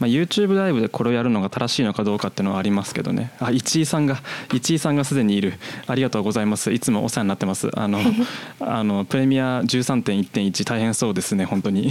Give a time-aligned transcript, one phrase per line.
[0.00, 3.32] まあ、YouTube ライブでこれをやるのが正しいのかどうかっていうのはありますけどね。
[3.40, 4.18] あ一井さんが
[4.52, 5.54] 一井さんがすでにいる。
[5.86, 6.70] ありがとうございます。
[6.72, 7.70] いつもお世話になってます。
[7.74, 8.00] あの
[8.60, 11.90] あのプレミア13.1.1大変そうですね本当に。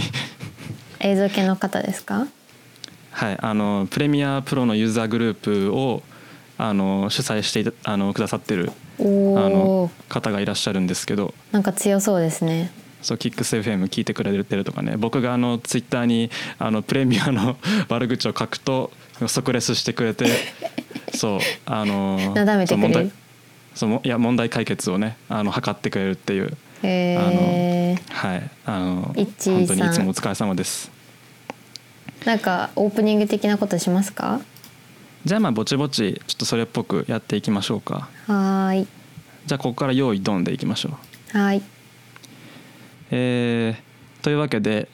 [1.00, 2.26] 映像系の方ですか？
[3.10, 6.02] はいあのプレミアプロのユーザーグループを
[6.56, 11.34] あの主催してあのくださってるあの方がいらっしゃるんですけど。
[11.52, 12.70] なんか強そうですね
[13.02, 14.96] そうキックス FM 聞いてくれてるとかね。
[14.96, 17.56] 僕があのツイッターにあのプレミアの
[17.88, 18.90] 悪口を書くと
[19.26, 20.26] 即レスしてくれて
[21.14, 23.12] そうあのなだめてくれる？
[23.74, 30.90] そういや問題解決をねあの測ってくれるっていうへあのはいあの本当にいつもお疲れ様です。
[32.24, 34.40] なんかオープニング的なことしますか？
[35.24, 38.08] じゃあまあぼちぼちちょっとそれっぽくやっていきましょうか。
[38.26, 38.86] はーい。
[39.46, 40.90] じゃあここから用意ドンでいきましょ
[41.34, 41.38] う。
[41.38, 41.62] はーい
[43.10, 43.88] えー
[44.22, 44.88] というわけで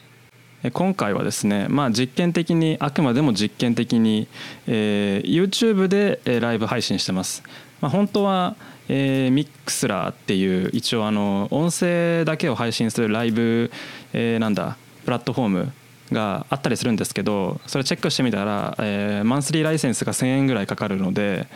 [0.72, 4.28] 今回はですね、まあ、実験的にあくまでも実験的に、
[4.66, 7.42] えー YouTube でライブ配信してます、
[7.80, 8.56] まあ、本当は、
[8.88, 13.70] えー、ミックスラーっていう一応あの音声だけを配信するライブ、
[14.12, 15.72] えーなんだプラットフォーム
[16.12, 21.46] があったりするんですけどそれチェックしてみたら、えーマンスリーライセンスが1,000円ぐらいかかるので、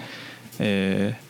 [0.58, 1.27] えー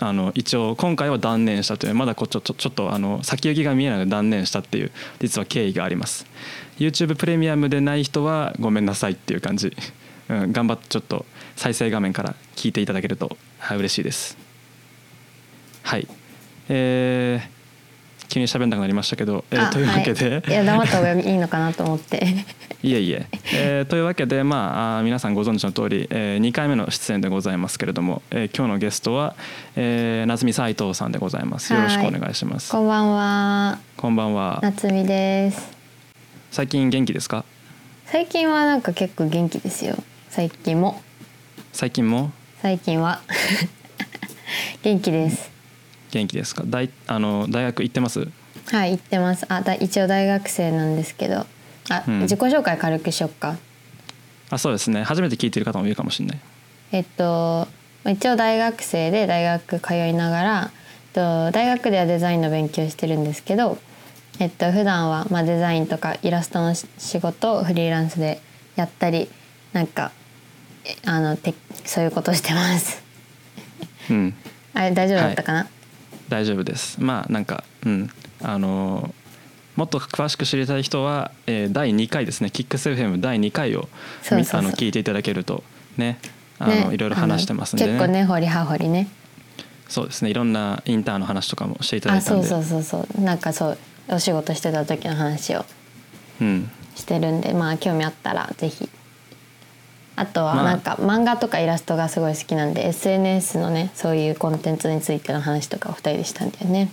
[0.00, 6.26] あの一応今回は断念したというまだこちょちょちょっとあの先行きが見えないので断念したっていう実は経緯があります。
[6.78, 9.76] YouTube プレミアムでない人はごめんなさいっていう感じ、
[10.28, 14.38] うん、頑張ってちょっと再生画面から聞いていただけると、はい、嬉しいです。
[15.82, 16.08] はい。
[16.68, 17.59] えー
[18.30, 22.24] 急に喋んなくなりましたけど、えーあというわけで、はい、いや黙った方がいいのかなと思って。
[22.82, 23.26] いえいえ。
[23.52, 29.34] えーというわけで、まあ、皆さんご存知の通り、え2回目の出演でございますけれども、えー今日のゲストは、
[29.76, 31.72] えー夏美斉藤さんでございます。
[31.74, 32.70] よろしくお願いします。
[32.70, 33.78] こんばんは。
[33.96, 34.60] こんばんは。
[34.62, 35.68] 夏美です。
[36.52, 37.44] 最近元気ですか？
[38.06, 39.96] 最近はなんか結構元気ですよ。
[40.30, 41.02] 最近も。
[41.72, 42.30] 最近も？
[42.62, 43.20] 最近は。
[44.82, 45.49] 元気です
[46.10, 46.62] 元気ですか？
[46.66, 48.28] 大あの大学行ってます？
[48.72, 49.46] はい行ってます。
[49.48, 51.46] あだ一応大学生なんですけど。
[51.88, 52.20] あ、うん。
[52.20, 53.56] 自己紹介軽くしよっか。
[54.50, 55.02] あそうですね。
[55.02, 56.40] 初めて聞いてる方もいるかもしれない。
[56.92, 57.68] えっと
[58.06, 63.78] 一応大学生で大学通いながら、えっと、大学ではデザインの勉強してるんですけど、
[64.38, 68.40] えっと普段はまあデザインとかイラストのし仕事をフリーランスで
[68.76, 69.28] やったり
[69.72, 70.12] なんか
[70.84, 71.54] えあのて
[71.84, 73.02] そういうことしてます。
[74.10, 74.34] うん。
[74.72, 75.68] あれ大丈夫だったかな、
[76.30, 77.02] 大丈夫です。
[77.02, 78.10] まあなんかうん。
[78.42, 79.14] あの
[79.76, 82.50] もっと詳しく知りたい人は、えー第2回ですね。
[82.50, 83.88] キックス FM 第2回を
[84.30, 85.62] あの聞いていただけると
[85.98, 86.18] ね。
[86.58, 86.94] あのね。
[86.94, 87.92] いろいろ話してますんでね。
[87.92, 89.08] 結構根掘り葉掘りね。
[89.88, 90.30] そうですね。
[90.30, 92.46] いろんなインターンの話とかもしていただあいたんで。
[92.46, 93.20] そうそうそうそう。
[93.20, 95.64] なんかそうお仕事してた時の話を
[96.40, 96.70] うん。
[96.94, 98.88] してるんでまあ興味あったらぜひ
[100.20, 100.64] あとはまあ。
[100.64, 106.90] なんか漫画とかイラストがすごい好きなんで SNS のねそういうコンテンツについての話とかを二人でしたんだよね。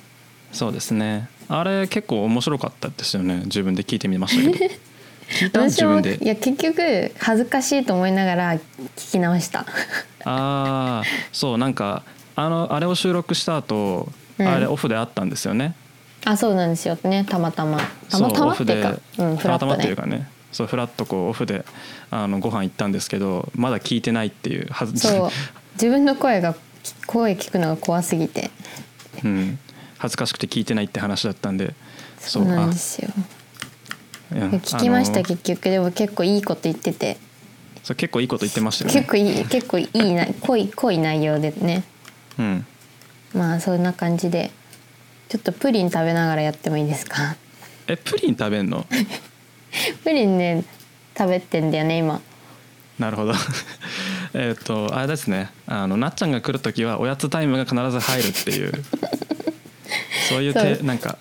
[0.54, 1.28] そうですね。
[1.50, 3.42] あれ結構面白かったですよね。
[3.46, 4.74] 自分で聞いてみましたけど。
[5.30, 5.62] 聞いた？
[5.64, 6.18] 自分で？
[6.24, 8.62] いや結局恥ずかしいと思いながら聞
[9.12, 9.60] き直した。
[9.60, 9.66] あ
[10.24, 12.04] あそうなんか
[12.36, 14.10] あのあれを収録した後、
[14.40, 14.48] うん。
[14.48, 15.74] あれオフであったんですよね。
[16.26, 17.26] あそうなんですよね。
[17.28, 17.80] たまたま。
[18.10, 19.72] たまたまっていうかそうんフラットね。
[19.72, 21.66] たまたまっていうかねそうフラッとこうオフで
[22.10, 25.30] あのご飯行ったんですけどまだ聞いてないっていうはずそう。
[25.76, 26.56] 自分の声が
[27.06, 28.50] 声聞くのが怖すぎて。
[29.24, 29.60] うん、
[29.98, 31.74] 恥ずかしくて聞いてないって話だったんで
[32.20, 33.10] そうなんですよ。
[34.32, 35.70] 聞きましたあの結局。
[35.70, 37.18] でも結構いいこと言ってて。
[37.84, 39.00] そう結構いいこと言ってましたよね。
[39.00, 41.84] 結構いい 結構いいな濃い濃い内容でね。
[42.38, 42.66] うん。
[43.34, 44.52] まあそんな感じで。
[45.30, 47.36] ちょっとプリン食べながらやってもいいですか？
[47.88, 48.86] えプリン食べんの？
[50.04, 50.64] プリンね
[51.18, 52.22] 食べてんだよね今。
[53.00, 53.34] なるほど。
[54.34, 55.50] えっとあれですね。
[55.68, 58.72] あのなっちゃんが来る時はおやつタイムが必ず入るっていう。
[60.30, 61.18] そういうてなんか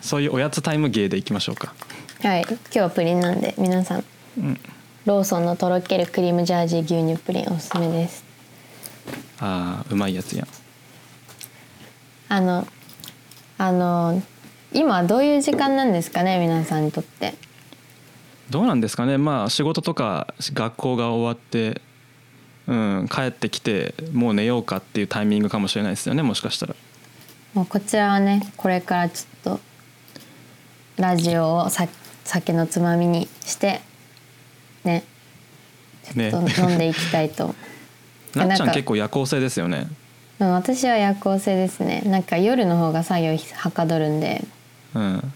[0.00, 1.74] そういうおやつタイム芸でいきましょうか。
[2.22, 2.42] はい。
[2.48, 4.04] 今日はプリンなんで皆さん。
[4.38, 4.60] うん。
[5.04, 8.24] ローソンのとろけるクリームジャージー牛乳プリンおすすめです。
[9.38, 10.48] あーうまいやつやん。
[12.28, 12.66] あの
[13.58, 14.22] あの
[14.72, 17.34] 今どういう時間なんですかね皆さんにとって
[18.50, 19.18] どうなんですかね。
[19.18, 21.80] まあ仕事とか学校が終わって、
[22.66, 26.76] うん、帰ってきてもう寝ようかっていうタイミングかもしれないですよねもしかしたら。
[27.54, 29.60] もうこちらはねこれからちょっと
[30.96, 31.88] ラジオをさ
[32.24, 33.80] 酒のつまみにして
[34.84, 35.04] ね
[36.04, 36.38] ちょねっと
[36.68, 37.54] 飲んでいきたいと、
[38.36, 39.88] なっちゃん結構夜行性ですよね。
[40.38, 42.02] うん私は夜行性ですね。
[42.04, 44.44] なんか夜の方が作業はかどるんで。
[44.94, 45.32] うん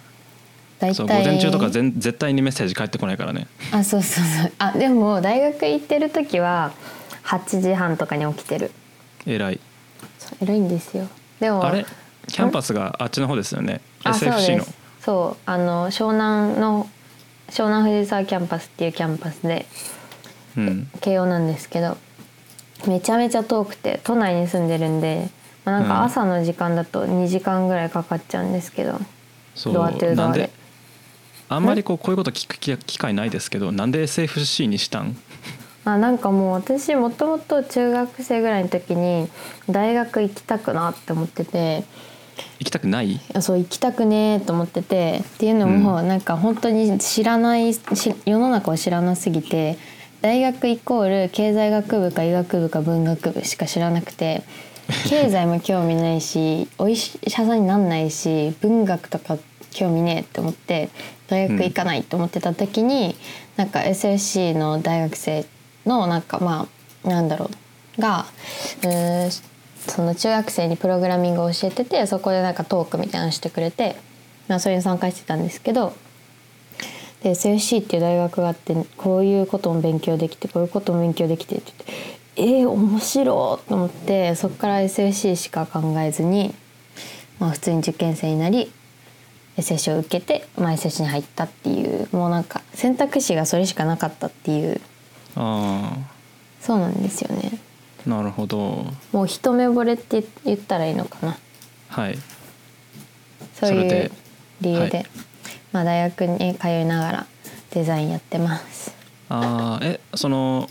[0.81, 3.47] 大そう午体前中とか全絶対にメッセージ返ってこないからね。
[3.71, 4.53] あそうそうそう。
[4.59, 6.73] あでも大学行ってる時は
[7.25, 8.71] 8時半とかに起きてる。
[9.27, 9.61] 偉い。
[10.41, 11.07] 偉いんですよ。
[11.39, 11.85] でもあれ？
[12.29, 13.81] キャンパスがあっちの方ですよね。
[14.03, 14.65] あそう SFC の。
[14.65, 14.79] です。
[15.03, 16.89] そうあの湘南の
[17.51, 19.67] 湘南藤沢キャンパスっていうキャンパスで
[20.57, 20.89] うん。
[21.01, 21.97] 慶応なんですけど
[22.87, 25.29] めちゃめちゃ遠くて都内に住んでるんで、
[25.65, 28.99] まあ、なんか朝の時間だと2時間ぐらいかかっちゃうんですけど、
[29.55, 29.75] そう。
[29.75, 30.51] ドアトゥードアで
[31.53, 35.17] あんまりこうこういうこと聞く機機会ないですけどなんで SFC にしたん？
[35.85, 39.29] あなんかもう私もともと中学生ぐらいの時に
[39.69, 41.83] 大学行きたくなって思ってて。
[42.61, 43.19] 行きたくない？
[43.35, 45.23] あそう行きたくねーと思ってて。
[45.25, 47.81] っていうのも、なんか本当に知らないし
[48.25, 49.77] 世の中を知らなすぎて
[50.21, 54.45] 大学イコール経済学部か医学部か文学部しか知らなくて。
[55.09, 59.39] 経済も興味ないしお医者さんになんないし文学とか
[59.71, 60.91] 興味ねえって思って
[61.29, 63.15] 大学行かないと思ってた時に、
[63.57, 65.47] なんか SFC の大学生
[65.87, 66.67] のなんかま
[67.05, 67.51] あなんだろ
[67.99, 68.27] うが
[68.85, 69.31] う
[69.91, 73.97] その中学生にプログラミングを教えててそこでなんかトークみたいなのしてくれて、
[74.49, 75.95] まあ、それに参加してたんですけど
[77.23, 86.55] で SFC っていう大学があってこういうことも勉強できてこういうことも勉強できてって言ってえー、面白いと思ってそこから SFC しか考えずに、
[87.39, 88.73] まあ、普通に受験生になり
[89.61, 94.81] SFC を受けて、まあ、SFC に入ったっていうもうなんか選択肢がそれしかなかったっていう。
[95.37, 95.93] あ
[96.61, 97.53] そうなんですよね。
[98.07, 98.87] あなるほど。
[99.13, 101.39] もう一目惚れって言ったらいいのかな。
[101.89, 102.19] はい。
[103.55, 104.11] そういう
[104.61, 105.07] 理由で、はい。
[105.73, 107.27] まあ、大学に通いながら
[107.71, 108.95] デザインやってます。
[109.29, 110.69] ああえその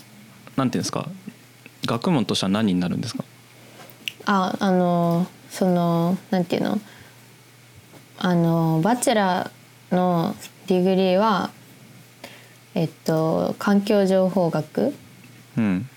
[0.56, 1.08] なんていうんですか？
[1.86, 3.24] 学問としては何になるんですか？
[4.26, 6.78] ああのそのなんていうの？
[8.22, 10.36] あの bachelor の
[10.66, 11.50] degree は
[12.74, 14.98] えっと環境情報学って
[15.56, 15.88] うん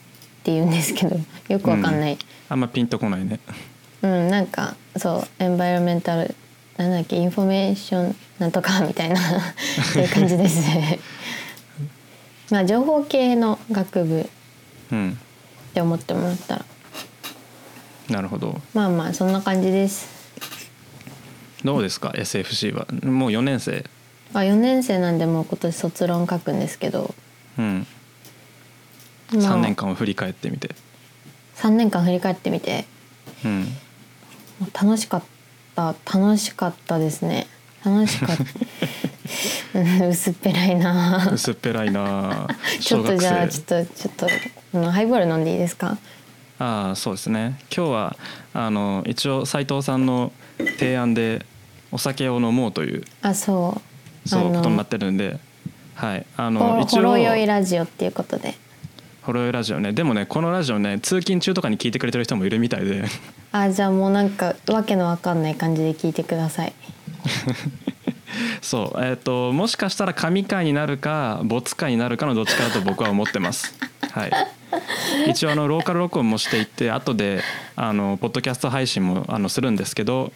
[0.45, 1.17] 言うんですけど
[1.49, 2.17] よくわかんない、
[2.49, 3.39] あんまピンとこないね。
[4.01, 6.33] うんなんかそう environmental
[6.77, 9.19] なんだっけインフォメーションなんとかみたいな
[9.93, 10.99] そういう感じですね。
[12.49, 14.29] まあ情報系の学部
[14.93, 15.17] うん。
[15.71, 16.65] って思ってもらったら。
[18.09, 18.61] なるほど。
[18.73, 20.22] まあまあそんな感じです
[21.63, 22.85] どうですか？SFC は。
[23.09, 23.85] もう4年生。
[24.33, 27.13] あ4年生なんでもう今年卒論書くんですけど、
[27.57, 27.87] うん。
[29.33, 29.55] まあ。
[29.55, 30.75] 3年間を振り返ってみて。
[31.57, 32.85] 3年間振り返ってみて。
[33.45, 33.61] うん。
[34.59, 35.23] もう楽しかっ
[35.75, 35.95] た。
[36.05, 37.47] 楽しかったですね。
[37.85, 38.37] 楽しかっ
[39.73, 39.79] た。
[39.79, 41.29] う ん薄っぺらいな。
[41.33, 42.47] 薄っぺらいな。
[42.81, 43.61] ちょっとじゃあ生。
[43.63, 44.27] ちょっとちょっと
[44.73, 45.97] うんハイボール飲んでいいですか？
[46.59, 47.59] ああそうですね。
[47.75, 48.17] 今日は
[48.53, 50.31] あの一応斉藤さんの
[50.79, 51.45] 提案で
[51.93, 53.81] お酒を飲もうというあそ
[54.25, 54.29] う。
[54.29, 55.39] そうことになってるんで
[55.95, 56.25] はい。
[56.37, 58.55] あほの一応ほろ酔いラジオっていうことで。
[59.21, 59.93] ほろ酔いラジオね。
[59.93, 63.03] でもねこのラジオね通勤中とかに聞いてくれてる人もいるみたいで。
[63.51, 66.73] あじゃあもうなんかわけのわかんない感じで聞いてください。
[68.61, 69.03] そう。
[69.03, 73.75] えっ、ともしかしたら神回になるか没回になるかのどっちかだと僕は思ってます。
[74.11, 74.31] はい。
[75.29, 77.41] 一応あのローカル録音もしていって後で
[77.75, 80.31] あのポッドキャスト配信もあのするんですけど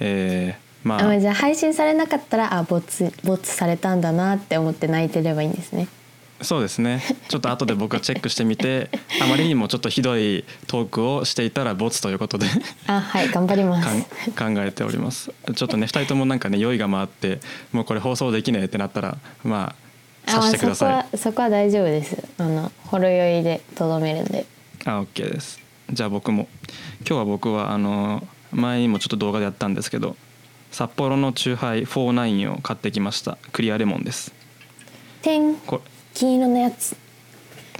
[0.00, 1.08] えー、まあ。
[1.08, 5.88] あじゃあ配信されなかったらあボツボツされたんだなって思って泣いてればいいんですね。
[6.40, 7.02] そうですね。
[7.28, 8.90] ちょっと後で僕はチェックしてみて
[9.20, 12.46] あまりにもちょっとひどいトークをしていたらボツということで。
[12.86, 14.04] あはい頑張ります。
[14.32, 15.32] 考えております。
[15.54, 17.40] ちょっとね2人ともなんかね酔いが回って
[17.72, 19.74] もうこれ放送できねえってなったらま
[20.26, 20.92] あさしてください。
[20.94, 22.16] はそこは大丈夫です。
[22.38, 24.46] あのほろ酔いでとどめるんで。
[24.84, 25.58] あ OK です。
[25.90, 26.48] じゃあ僕も。
[27.00, 30.16] 今日は僕はあの前にもちょっと動画でやったんですけど
[30.78, 33.36] 札幌のチューハイ49を買ってきました。
[33.50, 34.32] クリアレモンです。
[35.22, 35.80] 点こ
[36.14, 36.94] 金色のやつ。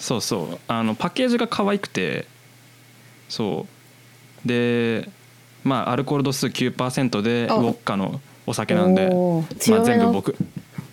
[0.00, 0.58] そうそう。
[0.66, 2.26] あのパッケージが可愛くて。
[3.28, 3.68] そ
[4.44, 4.48] う。
[4.48, 5.08] で
[5.62, 9.08] まあアルコール度数9%でウあォッカのお酒なんで
[9.68, 10.34] まあ、全部僕。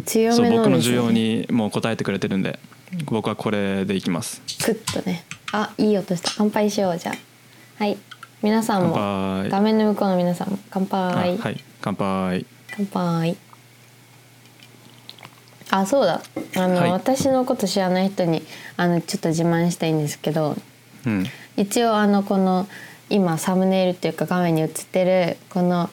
[0.05, 2.59] 強そうめね僕の需要にもう応えてくれてるんで
[3.05, 4.43] 僕はこれでいきます。
[4.63, 5.25] クッとね。
[5.53, 6.29] あいい音した。
[6.37, 7.83] 乾杯しようじゃあ。
[7.83, 7.97] はい
[8.45, 12.45] 皆さんも画面の向こうの皆さんも乾あ杯、はい乾杯。
[12.69, 13.37] 乾杯。
[15.71, 16.21] あそうだ。
[16.55, 16.91] あの、はい。
[16.91, 18.43] 私のこと知らない人に
[18.77, 20.55] あのちょっと自慢したいんですけど
[21.07, 21.25] うん。
[21.57, 22.67] 一応あのこの
[23.09, 25.89] 今サムネイルっていうか画面に映ってるこの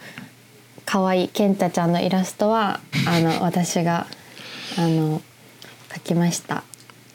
[0.85, 4.07] 可愛いケンタちゃんのイラストはあの私が
[4.77, 5.23] あの
[5.89, 6.65] 描きました。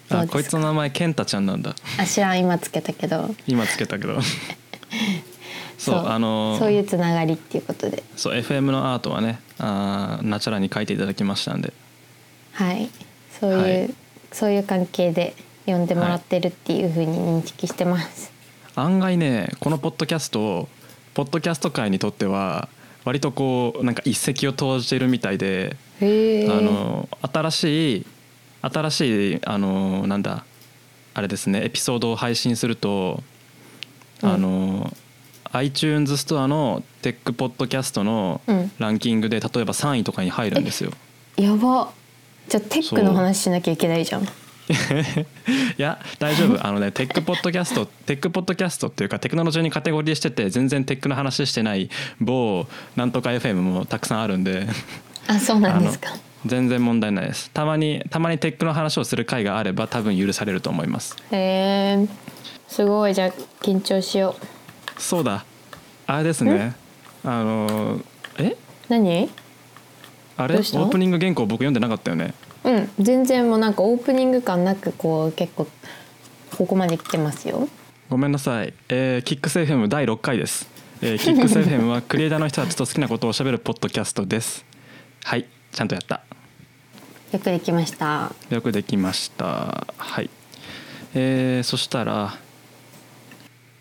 [0.10, 1.76] あこいつの名前ケンタちゃんなんだ。
[2.00, 2.40] あ知らん。
[2.40, 3.36] 今つけたけど。
[3.46, 4.18] 今つけたけど
[5.92, 8.04] そうあのーそういうつながりっていうことで。
[8.16, 11.74] そう FM のアートはねあーナチャラに書いていただきましたんで。
[12.54, 12.90] はい。
[13.40, 13.94] そういう、はい。
[14.32, 15.34] そういう関係で
[15.66, 18.32] 呼んでもらってるっていうふうに認識してます、
[18.76, 20.70] 案外ねこのポッドキャストを
[21.14, 22.70] ポッドキャスト界にとっては
[23.04, 28.06] 割とこうなんか一石を投じてるみたいで、あの新しい
[28.62, 30.46] 新しいあのなんだ
[31.14, 33.24] あれですねエピソードを配信すると、
[34.24, 34.30] うん。
[34.30, 34.94] あの
[35.54, 38.72] iTunes ストアのテックポッドキャストのうん。
[38.80, 40.92] ランキングで例えば3位とかに入るんですよ。
[41.38, 41.92] やば。
[42.48, 44.24] じゃあテックの話しなきゃいけないじゃん。
[44.68, 46.66] いや大丈夫。
[46.66, 51.90] あのねテックポッドキャストテックポッドキャストっていうかテクノロジーにカテゴリーしてて全然テックの話してない
[52.20, 54.68] 某なんとか FM もたくさんあるんで。
[55.28, 56.16] あそうなんですか。
[56.46, 57.50] 全然問題ないです。
[57.52, 61.16] たまにたまにテックの話をする回があれば多分許されると思います。
[61.32, 62.08] へえ
[62.68, 63.14] すごい。
[63.14, 64.57] じゃあ緊張しよう
[64.98, 65.46] そうだ。
[66.06, 66.76] あれですね。
[67.24, 68.02] あの
[68.38, 68.56] え？
[68.90, 69.30] 何？
[70.38, 70.54] あれ？
[70.56, 70.80] オどうした？
[70.80, 72.34] ープニング原稿僕読んでなかったよね。
[72.64, 72.90] うん。
[73.00, 75.68] 全然もうなんかオープニング感なくこう結構
[76.58, 77.68] ここまで来てますよ。
[78.10, 80.66] ごめんなさい、えー、キックス FM 第6回です、
[81.02, 84.64] えー、キックス FM は クリエイターの人たちと好きなことをしゃべるポッドキャストです。
[85.26, 85.46] はい。
[85.74, 86.22] ちゃんとやった。
[87.34, 88.32] よくできました。
[88.50, 89.86] よくできました。
[89.98, 90.30] はい。
[91.16, 92.38] えー、そしたら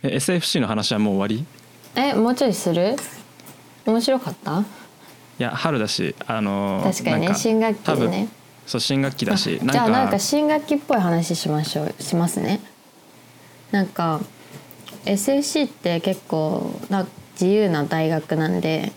[0.03, 1.47] え SFC の話はもう終わり？
[1.95, 2.97] えもうちょいする？
[3.87, 4.61] 面白かった？
[4.61, 8.29] いや春だしあのー確かにね新学期でね
[8.67, 12.61] そう新学期だしあじゃあなんか新学期っぽい話しましょうしますね。
[13.71, 14.21] なんか
[15.05, 18.93] SFC って結構な自由な大学なんで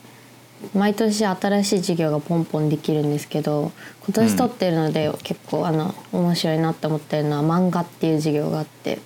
[0.74, 3.72] 毎年新しい授業がポンポンできるんですけど
[4.06, 9.00] 今年取ってるので結構あの面白いなって思ってるのは漫画っていう授業があって。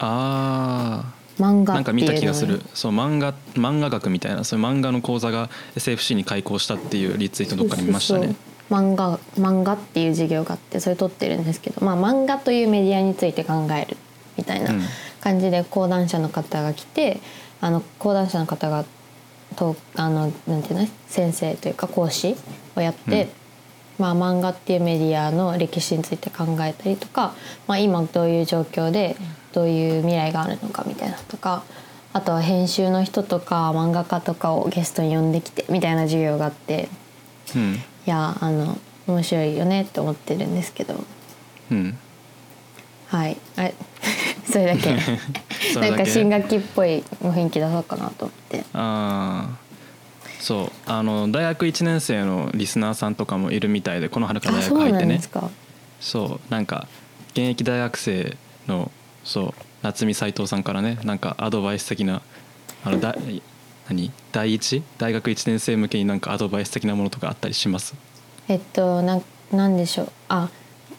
[0.00, 2.60] あ漫画あなんか見っていうのた気がする。
[2.74, 8.34] そう漫画漫画学みたいなそういう漫画の講座が SFC に開講したっていうリツイートどっかに見ましたね。
[8.70, 13.96] 漫画漫画っていう授業があってそれ取ってるんですけど、まあ、漫画というメディアについて考える
[14.36, 14.82] みたいなうん。
[15.22, 17.20] 感じで講談社の方が来て
[17.60, 18.84] あの講談社の方が
[19.56, 20.88] とあのなんていうの？
[21.06, 22.34] 先生というか講師
[22.74, 23.28] をやって、
[23.98, 27.34] まあ、漫画っていうメディアの歴史について考えたりとか、
[27.68, 29.16] まあ、今どういう状況で
[29.52, 31.62] どういう未来があるのかみたいなとか
[32.12, 36.88] あとは編集の人とか漫画家とかをゲストに呼んできてみたいな授業があって
[37.54, 37.74] うん。
[37.74, 40.94] いやあの面白いよねって思ってるんですけど。
[41.70, 41.98] うん。
[43.08, 43.36] はい。
[43.56, 43.74] あれ？
[44.46, 44.98] それだけ。
[45.72, 45.96] それだけ？
[45.96, 48.64] なんか新学期っぽい雰囲気出そうかなと思って。
[48.72, 49.58] ああ
[50.40, 50.70] そう。
[50.86, 55.20] あの大学1年生のリスナーさんとかもいるみたいでこの春から大学入ってね。
[56.00, 56.52] そう。
[56.52, 56.86] なんか
[57.32, 58.90] 現役大学生の
[59.24, 62.22] そう夏見斉藤さんからねなんかアドバイス的な
[62.84, 63.16] あのだ
[63.88, 64.10] 何？
[64.32, 64.82] 第一？
[64.98, 67.94] 大学1年生向けになんかアドバイス的なものとかあったりします？
[68.48, 70.12] えっとなんなんでしょう。
[70.28, 70.48] あ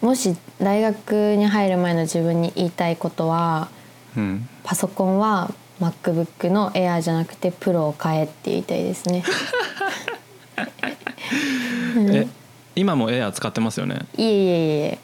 [0.02, 3.70] もし大学に入る前の自分に言いたいことは
[4.18, 4.48] うん。
[4.64, 5.52] パソコンは
[5.82, 9.24] MacBook の Air じゃなくて Pro を買えって言いたいですね。
[12.12, 12.28] え
[12.76, 14.00] 今もエア使ってますよね？
[14.18, 15.00] いえいえいえ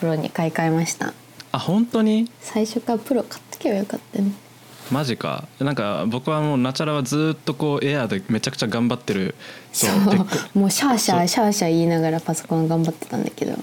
[0.00, 1.12] プロに買い替えました
[1.52, 2.30] あ本当に？
[2.40, 4.32] 最初からプロ買っとけばよかったね。
[4.90, 5.46] マジか。
[5.60, 9.34] なんか僕はもうナチャラはずっとこうエアでめちゃくちゃ頑張ってる。
[9.72, 10.58] そそう。
[10.58, 13.56] もうシャーシャーシャーシャー言いながらパソコン頑張ってたんだけど。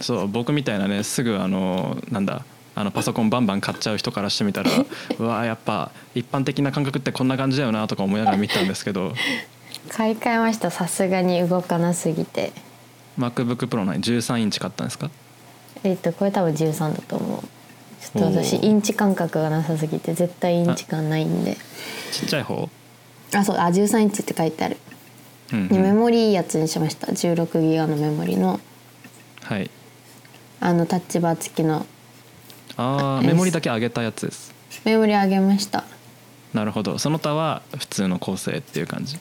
[0.00, 0.28] そう。
[0.28, 4.70] 僕みたいなねすぐあのなんだあのパソコンバンバン買っちゃう人からしてみたら
[5.18, 9.14] うわやっぱ一般的な感覚ってこんな感じだよなとか思いながら見てたんですけど。
[9.88, 10.70] 買い替えました。
[10.70, 12.52] さすがに動かなすぎて。
[13.18, 15.10] MacBookPro の13インチ買ったんですか？
[15.84, 17.40] えっとこれ多分13だと思う。
[18.00, 18.66] ちょっと私おー。
[18.66, 21.56] インチ感覚がなさすぎて絶対インチ感ないんで。
[22.12, 22.68] ちっちゃい方、
[23.34, 24.76] あそうあ13インチって書いてある。
[25.52, 25.68] うんうん。
[25.68, 27.08] でメモリいいやつにしました。
[27.08, 28.60] 16ギガのメモリの。
[29.42, 29.70] はい。
[30.60, 31.86] あのタッチバー付きの。
[32.76, 34.54] ああメモリだけ上げたやつです。
[34.84, 35.84] メモリ上げました。
[36.54, 36.98] なるほど。
[36.98, 39.18] その他は普通の構成っていう感じ？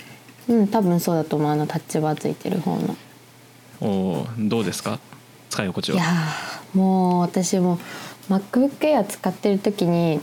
[0.47, 1.51] うん多分そうだと思う。
[1.51, 2.95] あのタッチバーついてる方の。
[3.81, 3.87] お
[4.21, 4.99] おどうですか？
[5.57, 6.03] 使い心地いや
[6.73, 7.79] もう私も
[8.29, 10.21] MacBook Air 使ってる時に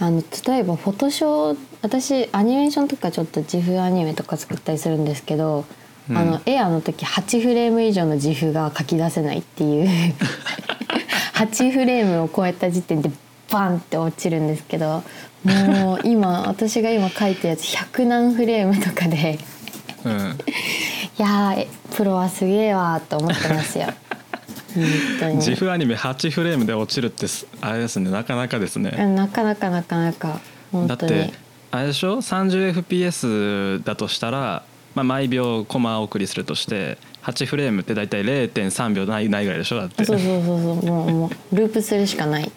[0.00, 5.64] あの例えばフォトショー私アニメーションとかちょっと自負アニメとか作ったりするんですけど、
[6.10, 6.16] うん。
[6.16, 9.88] あの Air の時8フレーム以上の自負が書き出せないっていう
[11.34, 13.10] 8フレームを超えた時点で
[13.50, 15.04] バンって落ちるんですけど
[15.44, 19.38] もう今 私が今書いたやつ100何フレームとかで
[20.04, 20.38] うん。
[21.18, 21.56] いや
[21.94, 23.88] プロはすげえわーと思ってますよ。
[24.74, 28.10] 自負アニメ8フレームで落ちるってすあれですね。
[28.10, 28.94] なかなかですね。
[28.98, 30.40] うんなかなかなかなか。
[30.86, 31.32] だって
[31.70, 34.62] あれでしょ？30fps だとしたら、
[34.94, 39.76] まあ、毎秒コマ送りするとして8フレームって大体0.3秒ないないぐらいでしょ？
[39.78, 40.04] だって。
[40.04, 40.86] そうそうそうそう。
[40.86, 42.50] もうもうループするしかない。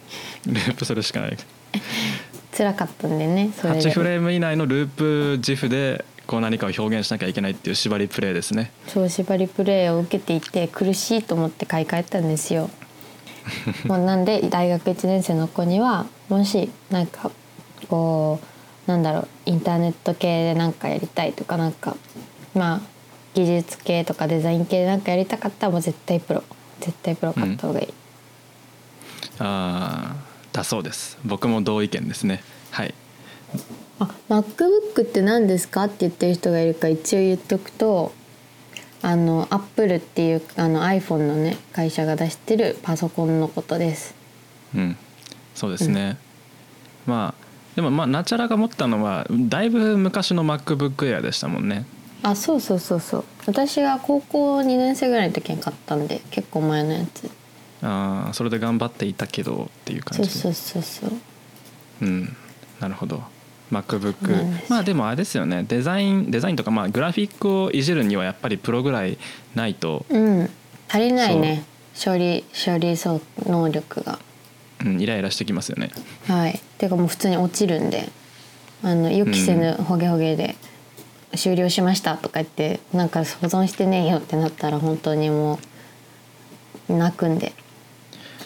[0.45, 1.37] ループするしかない。
[2.55, 3.79] 辛かったんでねそれで。
[3.89, 8.71] 8フレーム以内のループ自負でこう何かを表現しなきゃいけないっていう縛りプレイですね。
[8.87, 12.69] そう縛りプレイを受けていて苦しいと思って買い替えたんですよ。
[13.83, 17.31] もうなんで大学1年生の子にはもしなんか
[17.89, 18.39] こ
[18.87, 21.97] うなんだろうインターネット系でなんかやりたいとかなんか
[22.53, 22.81] まあ
[23.33, 26.43] 技術系とかデザイン系でなんかやりたかったらもう絶対プロ。
[26.79, 27.93] 絶対プロ買った方がいい、
[29.39, 30.15] ああ
[30.53, 31.17] だそうです。
[31.25, 32.41] 僕も同意見ですね。
[32.71, 32.93] はい
[34.01, 38.11] あ MacBook って何ですかって言ってる人がいるから一応言っとくと
[39.03, 44.15] あの Apple っていうあの iPhone のね会社が出してるパソコンのことです。
[44.75, 44.97] うん。
[45.53, 46.17] そうですね、
[47.05, 47.41] まあ
[47.75, 51.85] でもまあナチャラが持ったのはだいぶ昔の MacBook Air でしたもんね。
[52.23, 53.23] あそうそうそうそう。
[53.45, 57.29] 私が高校2年生ぐらいの時に買ったんで結構前のやつ。
[57.83, 60.29] ああそれで頑張っていたけどっていう感じ。
[60.29, 61.19] そうそうそうそう。
[62.01, 62.35] うん。
[62.79, 63.21] なるほど
[63.71, 65.65] MacBook まあでもあれですよね。
[65.67, 69.17] デザインデザインとかまあグラフィックをいじるにはやっぱりプロぐらい
[69.55, 70.49] ないと、うん。
[70.89, 71.63] 足りないね。
[71.93, 74.19] 処理処理そう能力が。
[74.83, 75.91] うん、イライラしてきますよね。
[76.27, 76.59] はい。
[76.77, 78.09] てかもう普通に落ちるんで。
[78.83, 80.55] あの予期せぬホゲホゲで
[81.35, 85.59] 終了しましたとか言ってなんか保存してねえよってなったら本当にも
[86.89, 87.53] う泣くんで。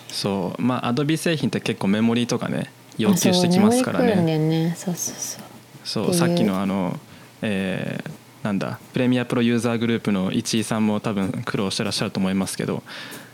[0.10, 0.62] そう。
[0.62, 4.12] まあ Adobe 製品って結構メモリーとかね要求してきますからね。
[4.12, 4.74] よね。
[4.78, 5.44] そうそうそう。
[5.84, 7.00] そうさっきのあの
[7.42, 8.12] えー
[8.44, 12.84] なんだプレミアプロユーザーグループの市井さんも多分苦労してらっしゃると思いますけど、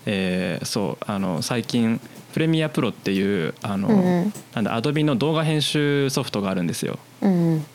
[0.05, 1.99] えーそうあの最近
[2.33, 4.33] プレミアプロっていうあの、うんうん。
[4.53, 6.97] なんだアドビの動画編集ソフトがあるんですよ。
[7.21, 7.65] うんうん。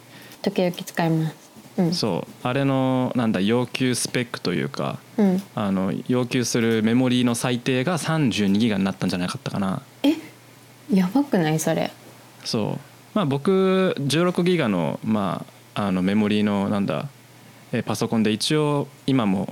[0.43, 1.37] 時々使います。
[1.77, 1.93] うん。
[1.93, 5.43] そうあれのなんだ要求スペックというかうん。
[5.55, 9.83] あの要求するメモリーの最低が32ギガになったんじゃなかったかな。
[9.96, 9.96] え
[10.93, 11.59] やばくない？
[11.59, 11.91] それ。
[12.45, 12.81] そう。
[13.15, 17.09] まあ僕16ギガの,、まあ、あのメモリーのなんだ
[17.73, 19.49] えーパソコンで一応今も、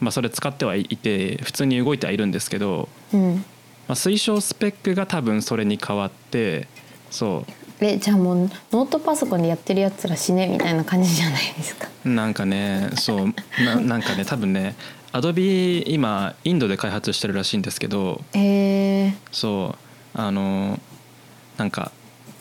[0.00, 3.34] まあ、それ使ってはいて普通に動いてはいるんですけど、うん。
[3.88, 6.68] まあ、推奨スペックが多分それに変わって
[7.10, 7.52] そう。
[7.80, 11.88] えじゃあもうノートパソコンでやってるやつら死ねみたいな感じじゃないですか？
[12.04, 13.34] なんかねそう。
[13.64, 14.74] ななんかね多分ね
[15.12, 19.87] アドビ今インドで開発してるらしいんですけどえー、そう
[20.18, 20.80] あの
[21.58, 21.92] なんか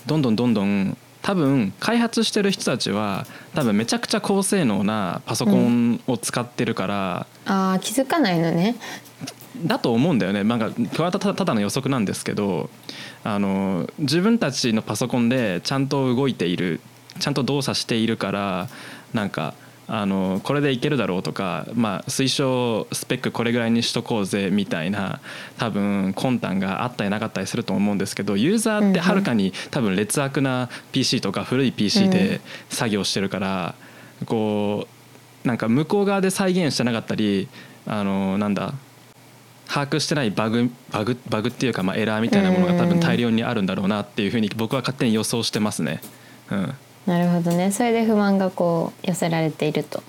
[0.08, 8.76] どんどんどんどん多分開発してる人たちは多分めちゃくちゃ高性能なパソコンを使ってるから、あー気づかないのね。
[9.64, 10.44] だと思うんだよね。
[10.44, 12.72] なんかこれはただただの予測なんですけど
[13.24, 16.80] あの自分たちのパソコンでちゃんと動いている
[17.20, 18.70] ちゃんと動作しているから
[19.14, 19.54] なんか
[19.90, 25.22] あのこれでいけるだろうとか、まあ、推奨スペックこれぐらいにしとこうぜみたいな
[25.58, 33.76] 多分魂胆があったりなかったりすると思うんですけどユーザーってはるかに多分劣悪な PC とか古い PC で作業してるから、
[34.26, 34.88] こ
[35.46, 37.48] うなんか向こう側で再現してなかったり
[37.86, 38.74] あのなんだ
[39.68, 46.02] 把握してないバグバグバグっていうか、まあ、エラーみたいなものが多分大量にあるんだろうなっていうふうに僕は勝手に予想してますね。
[46.50, 46.74] うん、
[47.08, 47.72] なるほどね。
[47.72, 50.04] それで不満がこう寄せられていると。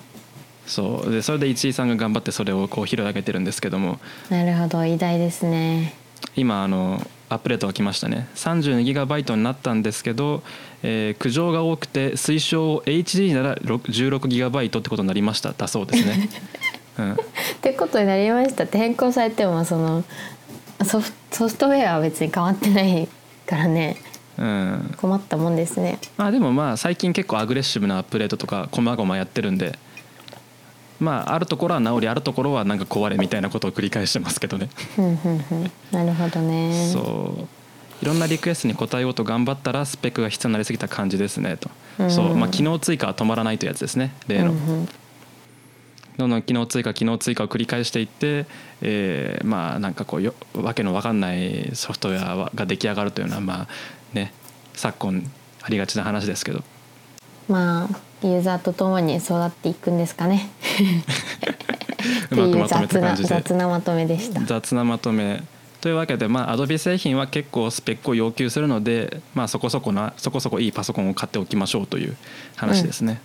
[0.67, 1.11] そう。
[1.11, 4.01] でそれで市井さんが頑張ってそれをこう広げてるんですけども。
[4.29, 4.85] なるほど。
[4.85, 5.95] 偉大ですね。
[6.35, 8.29] 今あのアップデートが来ましたね。
[8.35, 10.43] 32GB になったんですけど、
[10.83, 15.53] えー苦情が多くて推奨 HD なら 16GB ってことになりました。
[15.53, 16.29] だそうですね。
[16.99, 17.13] うん。
[17.13, 17.17] っ
[17.63, 18.65] てことになりました。
[18.65, 20.03] って変更されてもその
[20.85, 23.09] ソフソフトウェアは別に変わってない
[23.47, 23.97] からね
[24.39, 25.99] うん、困ったもんですね。
[26.17, 29.79] まあでもまあ最近結構アグレッシブなアップデートとかこまごまやってるんで
[31.01, 34.69] まああるところは治りあるところはなんか壊れみたいなことを繰り返してますけどね、
[35.91, 36.91] なるほどね。
[36.93, 37.59] そう。
[38.01, 42.11] いろんなリクエストに応えようと頑張ったらスペックが必要になりすぎた感じですねと、うん。
[42.11, 42.37] そう。
[42.37, 44.89] まあ機能追加は止まらないというやつですね例の、うんうん。
[46.17, 48.47] どんどん機能追加機能追加を繰り返していって、
[48.83, 53.69] えーまあなんかこうよわけのわかんないソフトウェアが出来上がるというのはまあ
[54.13, 54.33] ね
[54.75, 55.31] 昨今
[55.63, 56.63] ありがちな話ですけど。
[57.49, 57.89] まあ
[58.27, 60.51] ユーザーとともに育っていくんですかね。
[62.31, 63.29] うまくまとめた感じで。
[63.29, 64.41] 雑なまとめでした。
[64.45, 65.43] 雑なまとめ。
[65.81, 72.17] というわけでまあ Adobe 製品は結構スペックを要求するので、まあ、そこそこなそこそこいいパソコンを買っておきましょうという
[72.57, 73.21] 話ですね、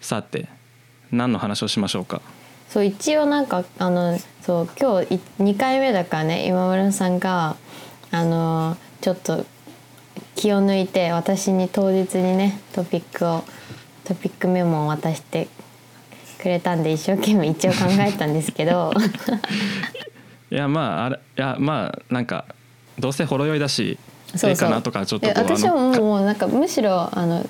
[0.00, 0.48] さて
[1.10, 2.22] 何の話をしましょうか？
[2.68, 7.56] そう一応なんかあのそう今日2回目だからね今村さんが
[8.12, 9.44] あのちょっと
[10.40, 13.44] 気を抜いて私に当日にねトピックを
[14.04, 15.48] トピックメモを渡して
[16.40, 18.90] くれたんで一生懸命一応考えたんですけど。
[20.50, 22.46] いやまああれいやまあなんか
[22.98, 23.98] どうせほろ酔いだし
[24.34, 24.70] そうそう。
[24.70, 27.46] なとかちょっと私はもうなんかむしろあの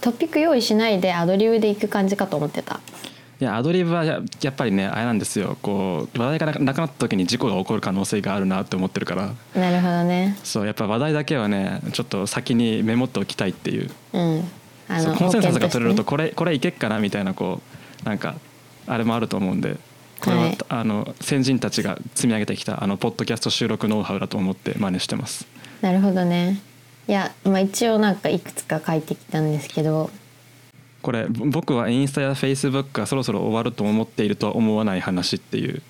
[0.00, 2.80] トピック用意しないでアドリブで行く感じかと思ってた
[3.42, 5.58] いやアドリブはややっぱりねあれなんですよ。
[5.62, 9.34] こう話題がななくなった時に事故が起こる可能性があるなって思ってるから。
[9.60, 10.38] なるほどね。
[10.44, 13.90] そうやっぱ話題だけはねちょっと先にメモっておきたいっていう。
[14.12, 14.44] うん。
[14.88, 17.60] あそうコンセンサスが取れると保これこれいけっかなみたいなこ
[18.04, 18.36] うなんか
[18.86, 19.76] あれもあると思うんで。
[20.20, 20.58] これは、はい。
[20.68, 25.48] あの先人たちが積み上げてきたあのポッドキャスト収録ノウハウだと思って真似してます。
[25.80, 26.60] なるほどね。
[27.08, 30.10] いや、まあ、一応なんかいくつか書いてきたんですけど
[31.02, 35.82] これぼ僕はインスタやフェイスブックがそろそろ終わると思っているとは思わない話っていう。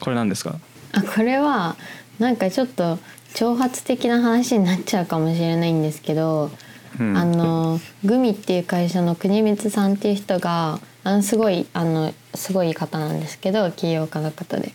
[0.00, 0.58] これなんですか？
[0.92, 1.76] あこれは
[2.18, 2.98] なんかちょっと
[3.34, 6.50] 挑発的な話になっちゃうかもしれないんですけど、
[6.98, 7.16] うん。
[7.16, 14.72] あのグミっていう会社の国光さんっていう人があのすごいあのすごい方なんですけど起業家の方で。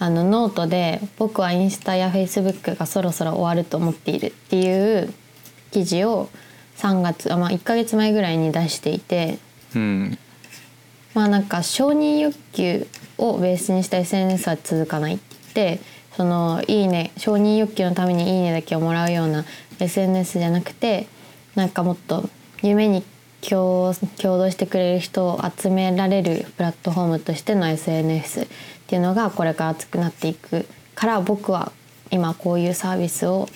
[0.00, 5.14] あのノートで「僕はインスタやフェイスブックがそろそろ終わると思っている」っていう
[5.70, 6.28] 記事を
[6.78, 9.38] 3月あ、まあ、1ヶ月前ぐらいに出していて。
[9.74, 10.18] うん。
[11.14, 12.86] まあなんか承認欲求
[13.18, 15.18] をベースにした SNS は続かないっ
[15.54, 15.80] て
[16.16, 19.44] そのいいね承認欲求のためにいいねだけをもらうような
[19.78, 21.06] SNS じゃなくて
[21.54, 22.28] なんかもっと
[22.62, 23.04] 夢に
[23.48, 28.46] 共共同してくれる人を集められるプラットフォームとしての SNS っ
[28.86, 31.72] ていうのがこれから熱くなっていくから僕は
[32.10, 33.48] 今こういうサービスを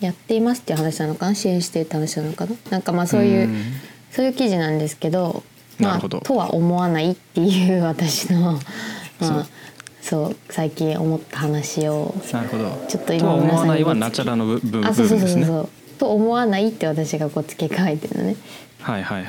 [0.00, 1.34] やっていますっていう話なのかな？
[1.34, 2.56] 支援してって話なのかな？
[2.70, 3.62] なんかまあそういううん。
[4.10, 5.42] そういう記事なんですけど
[5.78, 6.20] まあなるほど。
[6.20, 8.58] とは思わないっていう私の
[9.20, 9.46] まあ
[10.00, 10.36] そう。
[10.50, 12.86] 最近思った話をなるほど。
[12.88, 15.68] ちょっと今村さんにわないはナチュラの部分部あそうそうそうそう。
[15.98, 18.36] と思わないって私がこう付け加えてるのね。
[18.80, 19.24] はいはい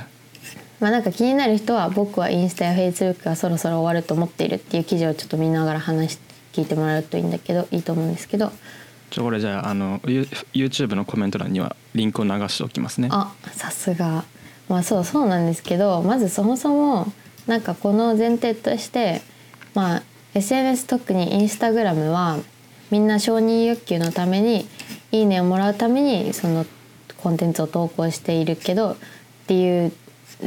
[0.79, 6.19] まあなんか気になる人は僕はインスタやフェイスブックがそろそろ終わると思っているっていう記事をちょっと見ながら話し
[6.53, 8.51] 聞いてもらうといいんだけどいいと思うんですけど
[9.09, 13.09] ちょこれじゃああの You- YouTube のコメント欄にはリンクを流しておきますね。
[13.11, 14.23] あさすが。
[14.69, 17.11] まあそうそうなんですけどまずそもそも
[17.45, 19.21] なんかこの前提として
[19.73, 22.37] まあ SNS 特にインスタグラムは
[22.91, 24.67] みんな承認欲求のために
[25.13, 26.65] 「いいね」をもらうためにその
[27.17, 28.95] コンテンツを投稿しているけどっ
[29.47, 29.93] ていう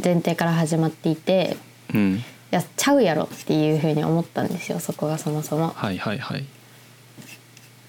[0.04, 1.56] 前提から始まっていて
[1.94, 2.22] うん。
[2.50, 5.72] やっちゃうやろっていうふうに思ったんですよそこがそもそも。
[5.76, 6.44] はいはいはい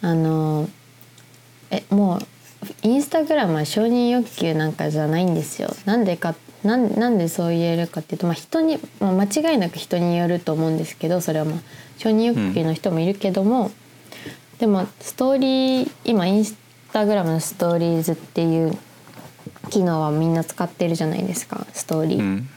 [0.02, 0.68] あの
[1.70, 2.20] えもう
[2.84, 5.70] インスタグラムは承認欲求なんかじゃないんですよ。
[5.86, 11.60] なんでかなんなんでそう言えるかっていうと、まあ、人に、まあ、間違いなく人によると思うんですけどそれはまあ
[11.98, 13.72] 承認欲求の人もいるけども、
[14.60, 16.56] でもストーリー今インス
[16.94, 18.78] タグラムのストーリーズっていう
[19.70, 22.20] 機能はみんな使ってるじゃないですかストーリー。
[22.20, 22.50] うん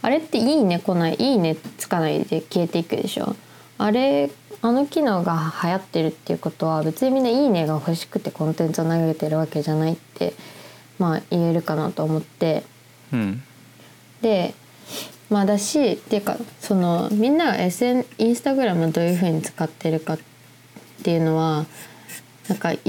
[0.00, 3.34] あれって「いいね」来ない「いいね」つかないで消えていくでしょ
[3.78, 10.34] あれあの機能が流行ってるっていうことは別にみんな「いいね」が欲しくてコンテンツを投げてるわけじゃないって
[10.98, 12.64] まあ言えるかなと思って。
[13.12, 13.42] うん。
[14.20, 14.52] で
[15.30, 20.18] まあだしっていうかそのみんなが SN インスタグラムをどういうふうに使ってるかっ
[21.04, 21.66] ていうのは
[22.48, 22.80] なんかい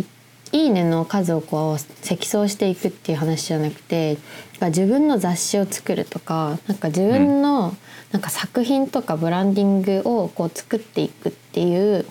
[0.51, 4.17] いいねの数をこう積層していくっていう話じゃなくて
[4.61, 7.75] 自分の雑誌を作るとかなんか自分の
[8.11, 12.05] なんか作品とかブランディングをこう作っていくっていう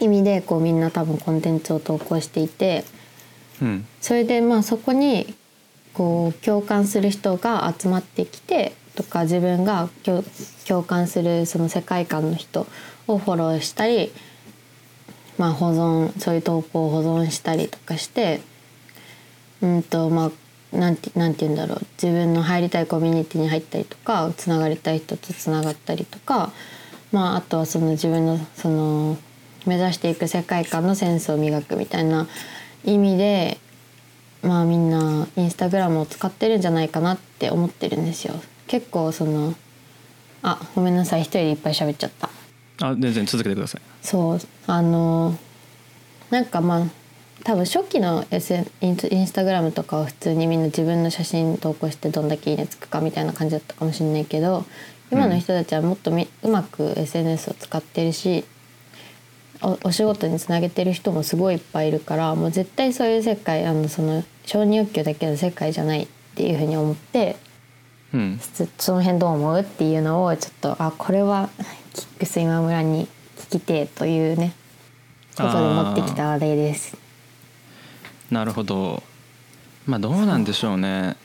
[0.00, 2.84] 意味でこうみんな多分コンテンツを投稿していて。
[3.60, 5.34] うんそれでまあそこに
[5.92, 10.24] こう共感する人が集まってきてとか自分が共
[10.66, 12.66] 共感するその世界観の人
[13.06, 14.12] をフォローしたり、
[15.38, 18.40] まあ、保存そういう投稿を保存したりとかして
[19.60, 20.30] うんとまあ
[20.72, 21.86] なんてなんて言うんだろう。
[22.00, 26.52] 自分の入りたいコミュニティに入ったりとかつながりたい人とつながったりとか、
[27.12, 29.16] まあ、あとはその自分のその
[29.66, 32.26] 目指していく世界観のセンスを磨くみたいな
[32.84, 33.58] 意味で
[34.42, 38.34] まあみんなインスタグラムを使ってるんじゃないかなって思ってるんですよ。
[38.66, 39.54] 結構その
[40.42, 41.22] あごめんなさい。
[41.22, 42.28] 一人でいっぱい喋っちゃった。
[42.80, 43.80] あ全然続けてください。
[44.02, 44.40] そう。
[44.66, 45.36] あの
[46.30, 46.86] なんかまあ
[47.44, 54.64] 多分初期の SN インスインスタグラムとかは普通にみんな自分の写真投稿してどんだけいいねつくかみたいな感じだったかもしれないけど
[55.10, 58.44] 今の人たちはもっとみ、うまく SNS を使ってるし
[59.62, 67.36] おお仕事につなげてる人もすごいいっぱいいるからもう絶対そういう世界あのその承認欲求だけの世界じゃないっていうふうに思って
[68.14, 71.48] うんそその辺どう思うっていうのをちょっとあこれは
[71.94, 74.52] キックス今村に聞きてえというね
[75.36, 77.07] ことで持ってきた話題です。
[78.30, 79.02] なるほど。
[79.86, 81.16] まあどうなんでしょうね。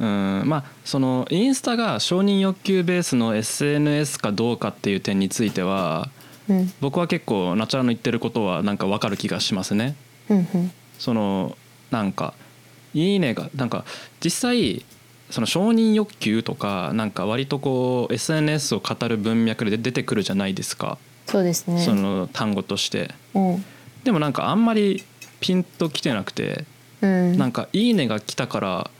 [0.00, 0.42] うん。
[0.46, 6.08] まあそのインスタが承認欲求ベースの SNS かどうかっていう点については
[6.48, 6.72] うん。
[6.80, 9.96] 僕は結構ナチュラルの言ってることはなんか分かる気がしますね。
[10.28, 10.72] うんうん。
[10.98, 11.56] その
[11.90, 12.34] なんか
[12.94, 13.84] 「いいね」がなんか
[14.22, 14.84] 実際
[15.30, 21.80] その承認欲求とかなんか割とこう SNS を語る文脈で出てくるじゃないですか、そうですね。
[21.80, 23.10] その単語として。
[23.34, 23.64] うん。
[24.04, 25.02] でもなんかあんまり
[25.40, 26.64] ピンときてなくて
[27.02, 27.38] うん。
[27.38, 28.90] なんか「いいね」が来たから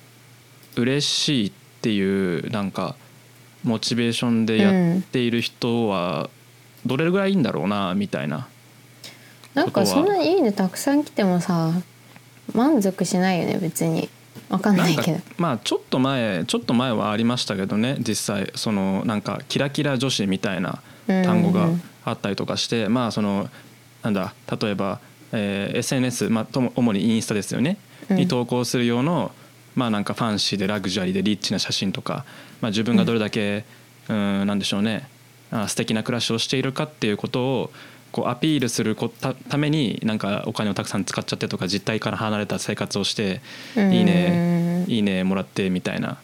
[0.77, 2.97] 嬉しいっていうなんか
[3.65, 6.31] モチベーションでやっている人は
[6.85, 8.49] どれぐらいいいんだろうなみたいな。
[9.55, 11.73] なんかそんなにいいねたくさん来てもさ
[12.53, 14.09] 満足しないよね別に。
[14.49, 15.21] わかんないけど。
[15.39, 21.69] まあちょっと前ちょっと前はありましたけどね実際そのなんかキラキラ女子みたいな単語が
[22.05, 23.49] あったりとかして、まあその
[24.03, 25.01] なんだ例えば、
[25.37, 27.79] えー SNS、まあ、とも主にインスタですよね、
[28.11, 28.17] うん。
[28.17, 29.33] に投稿する用の
[29.75, 32.25] まあなんかファンシーでラグジュアリーでリッチな写真とか、
[32.61, 33.65] まあ、自分がどれだけ、
[34.09, 35.09] うん、なんでしょうね。
[35.51, 37.71] あ素敵な暮らしをしているかっていうことを
[38.11, 43.43] こうアピールするこたためになんかお金をたくさん使っちゃってとか実態から離れた生活をして
[43.77, 43.93] うん。
[43.93, 46.19] いいねいいねもらってみたいな。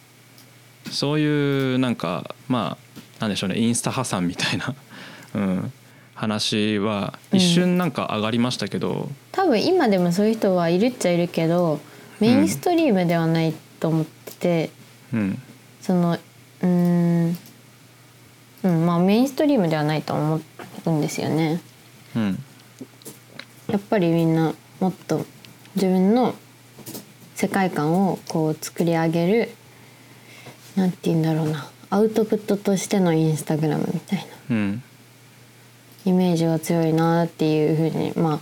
[0.91, 4.75] そういうなんかまあなんでしょうねインスタ破産みたいな、
[5.35, 5.73] うん、
[6.23, 11.81] 話は一瞬なんか上がりましたけど、多分今でもそういう人はいるっちゃいるけど
[12.21, 14.69] メインストリームではないと思ってて、
[15.13, 15.41] うん。
[15.81, 17.37] そのうーん。
[18.63, 18.85] うん。
[18.85, 20.39] まあメインストリームではないと思
[20.85, 21.61] うんですよね。
[22.15, 22.43] うん。
[23.67, 25.25] やっぱりみんなもっと
[25.75, 26.35] 自分の
[27.35, 29.49] 世界観をこう作り上げる
[30.77, 31.69] なんて言うんだろうな。
[31.89, 34.25] アウトプットとしてのインスタグラムみたいな。
[34.51, 34.83] うん
[36.05, 38.39] イメージが強いなっていうふうにまあ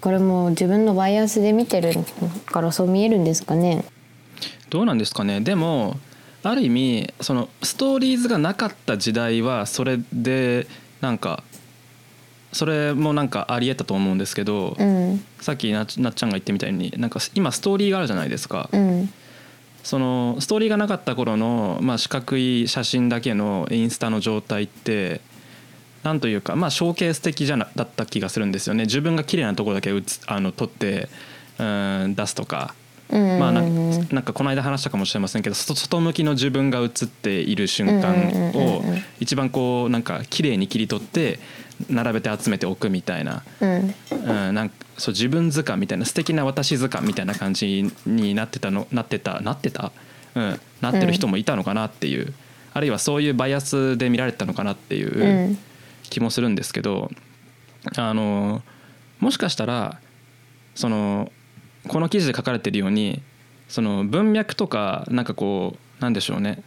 [0.00, 1.92] これも自分のバイアスで見てる
[2.46, 3.84] からそう見えるんですかね。
[4.70, 5.40] どうなんですかね。
[5.40, 5.96] でも
[6.42, 10.66] ある意味そのストーリーズがなかった時代はそれで
[11.00, 11.44] なんか
[12.52, 15.24] それもなんかありえたと思うんですけど、うん。
[15.40, 19.12] さっきなっなっちゃんが言ってみたいになんか今ストーリーがあるじゃないですか、うん。
[19.82, 25.20] そのストーリーがなかった頃の、まあ、四角い写真だけのインスタの状態って
[26.02, 28.84] なんというか、まあ、ショーケース的じゃなだった気がするんですよね。
[28.84, 31.08] 自分が綺麗なところだけうつあの撮って
[31.58, 32.74] うん出すとか、
[33.10, 41.38] うんまあ、なんかこの間話したかもしれませんけど外外向きの自分が写っている瞬間をうん一番こうなんか綺麗に切り取って
[41.88, 43.42] 並べて集めておくみたいな。
[43.60, 43.94] うん。
[44.10, 49.90] うん、なんかそう自分図鑑みたいな素敵な私図鑑みたいな感じになってたのなってたなってた、
[50.34, 52.32] うん、なってる人もいたのかなっていう、
[52.72, 55.18] あるいはそういうバイアスで見られてたのかなっていう。
[55.18, 55.58] うん
[56.12, 57.10] 気もするんですけど、
[57.96, 58.62] あの
[59.18, 59.98] もしかしたら
[60.74, 61.32] その
[61.88, 63.22] この記事で書かれてるように
[63.68, 66.62] その文脈とかなんかこうなんでしょうね。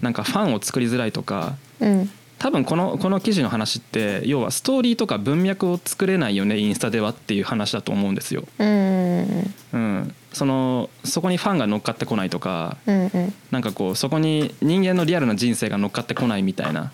[0.00, 2.10] なんかファンを作りづらいとかうん。
[2.38, 8.44] 多分このこの記事の話って要はストーリーとか文脈を作れないよねインスタではっていう話だと思うんですよ。
[8.58, 9.54] うん。
[9.74, 13.34] うん、そのそこにファンが乗っかってこないとかうんうん。
[13.50, 16.92] なんかこうそこに人間のリアルな人生が乗っかってこないみたいな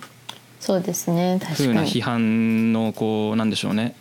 [0.66, 1.76] そうですね確風かに。
[1.76, 3.94] な批判のこうなんでしょうね。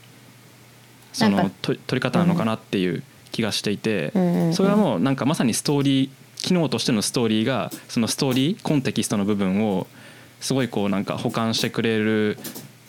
[1.14, 4.12] その取り方なのかなっていう気がしていて
[4.54, 9.88] それはもうなんかまさにストーリー機能としてのストーリーがそのストーリーコンテキストの部分を
[10.42, 12.38] すごいこうなんか補完してくれる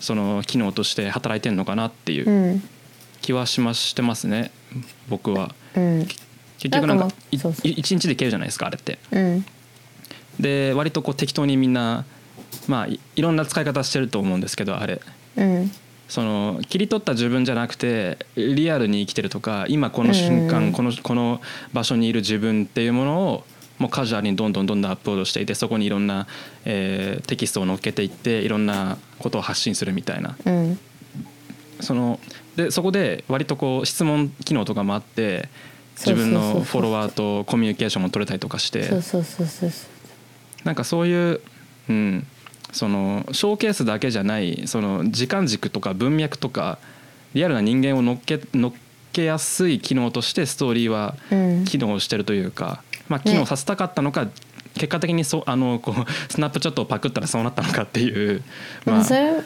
[0.01, 2.63] その機能として働いてるのかなっていううん。
[3.23, 4.51] 気はしましてますね
[5.09, 5.55] 僕は。
[5.77, 6.07] うん。
[6.59, 8.99] 結局なんか一日で消えるじゃないですかあれって。
[9.13, 9.45] うん。
[10.41, 12.05] で割とこう適当にみんな
[12.69, 15.01] まあいいろんな使い方してると思うんですけどあれ。
[15.37, 15.71] うん。
[16.09, 20.73] その切り取った自分じゃなくてリアルに生きてるとか今この瞬間、うん。
[20.73, 21.41] このこの
[21.73, 23.45] 場所にいる自分っていうものを
[23.79, 26.27] もうカジュアルにどんどんどんどんアップロードしていてそこにいろんな、
[26.65, 30.37] えーテキストを載っけていっていろんなことを発信するみたいな。
[30.45, 30.79] うん。
[31.81, 32.21] その
[32.57, 35.49] でそこで割とこう質問機能とかもあって
[35.97, 38.85] 自分のフォロワーとコミュニケーションも取れたりとかして。
[38.85, 40.67] そうそうそうそうそう。
[40.67, 41.41] なんかそういう、
[41.89, 42.27] うん、
[42.73, 46.79] そのショーケースだけじゃないその時間軸とか文脈とか
[47.35, 48.73] リアルな人間を乗っけ乗っ
[49.13, 51.65] けやすい機能としてストーリーはうん。
[51.65, 54.29] 機能してるというか、まあ、機能させたかったのか、
[54.75, 58.43] 結果的にそうあのこうスナップチャットをパクったらそうなったのかっていう、
[58.85, 59.43] まあまあそれ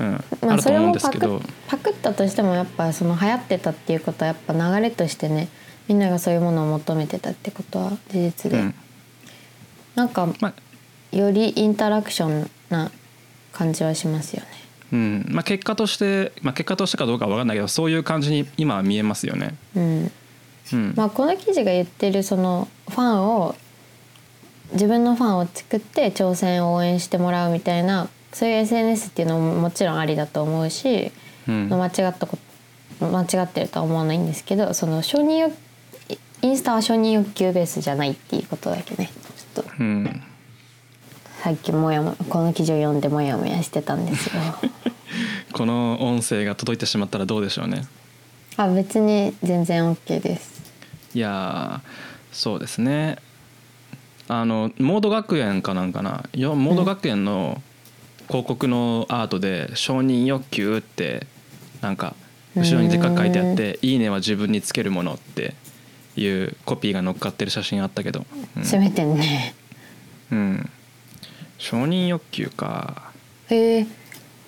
[0.00, 1.42] うん、まあそれあると思うんもパクですけど。
[1.68, 5.48] パクったとしてもやっぱその流行ってたっていうことはやっぱ流れとしてね
[5.88, 8.74] みんながそういうものを求めてたってことは事実で、うん。
[9.94, 10.54] なんかまあ
[11.12, 12.90] よりインタラクションな
[13.52, 14.48] 感じはしますよね。
[14.92, 15.26] うん。
[15.28, 19.54] まあ、結果として、まあ、結果としてかどうかは分かんないけどそういう感じに今は見えますよね。
[19.76, 20.12] うん、
[20.72, 20.94] うん。
[20.96, 23.54] まあ、この記事が言ってるそのファンを
[24.72, 31.12] 自分のファンを作って挑戦を応援してもらうみたいなそういう SNS っていうのももちろんありだと思うし、
[31.48, 31.68] うん。
[31.68, 32.50] 間違ったこと
[33.00, 35.54] 間違ってるとは思わないんですけどその承認欲
[36.42, 39.10] インスタは承認欲求ベースじゃないっていうことだけね。
[39.54, 39.70] ちょっと。
[39.78, 40.22] うん
[41.42, 44.42] さっきもやもこの記事を読んでもやもやしてたんですよ。
[45.52, 47.86] この音声が届いてしまったらどうでしょうね。
[48.56, 50.60] あ別に全然 OK です。
[51.14, 51.88] いやー
[52.30, 53.16] そうですね。
[54.28, 56.24] あのモード学園かなんかな。
[56.34, 57.62] よモード学園の
[58.28, 61.26] 広告のアートで「承認欲求」って
[61.80, 62.14] なんか
[62.54, 65.54] 後ろにでっかく書いてあって「いいねは自分につけるもの」って
[66.16, 68.26] いうコピーが乗っかってる写真あったけど、
[68.56, 68.62] うん。
[68.62, 69.54] 攻めてんね。
[70.30, 70.70] うん、
[71.60, 73.12] 承認欲求か
[73.50, 73.86] へえ。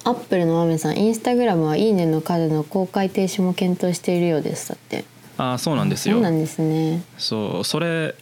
[0.05, 5.05] アップルのまめさん、インスタグラムはいいねの数の公開停止も検討しているようですだって。
[5.37, 7.03] ああそうなんですよそうなんですね。
[7.19, 8.15] そうそれ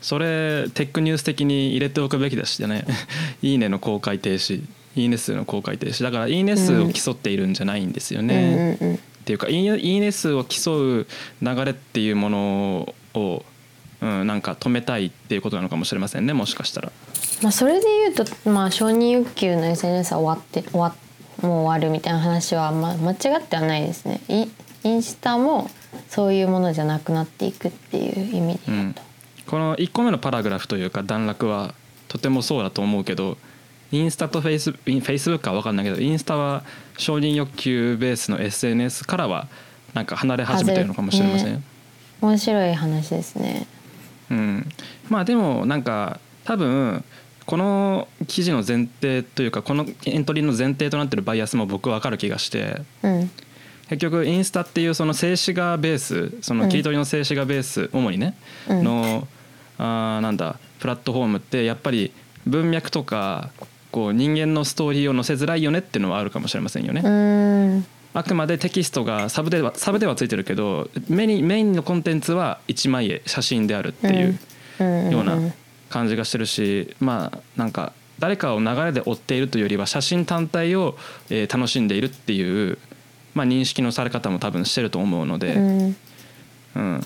[0.00, 2.84] それテックニュース的に入れておくべきだしね
[3.42, 4.62] 「いいね」の公開停止
[4.94, 8.76] 「いいね数」の公開停止だから「いいね数」を競っているんじゃないんですよね。
[8.80, 8.96] うんうんうん。
[8.96, 11.06] っていうか「いいねいいね数」を競う
[11.42, 13.44] 流れっていうものを、
[14.04, 16.92] うん、なんか止めたいっていうことなのかもしれませんねもしかしたら。
[17.42, 20.94] まあそれで言うとまあ承認欲求の SNS は終わって終わ
[21.40, 24.20] もう終わるみたいな話はまあ間違ってはないですね。
[24.28, 24.46] イ
[24.84, 25.70] インスタも
[26.10, 29.02] そういうものじゃなくなっていくっていう意味で言うと。
[29.46, 31.74] この1個目のパラグラフというか段落は
[32.08, 33.38] とてもそうだと思うけど
[33.90, 36.62] インスタとフェイスフェイスブックは分かんないけどインスタは
[36.98, 39.48] 承認欲求ベースの SNS からは
[39.92, 41.62] なんか離れ始めてるのかもしれません、ね
[42.20, 43.66] 面白い話ですね。
[44.30, 44.68] うん、
[45.08, 47.04] まあでもなんか多分
[47.46, 52.82] この記事の前提というかこのエントリーの前提となってるバイアスも僕分かる気がして。
[53.02, 53.30] うん。
[53.88, 58.34] 結局インスタっていうその静止画ベースその切り取りの静止画ベース、主にね、
[58.66, 58.84] うん。
[58.84, 59.28] の
[59.76, 62.12] あーなんだプラットフォームってやっぱり
[62.46, 63.50] 文脈とか
[63.90, 67.84] こう人間のストーリーを載せづらいよねっていうのはあるかもしれませんよね。
[68.14, 74.38] あくまでテキストがサブではサブではついてるけどメインメインのコンテンツは一枚絵写真であるっていう
[74.80, 75.10] うん。
[75.10, 75.36] ような
[75.90, 80.96] 感じがしてるし、まあなんか誰かを流れで追っているというよりは写真単体を、
[81.30, 82.78] えー楽しんでいるっていう、
[83.34, 85.96] まあ、認識のされ方も多分してると思うので、うん。
[86.76, 87.00] うん。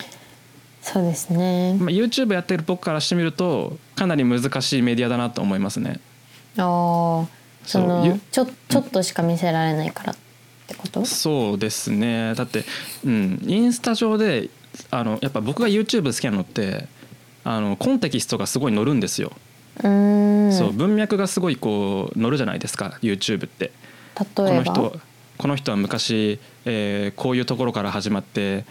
[0.83, 1.75] そうですね。
[1.75, 6.01] まあ、YouTube やってる僕からしてみるとかなり難しいメディアだなと思いますね。
[6.57, 7.27] ああ
[7.65, 10.21] そのちょちょっとしか見せられないからって
[10.75, 11.05] こと？
[11.05, 12.65] そうですねだって、
[13.05, 14.51] うん、インスタ上で
[14.91, 16.87] あのやっぱ僕が YouTube 好きなのって
[17.45, 19.33] あのコンテキストがすごい載るんですよ、
[19.79, 20.53] うーん。
[20.53, 23.73] そう文脈がすごいこう載るじゃないですか YouTube って
[24.15, 24.55] こ例えば？
[24.57, 25.01] の人
[25.39, 28.65] この人は昔、えーこういうところから始まって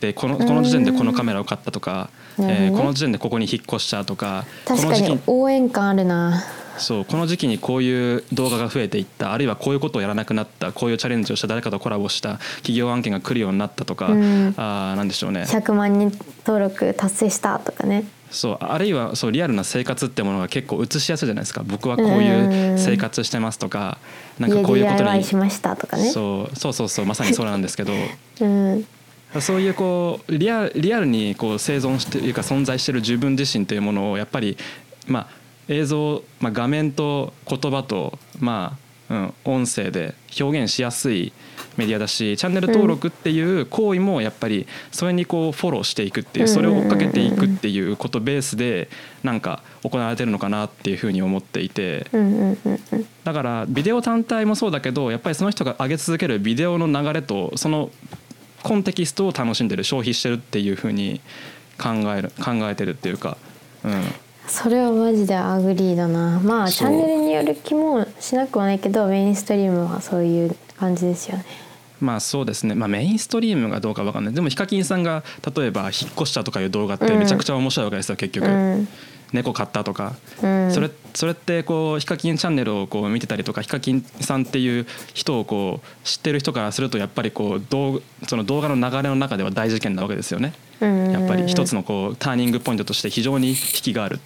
[0.00, 6.42] でこのこの時点でこのカメラを買ったとか、えーこの時点でここに引っ越したとか確かこの時期に応援感あるな。
[6.78, 16.12] そうこの時期にこういう動画が増えていったあるいはこういうことをやらなくなったこういうチャレンジをした誰かとコラボした企業案件が来るようになったとか、うんあーなんでしょうね100万人
[16.46, 18.04] 登録達成したとかね。
[18.30, 23.98] そうあるいはそうリアルな生活ってものが結構映しやすいじゃないですか僕はこういう生活してますとか
[24.40, 26.10] なんか家こういうことにしましたとかね。
[26.10, 27.92] そうそうそうそうまさにそうなんですけど
[28.40, 28.86] うん。
[29.40, 34.56] そういうこうリアリアルにこう生存しているか存在している自分自身というものをやっぱり
[35.06, 35.26] まあ
[35.68, 38.76] 映像、まあ、画面と言葉とま
[39.10, 41.32] あ、うん、音声で表現しやすい
[41.76, 48.88] メディアだしチャンネル登録っていう行為もやっぱりそれにこうフォローしていくっていうそれを追っかけていくっていうことベースで
[49.22, 52.06] なんか行われてるのかなっていうふうに思っていて。
[53.24, 57.90] だからビデオ単体もそうだけどやっぱりその人が上げ続けるビデオの流れとその
[58.62, 61.20] コンテキストを楽しんでる消費してるっていうふうに
[61.78, 63.36] 考える考えてるっていうか、
[63.84, 64.02] うん、
[64.46, 66.40] それはマジで agree だな。
[66.40, 71.44] まあチャンネルによる気もしなくはないけどメインストリームはそういう感じですよね。
[72.00, 74.34] まあそうですね、まあ、メインストリームがどうかわかんない。
[74.34, 75.24] でもヒカキンさんが
[75.56, 78.88] 例えば引っ越したとかいう動画ってめちゃくちゃ面白いわけですよ結局、うん。
[79.32, 80.72] 猫飼ったとか、うん。
[80.72, 90.52] それそれってこうヒカキンチャンネルをこう見てたりとかヒカキンさんっていう人をこう知ってる人からするとやっぱりこう動その動画の流れの中では大事件なわけですよね。
[90.80, 91.10] うん。
[91.10, 94.20] やっぱり一つのこうターニングポイントとして非常に引きがある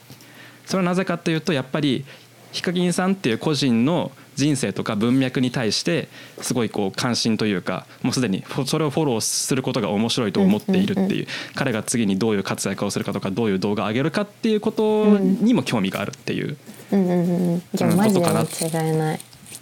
[0.68, 2.04] それはなぜかというとやっぱり
[2.52, 6.08] ヒカキンさんっていう個人の人生とか文脈に対して
[6.42, 16.56] すごいこう関心というかもうすでにそれをフォローすることが面白いと思っているっていう彼が次にどういう活躍をするかとかどういう動画を上げるかっていうことにも興味があるっていうこ
[16.90, 17.78] と
[18.20, 19.20] かない。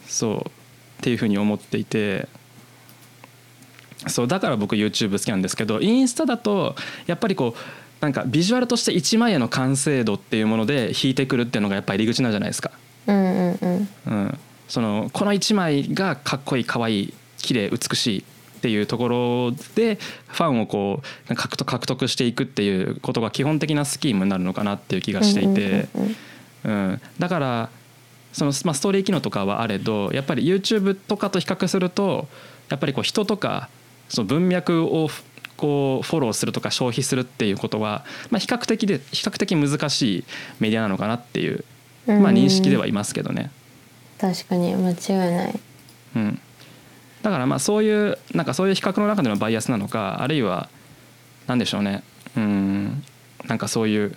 [0.09, 0.43] そうっ
[1.03, 2.29] ていうふうに思っていて
[4.09, 6.75] そうだから僕 YouTube 好きなんですけどインスタだと
[7.07, 12.71] やっぱりこうなんかビジュアルとして1枚への完成度っていうもので引いてくるっていうのがやっぱり入り口なんじゃないですか。
[13.07, 13.89] うんうんうん。
[14.07, 14.39] うん、
[14.69, 26.17] そのこの1枚がかっこいいかわいい綺麗美しいっていうところでファンをこう獲得獲得していくっていうことが基本的なスキームになるのかなっていう気がしていて、うん
[26.65, 27.71] うんうん、だから
[28.33, 32.27] その、まあ、ストーリー機能とかはあれどやっぱり YouTube とかと比較すると
[32.69, 33.69] やっぱりこう人とか
[34.09, 35.09] その文脈を
[35.57, 40.25] こうフォローするとか消費するっていうことは、まあ、比較的で比較的難しい
[40.61, 41.65] メディアなのかなっていう、
[42.07, 42.23] うん。
[42.23, 43.51] まあ、認識ではいますけどね。
[44.19, 45.61] 確かに間違いない。
[46.17, 46.41] うん、
[47.23, 50.69] だからまあそういうなんかそういう比較の中でのバイアスなのかあるいは
[51.47, 52.03] 何でしょうね。
[52.37, 53.03] うん。
[53.47, 54.11] なんかそういう、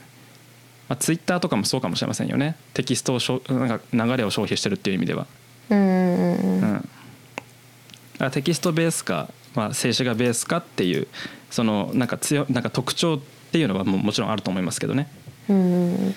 [0.87, 2.55] まあ、ツイッターとかもそうかもしれませんよね。
[2.73, 5.27] テキストをしょなんか流れを消費してるっていう意味では。
[5.69, 11.08] うんうんうんううんん、だからテキストベースか、まあ、静止画ベースかっていう
[11.50, 13.20] そのなんか強なんか特徴っ
[13.52, 15.08] ていうのはももちろんあると思いますけどね。
[15.50, 15.95] うんうん。
[15.95, 16.16] うん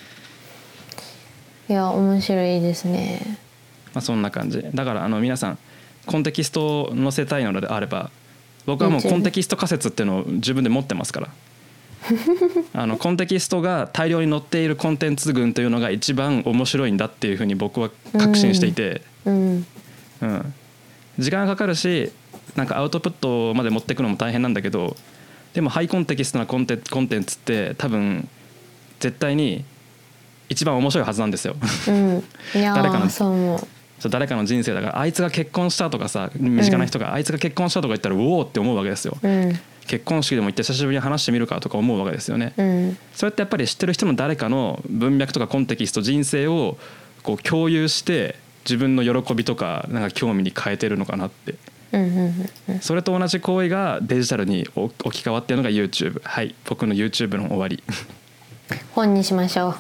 [1.68, 3.39] いや面白いですね。
[3.95, 4.62] まあ、そんな感じ。
[4.74, 5.59] だからあの皆さん
[6.07, 8.11] コンテキストを載せたいのであれば
[8.66, 11.28] 僕はもうコンテキスト仮説っていうのを自分で持ってますから。
[12.74, 19.66] あのコンテキストが大量に載っているコンテンツ群というのが一番面白いんだっていうふうに僕は確信していて、うん。
[20.20, 20.55] うん。
[21.18, 22.11] 時間がかかるし
[22.57, 24.96] なんかアウトプットまで持っていくのも大変なんだけど
[25.55, 28.28] でもハイコンテキストなコンテコンテンツって多分
[29.00, 29.64] 絶対に
[30.48, 31.57] 一番面白いはずなんですよ。
[31.88, 32.24] うん。
[32.55, 33.66] 誰かのー
[33.98, 39.59] そう誰かの人生だからあいつが結婚したとかさ身近な人があいつが結婚したとか言ったらうおーって思うわけですよ、うん。
[39.86, 42.98] 結婚式でも行って久しぶりに話してみるかとか思うわけですよね、うん。
[43.14, 46.78] それってやっぱり知ってる人の誰かの文脈とかコンテキスト人生を
[47.22, 48.34] こう共有して
[48.64, 51.53] 自分の喜びとかなんか興味に変えてるのかなって。
[51.53, 51.71] うんうんうん
[52.80, 56.55] それと同じ行為がデジタルに置き換わってるのが YouTube はい。
[56.64, 57.82] 僕の YouTube の終わり。
[58.95, 59.74] 本にしましょう。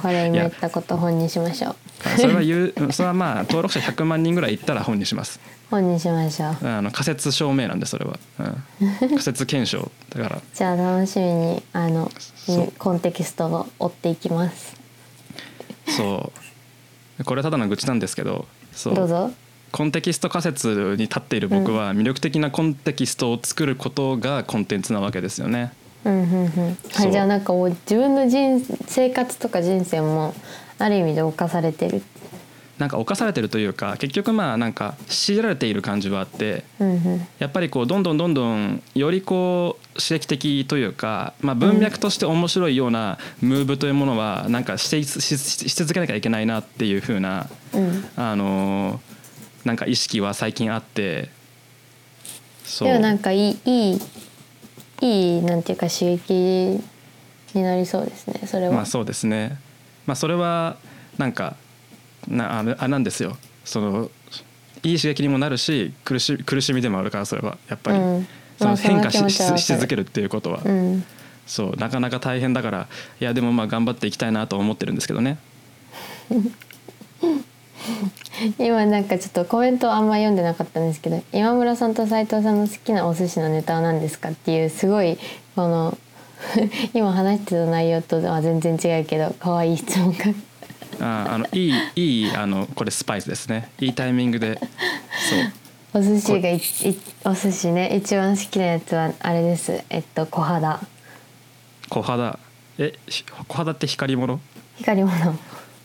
[0.00, 1.76] これ今言ったこと本にしましょう。
[2.18, 5.40] それは言うそれはまあ登録者100万人ぐらいいったら本にします。
[5.70, 6.66] 本にしましょう。
[6.66, 10.42] あの仮説証明なんでそれは、うん、仮説検証だから。
[10.54, 12.10] じゃあ楽しみにあの
[12.78, 14.76] コンテキストを追っていきます。
[15.88, 16.32] そ
[17.18, 17.24] う。
[17.24, 18.46] これはただの愚痴なんですけど。
[18.72, 18.94] そう。
[18.94, 19.32] どうぞ
[19.76, 25.70] コンテキスト仮説に立っている僕は魅力的なコンテキストを作ることがコンテンツなわけですよね。
[26.02, 26.78] うんうんうん。
[26.94, 30.34] はいじゃあなんかもう自分の人生活とか人生も
[30.78, 32.02] ある意味で侵されてる。
[32.78, 37.26] なんか侵されてるというか結局まあなんか強いられている感じはあってうんうん。
[37.38, 48.08] やっぱりこうどんどんどんどんよりこう刺激的というか、まあ、文脈として面白いようなムーブというものはなんかしてししし続けなきゃいけないなっていう風なうん。
[48.16, 49.15] あのー
[49.66, 51.28] なんか意識は最近あって
[52.80, 54.00] でもなんかいいいい
[55.02, 56.80] いいなんていうか刺激
[57.52, 59.58] になりそうですねそれは、まあそうですね。
[60.06, 60.76] まあそれは
[61.18, 61.56] なんか
[62.28, 63.36] なあなんですよ。
[63.64, 64.10] その
[64.84, 67.58] いい刺激にもなるし苦し苦しみでもあるからそれは。
[67.68, 68.28] やっぱり、うん。
[68.58, 71.04] その変化し,、し続けるっていうことは、うん。
[71.46, 71.76] そう。
[71.76, 72.88] なかなか大変だから
[73.20, 75.38] いやでもまあ頑張っていきたいなと思ってるんですけどね。
[78.58, 85.18] 今なんかちょっとコメントあんま読んでなかったんですけど今村さんと斉藤さんの好きなお寿司のネタは何ですかっていうすごい
[85.54, 85.96] この
[86.94, 90.16] 今話してた内容とは全然違うけど可愛い質問が。
[90.98, 93.70] ああのいいいいあのこれスパイスですね。
[93.80, 94.58] いいタイミングで。
[94.58, 95.36] そ
[95.94, 96.00] う。
[96.00, 96.60] お寿司がいい
[97.24, 97.94] お寿司ね。
[97.96, 99.82] 一番好きなやつはあれです。
[99.90, 100.80] えっと小肌。
[101.90, 102.38] 小肌。
[102.78, 104.40] えひ小肌って光り物？
[104.78, 105.38] 光り物。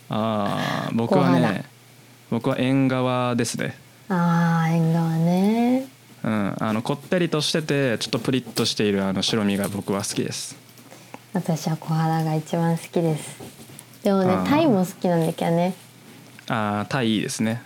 [0.10, 1.66] ああ僕はね
[2.32, 3.76] 僕は縁側ですね。
[4.08, 5.86] あー縁側ね。
[6.24, 10.56] うん、あのこってりとしててちょっとプリッとしているあの白身が僕は好きです。
[11.34, 13.38] 私は小肌が一番好きです。
[14.04, 15.76] でもねタイも好きなんだけどね。
[16.48, 17.62] ああタイいいですね。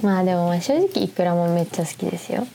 [0.00, 2.46] まあでもまあ正直イクラもめっちゃ好きですよ。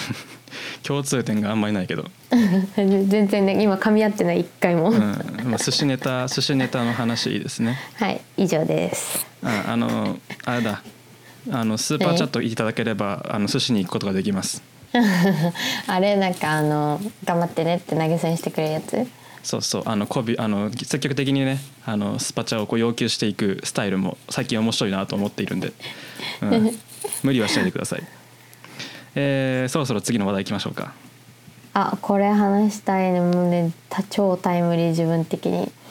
[0.82, 2.06] 共通点があんまりないけど、
[2.76, 5.00] 全然ね今噛み合ってない一回も、うん
[5.44, 7.76] まあ、寿司ネタ寿司ネタの話いいですね。
[7.96, 10.82] はい以上ですああのあれだ。
[11.48, 14.62] あのスーパーチャットいただければあの寿司に行くことができます。
[15.86, 19.06] あれなんかあの頑張ってねって投げ銭してくれるやつ？
[19.44, 19.82] そうそう。
[19.86, 25.72] あのこびあの積極的にねあのスパチャをこう要求していくスタイルも最近面白いなと思っているんで、
[26.42, 26.78] うん、
[27.22, 28.02] 無理はしないでください、
[29.14, 30.92] えーそろそろ次の話題いきましょうか。
[31.74, 35.70] あこれ話したいのもうねた超タイムリー自分的に。
[35.70, 35.85] ス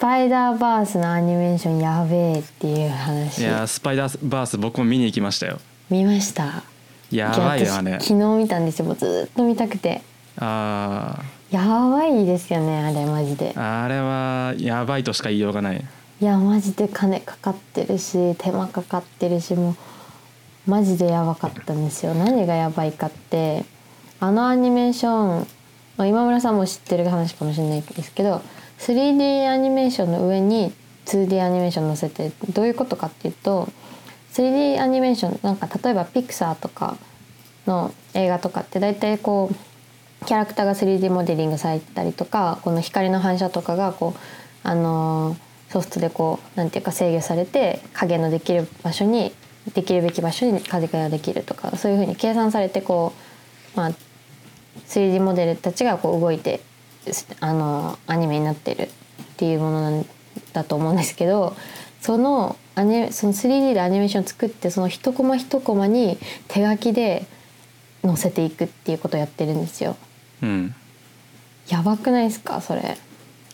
[0.00, 5.58] パイダーバースのアニメーションやべえっていうい話やースパイダーバース僕も見に行きましたよ。
[5.90, 6.62] 見ました。
[7.10, 8.86] やばいよね私昨日見たんですよ。
[8.86, 10.00] もうずっと見たくて。
[10.38, 11.20] あ
[11.50, 13.52] やばいですよねあれマジで。
[13.52, 15.84] ーあれはやばいとしか言いようがない。
[16.20, 19.76] いやマジで金かかってるし手間かかってるしも
[20.66, 22.14] うマジでやばかったんですよ。
[22.14, 23.66] 何がやばいかって
[24.18, 25.46] あのアニメーション、
[25.98, 28.40] まあ、今村さんも知ってる話かもしれないですけど
[28.80, 30.72] 3D アニメーションの上に
[31.06, 33.68] 2D アニメーション載せてどういうことかっていうと
[34.32, 36.96] 3D アニメーションなんか例えばピクサーとか
[37.66, 44.18] の映画とかって大体こうキャラクターが 3D モデリングされたりとかこの光の反射とかがこう
[44.62, 49.32] あのーソフトでこうなんていうか制御されて影のできる場所に
[49.72, 53.12] できるべき場所に風ができるとかそういうふうに計算されてこ
[53.74, 53.90] う、まあ、
[54.88, 56.60] 3D モデルたちがこう動いて
[57.40, 58.88] あのアニメになってるっ
[59.36, 60.06] ていうものなん
[60.52, 61.56] だと思うんですけど
[62.00, 67.26] そのアニその 3D でアニメーション作ってその一コマ一コマに手書きで
[68.02, 69.96] 載せていくっていうことをやってるんですよ。
[70.42, 70.74] うん。
[71.68, 72.60] やばくないですか？
[72.60, 72.96] それ。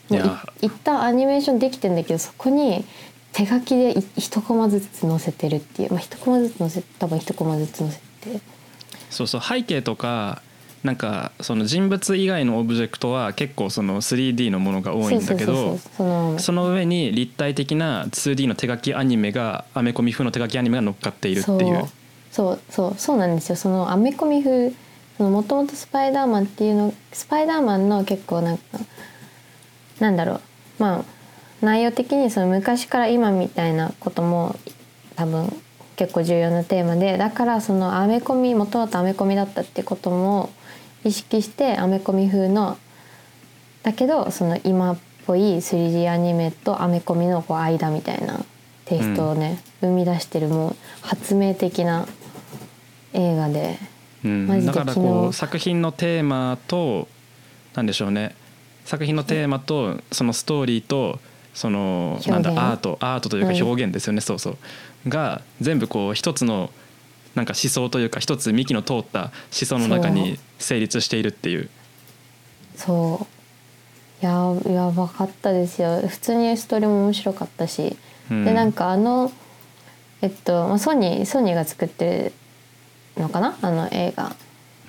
[0.09, 0.21] もう
[0.61, 2.85] い一旦アニメーションできてんだけどそこに
[3.33, 5.91] 手書きでい一コマずつ載せてるっていう。
[5.91, 8.39] まあ一コマずつ載せ多分一コマずつ載せて。
[9.09, 10.41] そうそう背景とか
[10.83, 21.85] なんかその人物以外のオブジェクトは結構その 3D のものが多いんだけどその上に立体的な 2D の手書きアニメがアメコミ風の手書きアニメが乗っかっているっていう。
[22.31, 23.55] そうそうそうなんですよ。
[23.55, 24.71] そのアメコミ風
[25.17, 28.63] もともとスパイダーマンっていうのスパイダーマンの結構なんか
[29.99, 30.41] なんだろう。
[30.79, 31.03] まあ
[31.61, 34.55] 内容的にその昔から今みたいなことも
[35.15, 35.51] 多分
[35.95, 40.51] 結構重要なテーマでだからそのアメコミもともとアメコミだったってことも
[41.07, 42.77] 意識してアメコミ風の
[43.83, 48.45] だけどその今っぽい 3D アニメとアメコミのこう間みたいな
[48.87, 52.07] テイストをね、生み出してるもう発明的な
[53.13, 53.77] 映画で。
[54.23, 54.47] うん。
[54.47, 57.07] マジでだからこう作品のテーマと
[57.75, 58.33] なんでしょうね。
[58.85, 61.19] 作品のテーマとそのストーリーと
[61.53, 62.97] そのなんだアート。
[63.01, 63.61] アートというかうん。
[63.61, 64.57] 表現ですよね、そうそう。
[65.09, 66.71] が全部こう一つの
[67.37, 71.69] なんか思想というか一つ幹の通った思想の中に成立しているっていう。
[72.75, 73.27] そ
[74.21, 74.25] う。
[74.25, 74.31] や
[74.65, 76.01] やばかったですよ。
[76.07, 77.95] 普通にストーリーも面白かったし、
[78.31, 78.43] うん。
[78.43, 79.31] でなんかあの
[80.21, 82.33] えっとまあソニーソニーが作って
[83.15, 83.55] るのかな？
[83.61, 84.35] あの映画。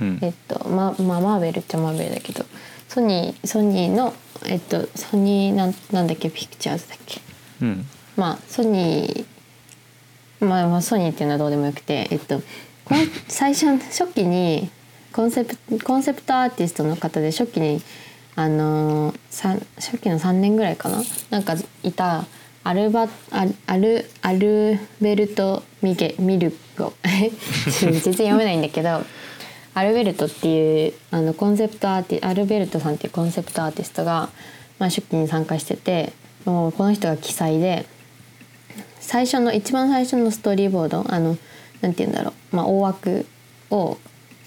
[0.01, 0.19] うん。
[0.23, 2.47] えっとままあマーベルっちゃマーベルだけど。
[2.89, 4.15] ソニーソニーの
[4.47, 6.31] えっとソニーなんなんだっけ？
[6.31, 7.21] ピクチャーズだっけ？
[7.61, 7.87] うん。
[8.17, 9.27] まあソニー
[10.41, 12.41] まあまあソニーっていうのはどうでもよくてえっと
[13.29, 14.71] 最初初期に
[15.13, 17.83] コンセプトコンセプトアーティストの方で初期に
[18.37, 21.03] あの初期の3年ぐらいかな？
[21.31, 22.25] なんかいた
[22.65, 26.93] アルバアアルアルベルト・ミゲミルゴ。
[27.81, 29.03] 全然読めないんだけど
[29.75, 34.29] アルベルトっていうあのコンセプトアーティアルベルトさんっていうコンセプトアーティストが、
[34.79, 36.13] まあ、初期に参加してて
[36.45, 37.87] もうこの人が記載で
[39.01, 41.37] 最初の一番最初のストーリーボードあの
[41.81, 43.27] なんて言うんだろう、まあ、大枠
[43.71, 43.99] を、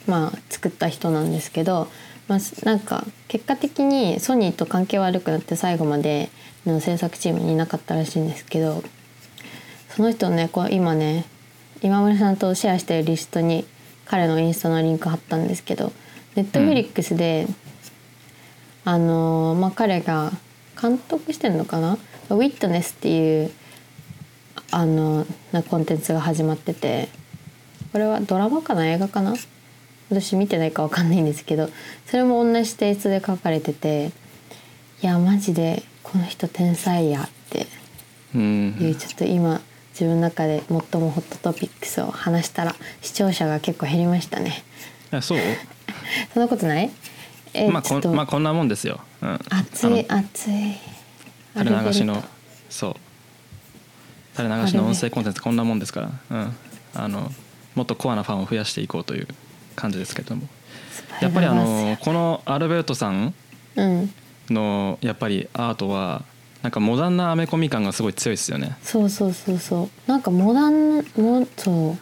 [0.08, 1.88] まあ、作った人なんですけど、
[2.28, 6.30] まあ、なんか結果的にソニーと関係悪くなって最後まで
[6.66, 8.84] の制作チームにいなかったらしいんですけど
[9.90, 11.26] その人ねこう今ね
[11.82, 13.66] 今村さんとシェアしてるリストに
[14.06, 15.92] 彼のインスタのリンク貼ったんですけど
[16.36, 17.46] ネットフリックスで、
[18.86, 20.32] あのまあ、彼が
[20.82, 21.98] 監督してるのかな
[22.30, 23.52] 「ウィットネス」っていう
[24.72, 27.10] あのなコンテンツが始まってて
[27.92, 28.88] これはドラマかな？
[28.88, 29.34] 映画かな？
[30.10, 31.70] 私見てないかわかんないんですけど
[32.06, 34.12] それも同じテイストで書かれてて
[35.02, 37.68] いやマジでこの人天才やって
[38.36, 39.62] うんいうちょっと今
[39.92, 44.64] 自分の中で最もホットトピックスを話したら視聴者が結構減りましたね。
[45.12, 45.40] あそう？
[46.34, 46.90] そんなことない？
[47.54, 50.76] えまあこんまあこんなもんですよ、うん、熱い熱い。
[51.58, 52.24] 垂れ流しの
[52.70, 52.96] そう
[54.36, 56.56] 垂れ流しの音声コンテンツこんなもんですから、うん、
[56.96, 57.32] あの
[57.76, 59.28] もっとコアなファンを増やしていこうという
[59.76, 60.48] 感じですけれども。
[61.22, 61.30] や。
[61.30, 63.34] っぱりあのこのアルベルトさん
[63.76, 64.14] うん。
[64.50, 66.24] のやっぱりアートは
[66.62, 68.78] なんかモダンなアメコミ感がすごい強いですよね。
[68.84, 69.90] そうそうそうそう。
[70.10, 71.98] なんかモダンもそう。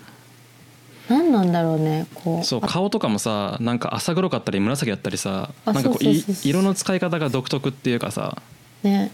[1.09, 2.45] 何なんだろうねこう。
[2.45, 6.05] そう顔とかもさなんか浅黒かったり紫だったりさあなんかこう。
[6.43, 8.41] 色の使い方が独特っていうかさ。
[8.83, 9.11] ね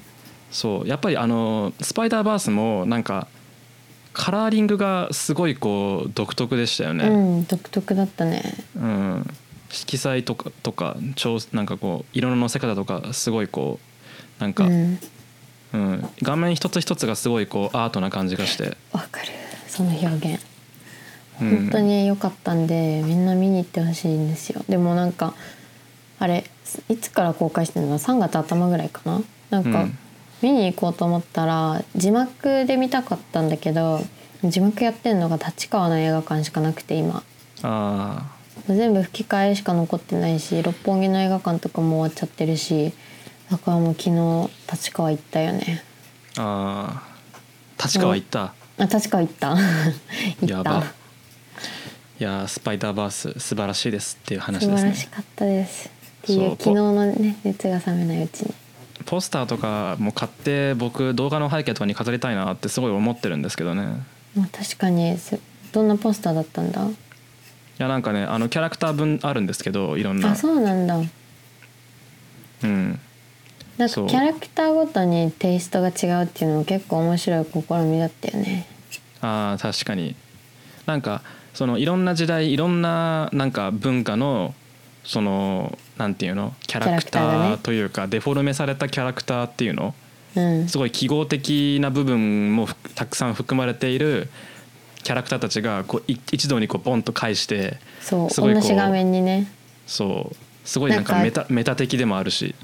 [0.52, 3.28] そうやっぱりあのスパイダーバースもなんか
[4.14, 8.44] カラーリングがすごいこう独特でしたようね、ん独特だったね。
[8.76, 9.28] うん。
[9.70, 13.80] 色彩とかとか調なんかこう色ののせ方とかすごいこ
[14.40, 15.00] うなんか、ううん。
[15.74, 18.78] ん画面一つ一つがすごいこうアートな感じがして。
[18.94, 19.28] わかる。
[19.68, 20.42] その表現。
[21.42, 21.50] うん。
[21.50, 24.64] 本当に良かったんで、みんな見に行ってほしいんですよ。
[24.70, 25.34] でもなんか
[26.20, 26.46] あれ
[26.88, 29.22] いつから公開してるの？3月頭ぐらいかな？
[29.50, 29.98] なんか、うん
[30.46, 34.00] 見に行こうと思ったら字幕で見たかったんだけど
[34.44, 37.24] 字幕やってんのが立川の映画館しかなくて今。
[37.64, 38.32] あ
[38.68, 42.94] 全部吹き替えしか残ってないし六本木の映画館とかも終わっちゃってるし
[43.52, 45.84] だからもう昨日立川行ったよね。
[46.36, 47.84] ーあー。
[47.84, 48.54] 立川行った？
[48.78, 49.50] あ立川行った。
[49.58, 49.60] 行っ
[50.40, 50.46] た。
[50.48, 50.84] やば。
[52.20, 54.90] いやースパイダーバース素晴らしいですっていう話素ですね。
[54.92, 55.90] 晴らしかったです。
[56.24, 56.52] っていう。
[56.52, 58.54] 昨日のね熱が冷めないうちに
[59.06, 64.04] ポスターとかも買って僕動画の背景とかに飾りたいなってすごい思ってるんですけどね。
[64.36, 65.40] まあ確かにす
[65.72, 66.86] どんなポスターだったんだ？
[66.86, 66.94] い
[67.78, 70.32] やなんかねあのキャラクター分あるんですけどいろんな。
[70.32, 70.98] あそうなんだ。
[72.64, 73.00] うん。
[73.78, 78.68] なんかキャラクターごとにテイストが違うっていうのも結構面白い試みだったよね。
[79.22, 80.16] あー確かに。
[80.86, 81.22] なんか
[81.54, 84.54] そのいろんな時代いろんななんか文化の
[85.06, 86.54] そのなんていうの？
[86.68, 89.94] キャラクターというかデフォルメされたキャラクターっていうの？
[90.36, 90.68] うん。
[90.68, 94.28] すごい記号的な部分もふたくさん含まれている
[95.04, 99.48] キャラクターたちがこうい一堂にこうボンと返してそうすごいこう同じ画面にね。
[99.86, 100.36] そう
[100.68, 102.56] すごいなんかなんかメタメタ的でもあるし。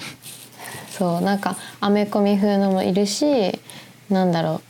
[0.90, 3.60] そうなんかアメコミ風のもいるし
[4.10, 4.62] なんだろう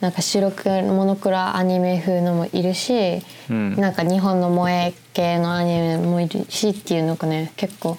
[0.00, 3.20] なんか白黒モノクロアニメ風のもいるし、
[3.50, 3.74] うん。
[3.76, 7.98] なんか日本の萌え系のアニメもいるしっていうのがね結構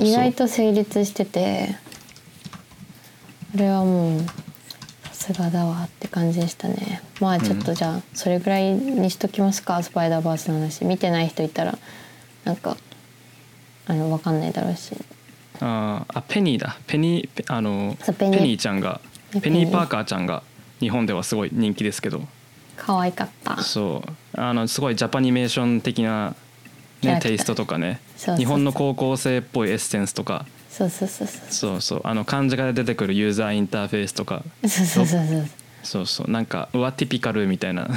[0.00, 1.76] 意外と成立してて
[3.54, 4.20] あれはもう
[5.12, 7.02] さすがだわって感じでしたね。
[7.20, 10.84] まあちょっとじゃあそれぐらいにしときますか、スパイダーバースの話。
[10.84, 11.76] 見てない人いたら
[12.44, 12.76] なんか
[13.86, 14.96] あの分かんないだろうし。
[15.60, 16.78] あーあペニーだ。
[16.86, 18.58] ペニーペあのペニー。
[18.58, 19.00] ちゃんが。
[19.42, 20.42] ペニー・パーカーちゃんが
[20.80, 22.22] 日本ではすごい人気ですけど。
[22.76, 23.60] 可愛かった。
[23.62, 24.40] そう。
[24.40, 26.34] あのすごいジャパニメーション的な、
[27.02, 28.00] ね、テイストとかね。
[28.36, 30.46] 日本の高校生っぽいエッセンスとか。
[30.70, 31.52] そうそうそうそう。
[31.52, 32.00] そうそう。
[32.04, 34.42] あの漢字が出てくるユーザーインターフェースとか。
[34.62, 35.48] そうそうそうそう
[35.82, 36.06] そう。
[36.06, 37.88] そうなんかうわティピカルみたいな。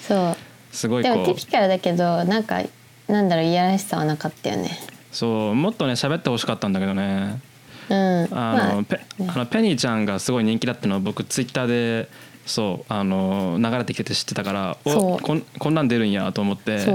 [0.00, 0.36] そう。
[0.72, 2.62] すごいでもテこィピカルだけどなんか
[3.08, 4.78] なんだろういやらしさはなかったよね。
[5.12, 5.54] うそう。
[5.54, 7.40] もっとね喋ってほしかったんだけどね。
[7.88, 7.96] うん。
[7.96, 12.08] あまの、ペあのペニーちゃんがすごい人気だってのを僕ツイッターで
[12.48, 16.86] そうあの流れてきてて知ってたからおこんこんなん出るんやと思って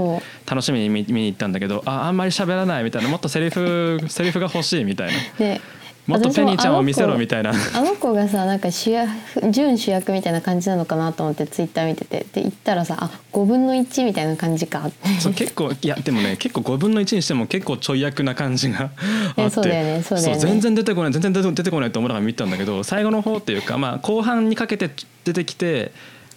[0.46, 5.14] 楽しみに見見に行ったんだけどああんまり喋らないみたいなもっとセリフ セリフが欲しいみたいな。
[5.38, 5.60] で
[6.06, 7.52] もっとペニーちゃんを見せろみいたいな。
[7.52, 9.10] あの子がさなんか主役
[9.50, 12.26] 準主役みたいな感じなのかなと思ってツイッター見てて。
[12.32, 15.08] で言ったらさあ5分の1みたいな感じかって。
[15.20, 19.42] そう結構いやでもね結構5分の1にしても結構ちょい役な感じが あって。
[19.44, 20.40] えそうだよねそうだよね。
[20.40, 24.90] 全然出てこない全然出てこないと思いながら見たんだけど最後の方っていうか、まあ、後半にかけて
[25.24, 25.92] 出てきて、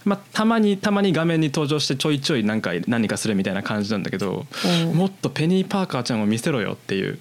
[0.06, 4.46] まあ、たまにたまに画面に登場してちょいちょい何か何かするみたいな感じなんだけど、
[4.88, 4.96] うん。
[4.96, 7.20] もっとペニー・パーカーちゃんを見せろよっていう。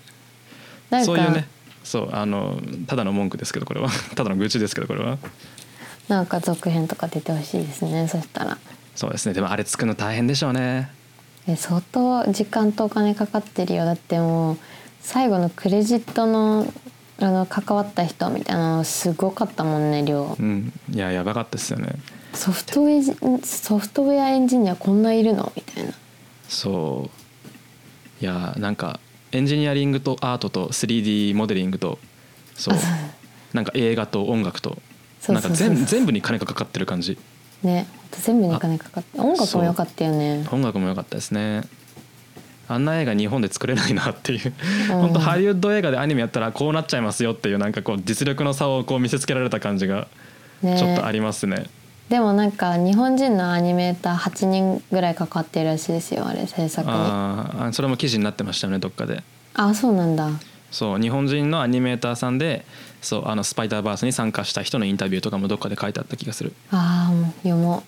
[1.04, 1.48] そういうね
[1.86, 3.88] そうあのただの文句ですけどこれは。
[4.16, 5.18] ただの愚痴ですけどこれは。
[6.08, 8.58] なんか続編とか出てほしいですねそしたら。
[8.96, 9.34] そうですね。
[9.34, 10.90] でもあれ作るの大変でしょうね。
[11.46, 13.84] え相当時間とお金かかってるよ。
[13.84, 14.58] だってもう
[15.00, 16.72] 最後のクレジットの
[17.20, 20.36] あの関わった人みたいなのすごかったもんね量。
[20.38, 20.72] うん。
[20.90, 21.94] いややばかったですよね。
[22.34, 25.52] ソフトウェアソフトウェアエンジニアこんないるの？
[25.54, 25.92] みたいな。
[26.48, 27.08] そ
[28.20, 28.24] う。
[28.24, 28.98] いやなんか
[29.32, 31.98] エンジニアリングとアートと 3D モデリングと
[32.54, 32.78] そう
[33.52, 34.78] なんか映画と音楽と
[35.28, 37.18] なんか全全部に金がかかってる感じ。
[37.62, 40.46] ね全部に金かかって音楽も良かったよね。
[40.50, 41.62] 音楽も良かったですね。
[42.68, 44.52] あんな映画日本で作れないなっていう。
[44.90, 45.00] うん。
[45.00, 50.08] 本当ハリウッド映画でアニメやったらこうなっちゃいますよっていうなんかこう実力の差をこう見せつけられた感じが
[50.62, 50.78] ね。
[50.78, 51.66] ちょっとありますね
[52.08, 56.94] でもなんか日本人のアニメーター8人ぐらいかかってるらしいですよあれ制作に。
[56.94, 59.22] あああそれも記事になってましたよねどっかで。
[59.74, 60.30] そうなんだ。
[60.70, 62.64] そう日本人のアニメーターさんで
[63.00, 66.52] そうあのスパイダーバースに参加した人のインタビューとかもどっかで書いてあった気がする。
[66.70, 67.82] ああもう読も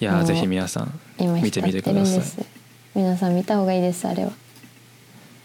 [0.00, 2.46] いやぜひ皆さん見てみてください。
[2.94, 4.32] 皆さん見た方がいいですあれは。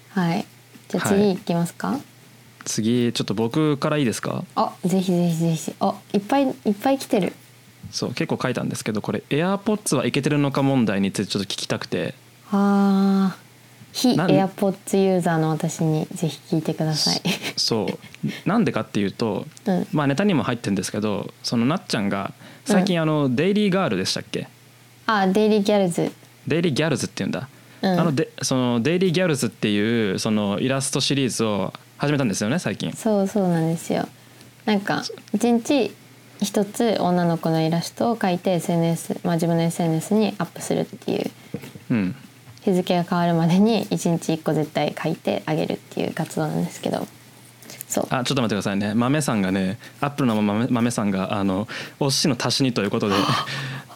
[0.09, 0.45] はい。
[0.87, 1.17] じゃあはい。
[1.19, 1.99] 次行きますか、
[2.67, 4.43] 次ちょっと僕からいいですか？
[4.55, 5.73] あぜひぜひぜひ。
[5.79, 7.33] あいっぱいいっぱい来てる。
[7.91, 12.13] そう結構書いたんですけどこれ AirPods はいけてるのか問題についてちょっと聞きたくて。
[12.51, 13.47] あー
[13.93, 17.21] 非なん AirPods ユーザーの私にぜひ聞いてください。
[17.55, 18.49] そう。
[18.49, 19.87] なんでかっていうと、うん。
[19.91, 22.33] まあネタにも入ってるんですけどそのなっちゃんが
[22.65, 24.47] 最近あの、デイリーガールでしたっけ？
[25.07, 26.11] あデイリーギャルズ。
[26.45, 27.49] デイリーギャルズっていうんだ、
[27.81, 27.99] うん。
[27.99, 32.91] あのでそのデイリーギャルズっていうそのイラストシリーズを始めたんですよね最近。
[32.93, 34.07] そうそうなんですよ。
[34.65, 35.93] なんか一日
[36.41, 41.31] 一つ女の子のイラストを描いて SNS、まあ、自分の SNS にアップするっていう
[41.91, 42.15] うん。
[42.61, 47.07] 日付が変わるまでに1日1個絶対書いてあげるっていう活動なんですけど。
[47.87, 48.07] そう。
[48.09, 48.93] あちょっと待ってくださいね。
[48.93, 51.67] 豆さんがねアップルの豆豆さんがあの
[51.99, 53.15] お寿司の足しにということで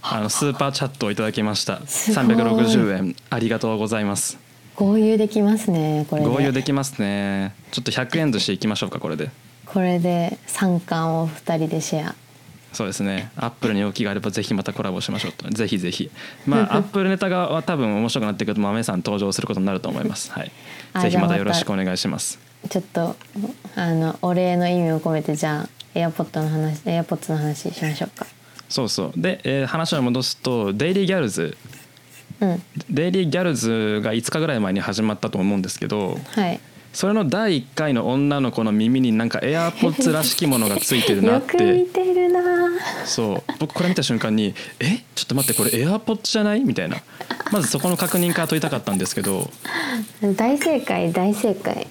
[0.02, 0.20] あ。
[0.22, 1.86] のスーパーチャットをいただきました。
[1.86, 2.26] すごい。
[2.26, 3.16] 360円。
[3.30, 4.40] ありがとうございます
[4.76, 6.28] 合流できますねこれで。
[6.28, 7.54] 合流できますね。
[7.72, 9.30] ちょっと100円寿司いきましょうかこれで。
[9.66, 12.16] これで3貫を2人でシェア。
[12.74, 13.32] そうですね。
[13.36, 15.50] アップルに動きがあればぜひまたコラボしましょうと。
[15.50, 16.10] ぜひぜひ。
[16.46, 20.32] まあ アップルネタがは多分面白くなってくると豆さん登場することになると思います。
[20.32, 20.52] はい。
[20.94, 22.40] あぜひまたよろしくお願いします。
[22.70, 23.16] ちょっと
[23.76, 28.26] あのお礼の意味を込めてじゃあエアポッドの話エアポッツの話しましょうか。
[28.70, 29.14] そうそう。
[29.18, 31.71] で、えー話を戻すとデイリーギャルズうん
[32.90, 36.60] デイリーギャルズが5日ぐらい前に始まったと思うんですけどはい。
[36.94, 42.42] それの第1回の女の子の耳になんかエアーポッツらしきものがついてるなっ よく見ててるな。
[43.06, 43.44] そう。
[43.60, 44.98] 僕これ見た瞬間に「え？
[45.16, 46.98] ちょっと待ってこれエアーポッツじゃない?」みたいな。
[47.54, 49.50] まずそこの確認から取りたかったんですけど。
[50.36, 51.88] 大正解大正解。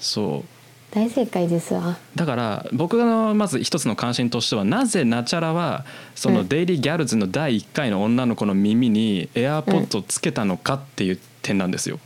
[0.00, 0.53] そう
[0.94, 1.98] 大正解ですわ。
[2.14, 5.84] だから僕のまず一つの関心としてはなぜナチャラは
[6.14, 6.48] そうのん。
[6.48, 11.98] デイリーギャルズの第1回の女の子の耳にエアーポッツをつけたのかっていう点なんですよ。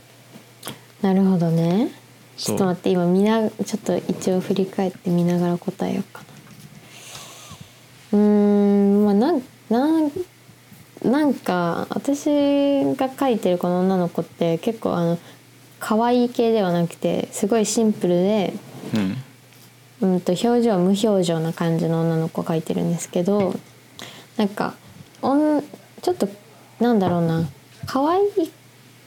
[1.03, 1.91] なるほどね。
[2.35, 6.23] ちょっと待って今見なちょっと一応振り返って見ながら答えようか
[8.11, 8.19] な。
[8.19, 10.11] うーんまあなんなん
[11.03, 15.19] なんか私が描いてるこの女の子って結構あの
[15.79, 18.53] 可愛い系ではなくてすごいシンプルで
[18.93, 20.13] うん。
[20.13, 23.53] うんと表情無表情な感じの女の子を描いてるんですけど
[24.37, 24.75] なんか
[25.21, 25.61] おん
[26.01, 26.29] ちょっと
[26.79, 27.49] なんだろうな。
[27.85, 28.51] 可愛い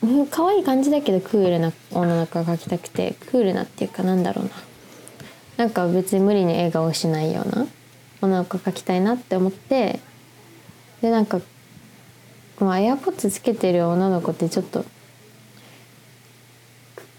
[0.02, 4.50] うん 可愛い感じだけどクールな女の子が描きたくてクールなっていうかなんだろうな。
[5.56, 7.66] なんか別に無理に笑顔しないような
[8.20, 10.00] 女の子描きたいなって思って
[11.02, 11.40] でなんか
[12.58, 14.84] まあエアポッツつけてる女の子ってちょっと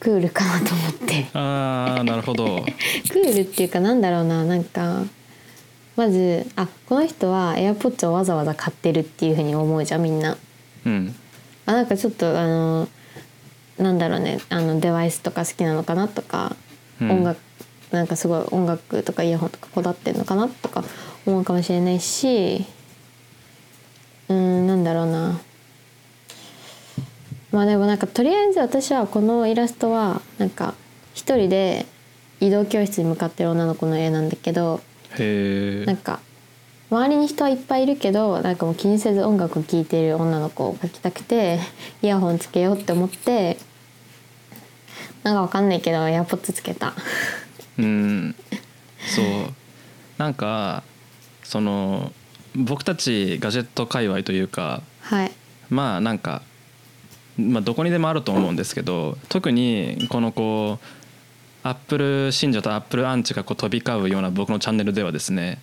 [0.04, 1.28] クールかなと思って。
[1.34, 2.66] ああなるほど。
[3.10, 5.04] クールっていうかなんだろうななんか
[5.95, 10.38] まずあこの人は AirPods をわざわざ買ってるっていうふうに思うじゃんみんな。
[10.86, 11.16] うん
[11.66, 12.89] あなんかちょっとあの
[13.78, 16.56] なんだろうねあのデバイスとか好きなのかなとか、
[17.01, 17.39] うん音楽
[17.91, 20.84] なんかすごい音楽とかイヤホンとかこだわってんのかなとか
[21.26, 22.66] 思うかもしれないし
[24.30, 25.39] うーんなんだろうな
[27.54, 30.74] まあでもなんかとりあえず私はこのイラストはなんか
[31.14, 31.86] 一人で
[32.41, 34.82] 移動教室に向かってる女の子の絵なんだけど。
[35.86, 36.20] なんか
[36.89, 41.60] 周りに人はいっぱいいるけどなんかもう気にせず音楽を聴いている女の子を描きたくて
[42.01, 43.58] イヤホンつけようって思って
[45.22, 46.93] なんかわかんないけどエアポッツつけた。
[47.78, 48.36] うん。
[49.16, 49.26] そう。
[50.18, 50.84] なんか
[51.43, 52.12] その
[52.56, 55.32] 僕たちガジェット界隈というか はい。
[55.70, 56.41] まあなんか、
[57.38, 65.60] まあ、どこにでもあると思うんですけど特にこのこうアップル信者とアップルアンチがこう飛び交うような僕のチャンネルではですね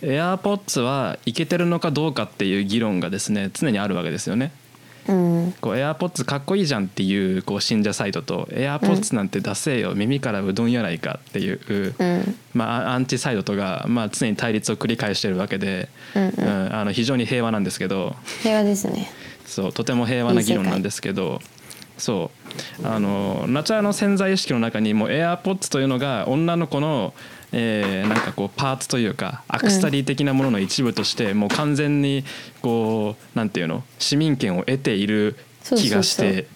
[0.00, 4.52] AirPods はいけてるのかどうかっていう議論がですね常にあるわけですよね。
[5.08, 5.54] うん。
[5.60, 12.38] こう AirPods かっこいいじゃんっていうこう信者サイトと AirPods なんて出せよ、耳からうどんやないかっていう、うん。
[12.54, 18.16] まあ、アンチサイドとが、まあ、常に対立を繰り返してるわけで、うんううんんあの非常に平和なんですけど。
[18.42, 19.10] 平和ですね
[19.54, 21.40] そうとても平和な議論なんですけど
[21.96, 22.32] そ
[22.82, 27.14] うあのナチャラの潜在意識の中にもう AirPods というのが女の子の、
[27.52, 32.24] えーなんかこうパーツというかアクセサリー的なものの一部として、もう完全に
[32.62, 36.48] こうなんていうの市民権を得ている気がして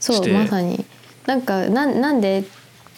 [0.00, 0.82] そうまさに。
[1.26, 2.44] なんかなんなんで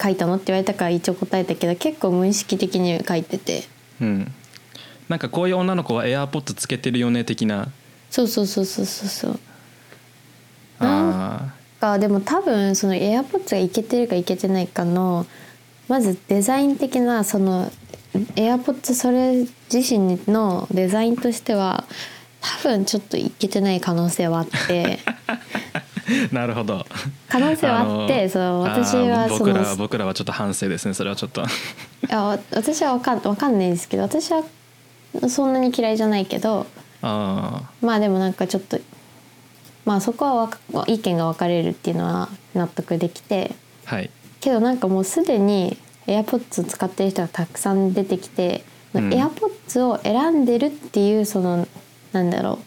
[0.01, 3.65] 書いたのって言われたから一応答えたけど結構無意識的に書いてて。
[4.01, 4.33] うん、
[5.09, 7.73] なんかこういう女の子は AirPods つけてるよね的な。
[8.09, 9.41] そうそうそうそうそうそう
[10.79, 15.27] あかでも多分その AirPods がいけてるかいけてないかの
[15.89, 17.71] まずデザイン的なその
[18.13, 21.85] AirPods それ自身のデザインとしては
[22.41, 24.99] 多分ちょっといけてない可能性はあって。
[26.07, 26.87] ー なるほど。
[27.29, 31.43] 可能性はあってのその私はその僕らは僕らはちょっと反省ですねそれはちょっと。
[31.43, 31.45] い
[32.09, 34.43] やわ私はわかんわかんないですけど私は
[35.29, 36.67] そんなに嫌いじゃないけど
[37.03, 38.79] あまあでもなんかちょっと
[39.89, 43.55] まあそこは意見が分かれるっていうのは納得できて
[43.87, 44.11] あはい。
[44.39, 49.09] けどなんかもうすでに AirPods 使ってる人がたくさん出てきて、うん。
[49.09, 51.67] AirPods を選んでるっていうその
[52.13, 52.59] なんだろ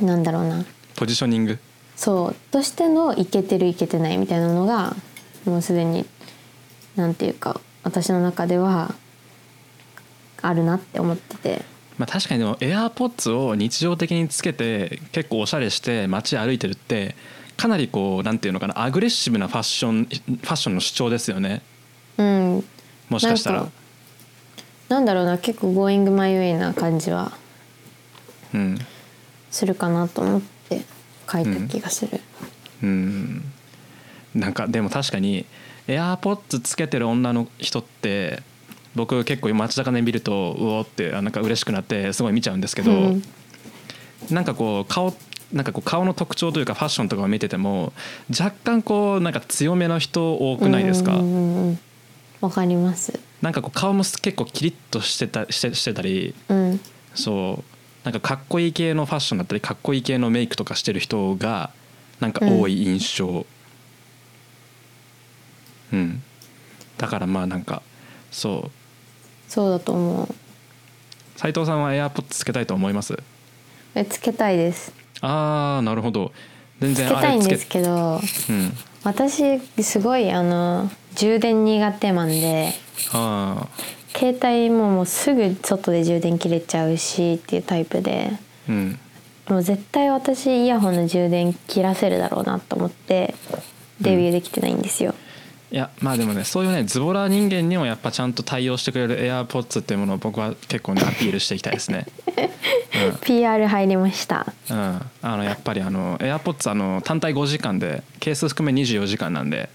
[0.00, 0.64] うなんだろうな。
[0.96, 1.58] ポジショニング？
[1.94, 2.36] そう。
[2.50, 4.96] としてのいけてるいけてないみたいなのが
[5.44, 6.04] もうすでに
[6.96, 8.92] なんていうか私の中では
[10.42, 11.62] あるなって思ってて
[11.98, 17.14] まあ、確かにでも AirPods を日常的につけて結構おしゃれして街歩いてるって
[17.56, 21.62] かなりこうなんていうのかなアグレッシブなファッションファッションの主張ですよね。
[22.18, 22.64] うん
[23.08, 23.66] もしかしたら。
[24.88, 27.32] なんだろうな結構 Going my way な感じは。
[28.54, 28.78] うん。
[29.50, 30.82] するかなと思って
[31.30, 32.20] 書いた気がする、
[32.82, 33.42] うん。
[34.34, 35.46] なんかでも確かに
[35.86, 38.42] AirPods つけてる女の人って
[38.96, 43.22] 僕結構街中で見るとうおーってあなんか嬉しくなってすごい見ちゃうんですけど、うん。
[44.30, 45.14] なんかこう顔
[45.52, 47.92] なんかこう顔の特徴というかファッションとかを見てても
[48.28, 51.78] 若干こうなんか強めの人多くないですか、うんうんうんうん。
[52.40, 53.20] わかります。
[53.42, 56.80] なんかこう顔も結構キリッとしてたしてしてたりうん。
[57.14, 57.64] そう
[58.04, 61.70] なんかかっこいい系のファッションだったりかっこいい系のメイクとかしてる人が
[62.20, 63.44] なんか多い印象。
[65.92, 66.22] うん、
[66.98, 67.82] だからまあなんか
[68.30, 68.70] そう
[69.48, 70.34] そうだと思う。
[71.36, 73.16] 斉藤さんは AirPods つけたいと思います？
[73.94, 74.92] えつけたいです。
[75.20, 76.32] ああなるほど。
[76.80, 78.20] 全つけたいんですけど
[78.50, 78.72] うん。
[79.04, 82.72] 私すごいあの充電苦手マンで
[83.12, 83.68] ああ
[84.18, 88.32] 携帯ももうすぐ外で充電切れちゃうしっていうタイプで
[88.68, 88.98] うん。
[89.48, 93.32] もう絶対私イヤホンの充電切らせるだろうなと思って
[94.00, 95.14] デビューできてないんですよ、
[95.72, 102.06] いやまあでもねそういうねズボラ人間にもやっぱちゃんと対応してくれる AirPods っていうものを僕は結構ねアピールしていきたいですね。
[103.22, 104.52] PR 入りました。
[104.70, 104.76] うん、
[105.22, 109.68] あのやっぱりあの AirPods あの単体5時間でケース含め24時間なんで、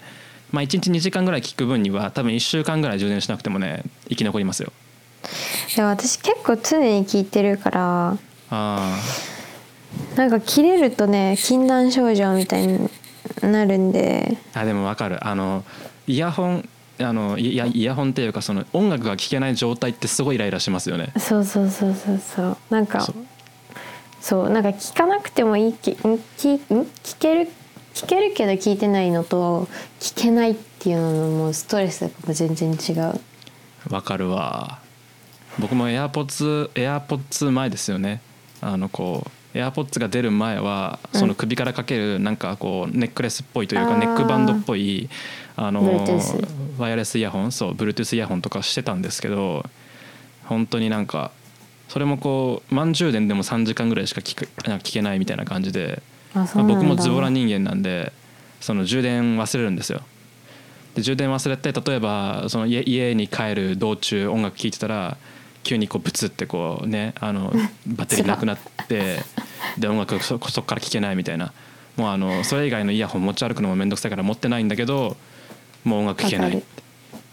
[0.50, 4.72] まあ、1日2時間ぐらい聞く分には多分1週間ぐらい充電しなくてもね生き残りますよ。
[5.76, 8.18] でも私結構常に聞いてるから
[8.50, 8.98] あ
[10.16, 12.90] なんか切れるとね禁断症状みたいに
[13.42, 14.38] なるんで。
[14.54, 15.26] ーあでも分かる。
[15.26, 15.64] あの
[16.06, 16.68] イヤホン
[17.00, 21.12] あのいやイヤホンっていうかその音楽が聴けない状態ってすごいイライラしますよね。
[21.18, 22.56] そうそうそうそうそう。
[22.70, 23.06] なんか
[24.20, 24.50] そう。
[24.50, 25.72] なんか聞かなくてもいい。
[25.72, 26.86] きん聞ん？
[27.02, 27.48] 聞ける
[27.94, 29.68] 聞けるけど聞いてないのと
[30.00, 33.20] 聞けないっていうののもうストレスが全然違う。
[33.90, 34.78] わかるわ。
[35.58, 38.20] 僕も AirPods, AirPods 前ですよね。
[38.60, 45.10] あのこう AirPods が出る前はその首からかけるなんかこうネックレスっぽいというかネックバンドっぽい
[45.56, 45.82] あの
[46.78, 49.64] ワイヤレスイヤホンそう Bluetooth イヤホンとかしてたんですけど
[50.44, 51.30] 本当になんか
[51.88, 56.02] それもこう満充電でも3時間ぐらいしか聞くなんか聞けないみたいな感じで
[56.34, 56.74] あそうなんだ。
[56.76, 58.12] 僕もズボラ人間なんで
[58.60, 60.00] その充電忘れるんですよ。
[60.94, 65.16] で充電忘れて例えばその家家に帰る道中音楽聴いてたら
[65.62, 67.52] 急にこうブツってこうねあの
[67.86, 69.18] バッテリーなくなって
[69.78, 71.52] で音楽そそこから聴けないみたいな。
[71.96, 75.18] もうあのそれ以外のイヤホン持ち歩くのも面倒くさいから持ってないんだけど
[75.84, 76.62] もう音楽聴けない。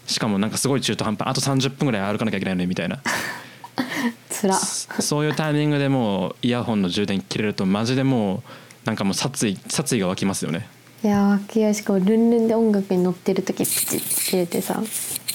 [0.06, 1.28] しかもなんかすごい中途半端。
[1.28, 3.00] あと30分ぐらい歩かなきゃいけないのにみたいな。
[4.28, 4.54] つら。
[4.54, 8.42] そそういうタイミングでもうイヤホンの充電切れるとマジでもう
[8.84, 10.68] なんかもう殺意殺意が湧きますよね。
[11.02, 14.82] いやわきやしかもルンルンで音楽に乗ってる時プチッて切れてさ。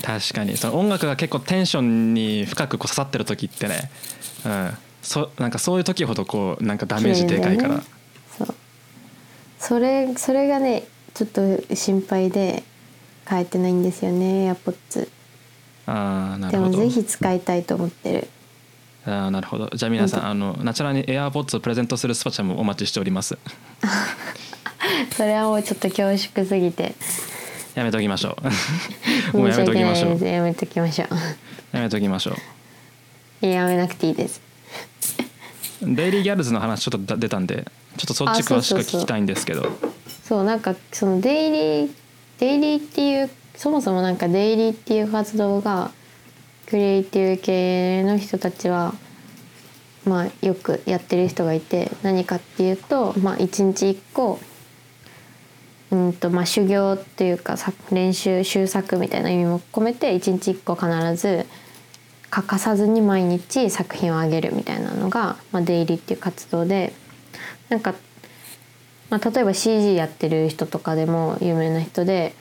[0.04, 0.58] 確かに。
[0.58, 3.90] その音楽が結構テンションに深くこう刺さってる時ってね、
[4.46, 7.84] うん、そなんかそういう時ほどこうなんかダメージでかいから、ね。
[8.38, 8.56] そう。
[9.58, 10.84] それそれがね
[11.16, 11.42] ちょっと
[11.74, 12.64] 心配で
[13.28, 15.10] 変えてないんですよね AirPods
[15.88, 16.72] ああなるほど。
[16.72, 18.28] でもぜひ使いたいと思ってる。
[19.06, 19.70] あーなるほど。
[19.74, 23.38] じゃあ皆さん本あのナチュラルに AirPods をプレゼントするスパチャもお待ちしております。
[25.16, 26.96] それはもうちょっと恐縮すぎて。
[27.76, 28.38] やめときましょ
[29.34, 29.38] う。
[29.38, 30.26] もうやめときましょう。
[30.26, 31.06] やめときましょ
[31.72, 33.46] やめときましょう。
[33.46, 34.42] うやめなくていいです。
[35.82, 37.66] デイリーギャルズの話ちょっと出たんで
[37.98, 39.70] ちょっとそっち詳しく聞きたいんですけど。
[40.24, 42.05] そうなんかそのデイリー
[42.40, 45.92] デイリーっていうそもそもなんかデイリーっていう活動が
[46.68, 48.94] クリエイティブ系の人たちは
[50.06, 54.40] まあよくやってる人がいて何かっていうとまあ一日一個
[55.92, 57.56] うんとまあ修行っていうか
[57.92, 61.46] 練習修作みたいな意味も込めて一日一個必ず
[62.30, 66.92] 欠かさずに毎日作品をあげるみたいなのが、まあ、デイリーっていう活動で
[67.70, 67.94] なんか
[69.10, 72.34] まあ、例えば CG やってる人とかでも有名な人で、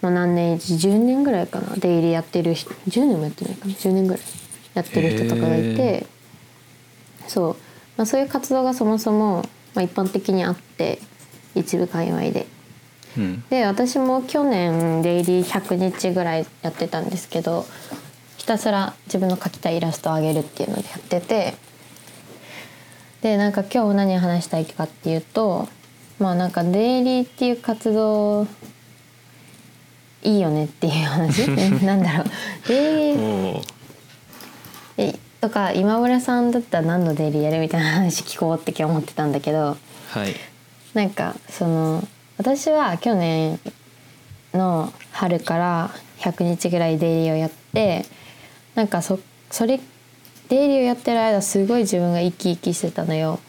[0.00, 1.76] まあ、何年10年ぐらいかな。
[1.76, 3.72] デイリーやってる人10年もやってないかな。
[3.72, 4.22] 10年ぐらい
[4.74, 6.06] やってる人とかがいてへ
[7.26, 7.56] そう、
[7.96, 9.44] まあ、そういう活動がそもそも、
[9.74, 10.98] まあ、一般的にあって
[11.54, 12.46] 一部界隈で。
[13.16, 13.44] うん。
[13.50, 17.66] で私も去年デイリー100日ぐらいやってたんですけど
[18.36, 21.54] ひたすら自分の描きたいイラストをあげるっていうのでやってて
[23.20, 25.68] でなんか今日何話したいかっていうと
[26.20, 28.46] まあなんかデイリーっていう活動
[30.22, 31.48] いいよねっていう話。
[31.82, 32.26] なんだろう。
[32.68, 33.56] デイリー。
[33.56, 33.70] おー
[35.40, 39.78] とか今村さんだったら何のデイリーやるみたいな話聞こうって今日思ってたんだけど。
[40.10, 40.34] はい。
[40.92, 42.06] なんかその
[42.36, 43.58] 私は去年
[44.52, 48.04] の春から100日ぐらいデイリーをやって
[48.74, 49.18] なんかそ
[49.50, 49.80] それ
[50.48, 53.40] デイリーをやってる間すごい自分が生き生きしてたのよ。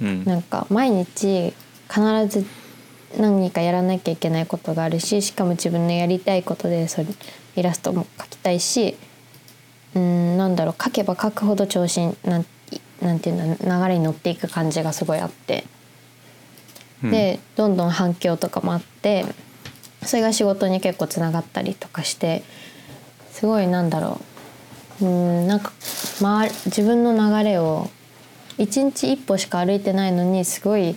[0.00, 0.24] うん。
[0.24, 1.52] なんか毎日
[1.92, 2.46] 必ず
[3.18, 7.06] 何かやらなきゃいけないことがあるししかも自分のやりたいことでそれ
[7.56, 8.96] イラストも描きたいし
[9.94, 12.46] うんなんだろう描けば描くほど調子になん
[13.02, 15.64] なんていうんだ流れに乗っていく感じがすごいあって。
[17.02, 19.24] うんでどんどん反響とかもあって
[20.02, 22.42] それが仕事に結構つながったりとかして
[23.30, 24.20] すごいなんだろ
[25.00, 25.72] ううんなんか、
[26.20, 27.88] ま、自分の流れを
[28.58, 30.94] 一日一歩しか歩いてないのにすごい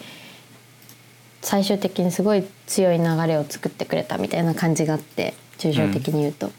[1.44, 6.52] 最終的にすごい強い流れを作ってくれたみたいな感じがあって抽象的に言うと。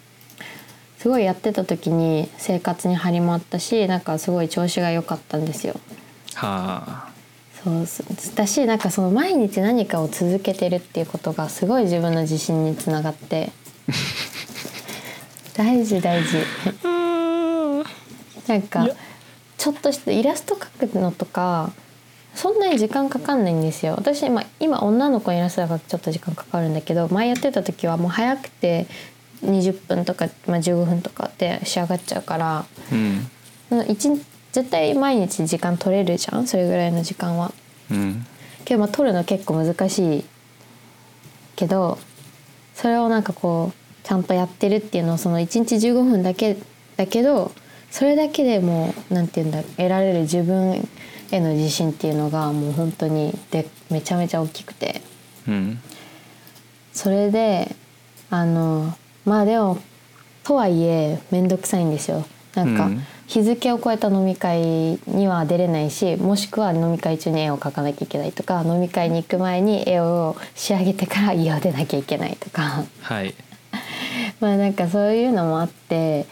[0.98, 5.74] すごいやってた時に生活に張りもあったしなんかすごい調子が良かったんですよ。
[6.34, 7.14] はあ。
[7.62, 13.52] そうすだしなんかその毎日何かを続けてるっていうことがすごい自分の自信につながって。
[15.56, 16.38] 大事大事。
[18.46, 18.88] なんか
[19.56, 21.72] ちょっとしたイラスト描くのとか
[22.34, 23.94] そんなに時間かかんないんですよ。
[23.96, 28.86] 私今今女の子のイラストだからちょっと時間かかるんだけど前やってた時はもう早くて
[29.44, 33.28] 20分とか、まあ、15分とかで仕上がっちゃうからうん。
[34.52, 36.46] 絶対毎日時間取れるじゃん？
[36.46, 37.52] それぐらいの時間は。
[37.90, 38.26] うん。
[38.64, 40.24] けどまあ取るの結構難しい
[41.56, 41.98] けど
[42.74, 46.56] それをなんかこうちゃんとやってるっていうのをその1日15分だけ
[46.96, 47.52] だけど
[47.90, 50.88] それだけでもうなんて言うんだ得られる自分
[51.36, 55.00] への自信っていうのがもう本当にでめちゃめちゃ大きくて。
[55.48, 55.80] うん。
[56.92, 57.74] それで
[58.30, 59.78] あのまあでも
[60.44, 62.24] とはいえ面倒くさいんですよ。
[62.54, 63.02] なんか、うん。
[63.26, 64.60] 日付を超えた飲み会
[65.06, 72.84] には出れないしもしくは飲み会中に絵を描かなきゃいけないとか飲み会に行く前に絵を仕上げてから家を出なきゃいけないとか。
[73.00, 73.34] はい。
[74.40, 76.26] まあなんかそういうのもあって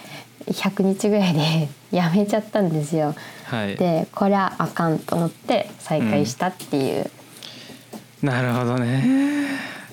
[0.47, 3.15] 100日ぐらいで やめちゃったんですよ。
[3.53, 3.77] はい。
[3.77, 7.11] でこれはあかんと思って再開したっていう。
[8.23, 9.43] なるほどね。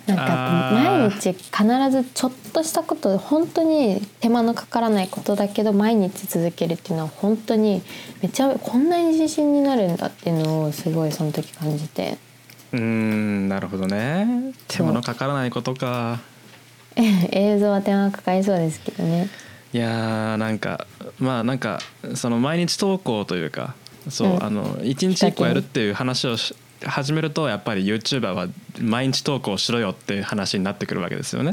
[0.08, 7.84] なんか毎日必ずちょっとしたこと本当に手間のかからないことだけど毎日続けるっていうのは本当に
[8.24, 12.18] めちゃこんなに自信になるんだっていうのをすごいその時感じて。
[12.72, 14.54] うーんなるほどね。
[14.70, 16.20] 手間のかからないことか。
[16.96, 19.30] 映像は手間かかりそうですけどね
[19.72, 20.88] いやーなんか
[21.20, 21.80] まあなんか
[22.16, 23.76] その毎日投稿というか
[24.10, 24.44] そう、うん。
[24.44, 28.48] あの一日一個やるっていう話をし始めるとやっぱり YouTuber は
[28.80, 31.52] 毎日投稿しろよっていう話になってくるわけですよね。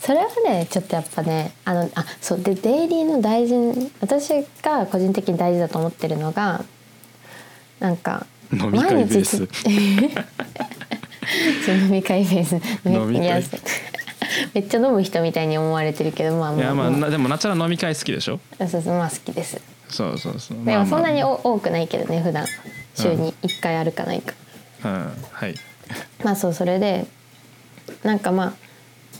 [0.00, 3.54] それはねちょっとやっぱねあのあそうでデイリーの大事
[4.00, 6.64] 私が個人的に大事だと思ってるのが
[7.80, 9.48] なんか飲み会ベース。
[11.68, 12.54] 飲み会ベース。
[12.86, 13.42] 飲み会
[14.54, 18.40] めっちゃ飲む人みたいに思われてるけどまあいやまあまあなでもなちゃら飲み会好きでしょ？
[18.58, 19.60] そうそうまあ好きです。
[19.88, 20.64] そうそうそう。
[20.64, 22.46] でもそんなにまあお多くないけどね普段。
[22.96, 24.34] 週に1回あるかないか、
[24.82, 25.54] まあうんはい。
[26.24, 27.06] まあそうそれで
[28.02, 28.52] なんかまあ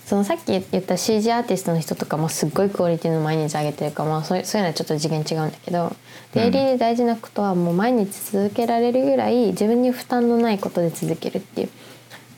[0.06, 5.96] そのさっき言った CG アーティストの人とかもすっごいクオリティの毎日上げてるから、まあ、そういうそういうのはちょっと次元違うんだけど
[6.34, 11.68] デイリーで大事なことはもう毎日続けられるぐらい自分に負担のないことで続けるっていう。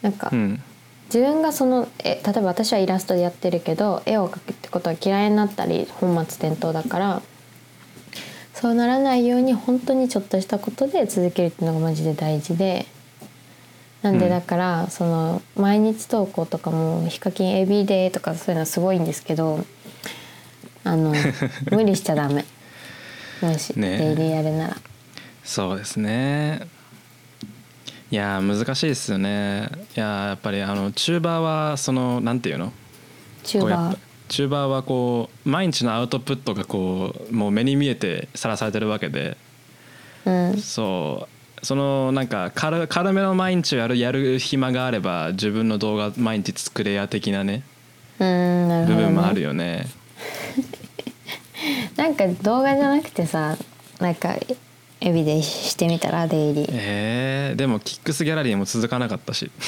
[0.02, 0.62] なんかうん
[1.06, 7.22] 自分がそのえ例えば私はイラストでやってるけど絵を描くってことは嫌いになったり本末転倒だから
[8.54, 12.86] そうならないように本当にちょっとしたことで続けるっていうのがマジで大事で
[14.02, 14.30] なんでうん。
[14.30, 19.64] だから、その毎日投稿とかもヒカキンエビデーとかそういうのはすごいんですけど
[20.84, 21.12] あの
[21.70, 22.44] 無理しちゃダメ。
[23.42, 23.98] もしねえ。
[23.98, 24.76] デイリーやるなら。
[25.44, 26.68] そうですね
[28.10, 29.68] いやー難しいですよね。
[29.96, 32.72] いやーやっぱりあのチューバーはそのなんていうの？
[33.42, 33.98] チューバー。
[34.28, 39.36] チューバーはこう毎日のアウトプットがこうもう目に見えてさらされてるわけで。
[40.24, 40.56] うん。
[40.58, 41.36] そう。
[41.66, 47.64] そのなんか軽軽めの毎日をやるやる暇があれば自分の動画毎日作れや的なね
[48.20, 49.86] うんなるほど、ね、部分もあるよね。
[51.96, 53.56] なんか動画じゃなくてさ
[54.00, 54.36] なんか
[55.00, 56.68] エビでしてみたらデイリー。
[56.70, 59.50] えー、でもキックスギャラリーも続かなかったし。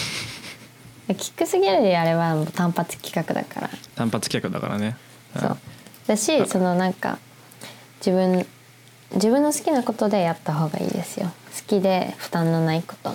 [1.09, 3.71] キックスギャラリーあれは単発企画だから。
[3.95, 4.97] 単発企画だからね。
[5.39, 5.59] そう。
[6.07, 7.19] だしそのなんか
[8.01, 8.47] 自分
[9.15, 11.33] 自分の好きなことでやった方がいいですよ。
[11.55, 13.15] 好きで負担のないこと。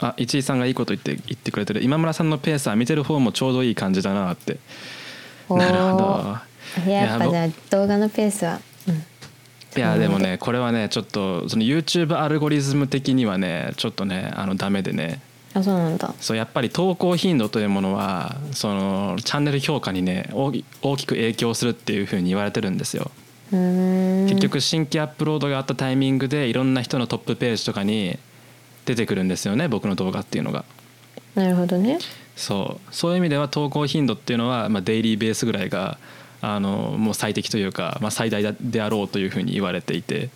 [0.00, 1.82] あ一井さんがいいこと言って言ってくれてる。
[1.82, 4.58] 今村さんのペースは見てる方もちょうどいい感じだなって。
[5.50, 6.90] なるほど。
[6.90, 8.60] ややっぱじゃあ動画のペースは、うん、
[9.78, 15.20] いやでもねこれはねちょっとその YouTube アルゴリズム的にはねちょっとねあのダメでね。
[15.54, 16.12] あそうなんだ。
[16.20, 23.10] そうやっぱり投稿頻度というものはそのチャンネル評価にね大き大きく影響するっていうふうに言われてるんですよ。
[23.50, 28.18] 結局新規アップロードがあったタイミングでいろんな人のトップページとかに
[28.84, 30.64] 出てくるんですよね僕の動画っていうのが。
[31.34, 31.98] なるほどね。
[32.36, 32.94] そう。
[32.94, 35.98] そういう意味では投稿頻度っていうのは、まあ、デイリーベースぐらいが
[36.40, 40.30] あのもう最適というか、まあ、最大だであろうというふうに言われていて。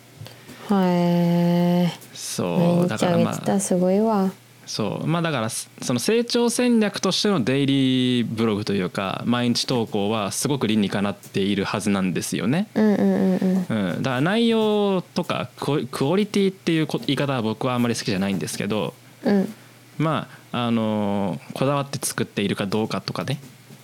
[0.67, 4.31] はいそうだからまあすごいわ。
[4.65, 12.67] そうまあだからその成長戦略としてのデイリーブログというか毎日投稿はすごく理にかなっているはずなんですよね。
[12.73, 13.93] うんうんうんうん。
[13.93, 18.93] うん、だから内容とかクオリティっていうこ言い方は僕はあんまり好きじゃないんですけど
[19.25, 19.53] うん。
[19.97, 23.39] まああのこだわって作っているかどうかとかね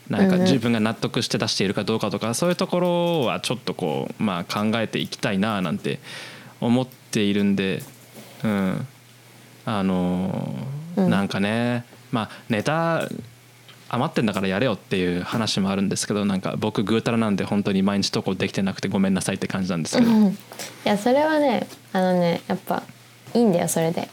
[0.09, 0.45] なんかうんうん。
[0.45, 5.99] 自分が納得して出しているかどうかとかそういうところはちょっとこう、まあ、考えていきたいななんて
[6.61, 7.83] 思っているんで、
[8.43, 8.87] うん、
[9.65, 10.53] あの
[10.95, 11.09] うん。
[11.09, 13.07] なんかねまあネタ
[13.91, 20.11] 余ってんだからやれよっていう話もあるんですけどなんか僕ぐうたらなんで本当に毎日投稿できてなくてごめんなさいって感じなんですけど。
[20.11, 20.27] うん。
[20.27, 20.35] い
[20.83, 22.83] やそれはねあのねやっぱ
[23.33, 24.07] いいんだよそれで。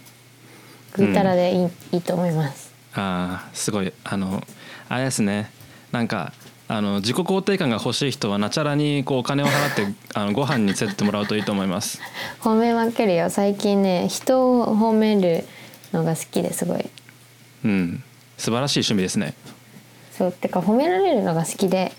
[0.95, 2.73] ぐうたらでいい,、いいと思います。
[2.95, 4.43] ああすごいあの
[4.89, 5.51] あれですね
[5.97, 6.35] なんか
[6.69, 12.01] あの自己肯定感が欲しい人はナチャラにこうお金を払って あのご飯に連れてってもらうといいと思います。
[12.43, 13.31] 褒めまくるよ。
[13.31, 15.45] 最近ね人を褒める
[15.95, 16.85] のが好きですごい。
[17.65, 18.03] うん。
[18.37, 19.33] 素晴らしい趣味ですね。
[20.19, 20.33] そう。
[20.33, 21.93] てか褒められるのが好きで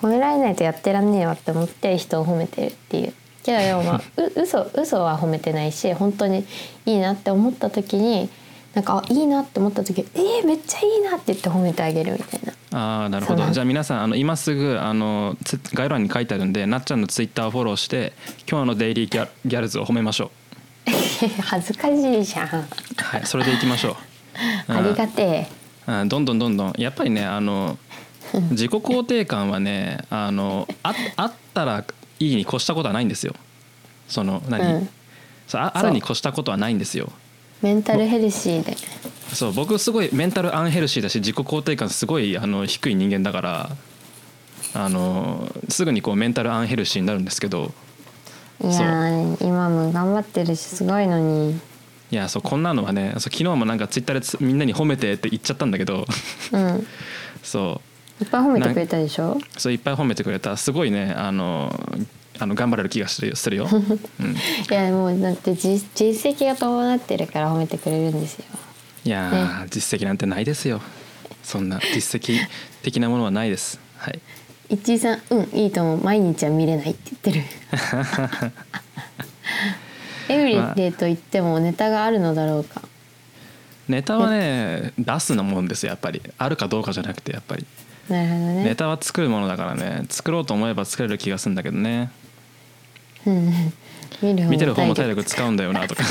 [0.00, 3.12] 褒められないとやってらんねえわって思って人を褒めてるっていう。
[3.42, 6.46] けどでもまあ う嘘嘘は褒めてないし本当に
[6.86, 8.30] いいなって思った時に
[8.74, 13.50] なんかあいいなって思った時えー、めっちゃいいなって言って褒めてあげるみたいなああなるほど。
[13.50, 18.12] じゃあ皆さんあの今すぐあのつ概要欄に書いてあるんでなっちゃんのツイッターをフォローして
[18.50, 20.30] 今日のデイリーギャギャルズを褒めましょ
[21.42, 22.48] 恥ずかしいじゃん。
[22.48, 22.66] う
[22.96, 23.96] はいそれでいきましょう。
[24.72, 25.48] ありがてえ。
[25.86, 26.08] うん。
[26.08, 26.72] どんどんどんどん。
[26.78, 27.78] やっぱりねあの
[28.50, 31.84] 自己肯定感はねあのああったら
[32.20, 33.34] いいに越したことはないんですよ。
[34.08, 34.88] その何、うん。
[35.54, 37.10] ああるに越したことはないんですよ
[37.62, 38.76] メンタルヘルシーで。
[39.32, 43.70] そう僕すごいメンタルアンヘルシーだし自己肯定感すごいあの低い人間だから
[44.74, 47.72] あのすぐにこうメンタルアンヘルシーになるんですけど
[48.62, 51.60] いやー今も頑張ってるしすごいのに。
[52.10, 56.06] いやそうこんなのはねそう昨日もなんかツイッターでつみんなに褒めてって言っちゃったんだけど
[56.52, 56.86] うん。
[57.42, 57.82] そ
[58.20, 58.24] う。
[58.24, 59.38] いっぱい褒めてくれたでしょ？
[59.58, 60.56] そういっぱい褒めてくれた。
[60.56, 61.78] すごいねあの
[62.40, 63.76] あの頑張れる気がするするよ、 う
[64.22, 64.36] ん、い
[64.70, 68.44] やもうだって実実績が伴ってるから褒めてくれるんですよ。
[69.04, 70.80] いやー、実績なんてないですよ。
[71.42, 72.38] そんな実績
[72.82, 73.80] 的なものはないです。
[73.96, 74.20] はい。
[74.68, 76.04] 一井さんうんいいと思う。
[76.04, 77.42] 毎日は見れないって言ってる。
[80.28, 82.82] エブリデイと言ってもネタがあるのだろうか。
[83.88, 86.20] ネタはね出すのもんですよやっぱり。
[86.36, 87.64] あるかどうかじゃなくてやっぱり。
[88.10, 88.64] なるほどね。
[88.64, 90.04] ネタは作るものだからね。
[90.10, 92.10] 作ろうと思えば作れる気がするんだけどね。
[92.22, 92.27] うん
[94.22, 95.24] 見てる方も体体力力。
[95.30, 96.04] 使うんだよなとか。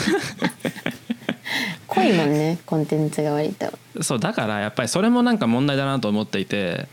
[1.88, 3.72] 濃いもんねコンテンツが割と。
[4.04, 6.88] そうだからやっぱりそれもなんか問題だなと思っていて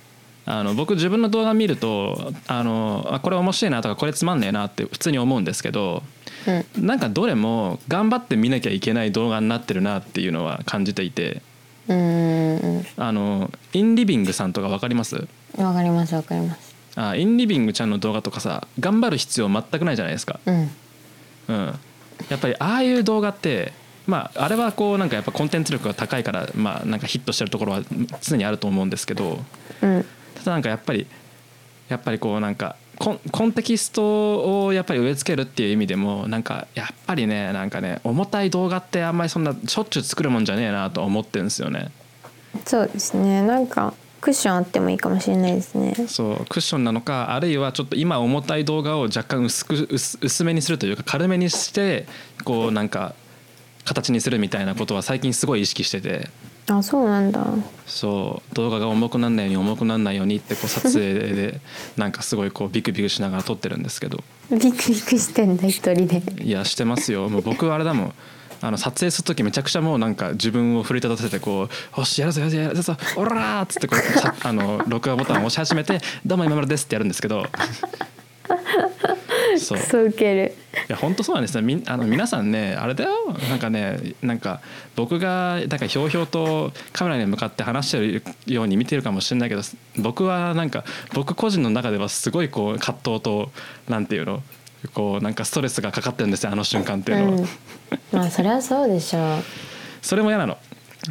[0.47, 6.03] あの僕自分の動画見るとあのあこれ面白いなとかこれつまんねえなって普通に思うんですけど
[6.77, 6.87] うん。
[6.87, 11.43] なんかどれも頑張って見なきゃいけない動画になってるなっていうのは感じていて
[11.89, 15.27] うんうんあのインリビングさんとか分かります？
[15.59, 16.64] わかりますわかります
[16.97, 20.71] あインリビングちゃんの動画とかさ頑張る必要全くないじゃないですか、うん。
[21.49, 21.79] うん、
[22.29, 23.73] やっぱりああいう動画って
[24.07, 27.83] まああれはこうなんかやっぱコンテンツ力が高いからまあなんかヒットしてるところは
[28.21, 29.39] 常にあると思うんですけど
[29.83, 30.05] うん。
[30.37, 31.07] ただなんかやっぱり
[31.89, 41.91] やっぱりこうなんかコンコンテキストをやっぱり植え付けるっていう意味でもなんかやっぱりねなんかね重たい動画ってあんまりそんなしょっちゅう作るもんじゃねえなと思ってるんですよね。
[42.65, 43.43] そうですね。
[43.43, 43.95] なんか
[44.25, 45.93] クッションあってもいいかもしれないですね。
[46.09, 52.07] そうクッションなのかあるいはちょっと今重たい動画を若干薄く薄薄めにするというか軽めにして
[52.43, 53.15] こうなんか
[53.85, 56.31] 形にするみたいなことは最近すごい意識してて。
[56.71, 57.45] あそうなんだ。
[57.87, 61.61] そう動画が重くならないように重くならないようにってこう撮影で
[61.99, 64.25] なんかすごいこうビクビクしながら撮ってるんですけど。
[64.51, 66.23] ビクビクしてんだ一人で。
[66.43, 67.29] いやしてますよ。
[67.29, 68.15] もう僕はあれだもん
[68.67, 71.71] あの撮影する時めちゃくちゃもうなんか自分を奮い立たせてこう
[72.01, 77.45] 「よしやるぞやるぞやるぞオラー!」っつってこうさあの録画ボタンを押し始めて「どうも今村です」ってやるんですけど。
[79.57, 79.79] そう。
[79.79, 80.55] クソウケる。
[80.89, 83.11] いや本当そうなんですねみんあの皆さんねあれだよ。
[83.49, 84.61] なんかねなんか
[84.97, 89.63] 僕がなんかひょうひょうとカメラに向かって話してるように見てるかもしれないけど
[89.99, 93.53] 僕はなんか僕個人の中ではすごいこう葛藤と
[93.89, 94.43] なんていうの？
[94.93, 97.47] こうなんかストレスがかかってるんですよあの瞬間っていうのは、うん、
[98.13, 99.43] まあそれはそうでしょう。
[100.03, 100.59] それも嫌なの。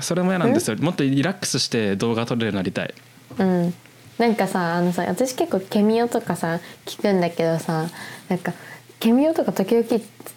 [0.01, 0.77] それも嫌なんですよ。
[0.77, 2.93] もっとリラックスして動画撮れるようになりたい。
[3.39, 3.73] うん。
[4.17, 7.89] なんかさあのさ私結構ケミオとかさ聞くんだけどさ
[8.29, 8.53] なんか
[8.99, 9.87] ケミオとか時々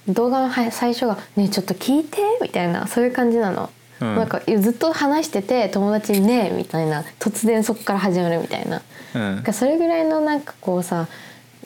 [0.08, 4.16] 動画のは最初が「ねえちょっと聞いて」みたいなそういう感じなの、うん。
[4.16, 8.82] なんかずっと話してて友達に「ねえ」みたいな突然そこから始まるみたいな。
[9.14, 9.34] うん。
[9.36, 11.06] なんかそれぐらいのなんかこうさ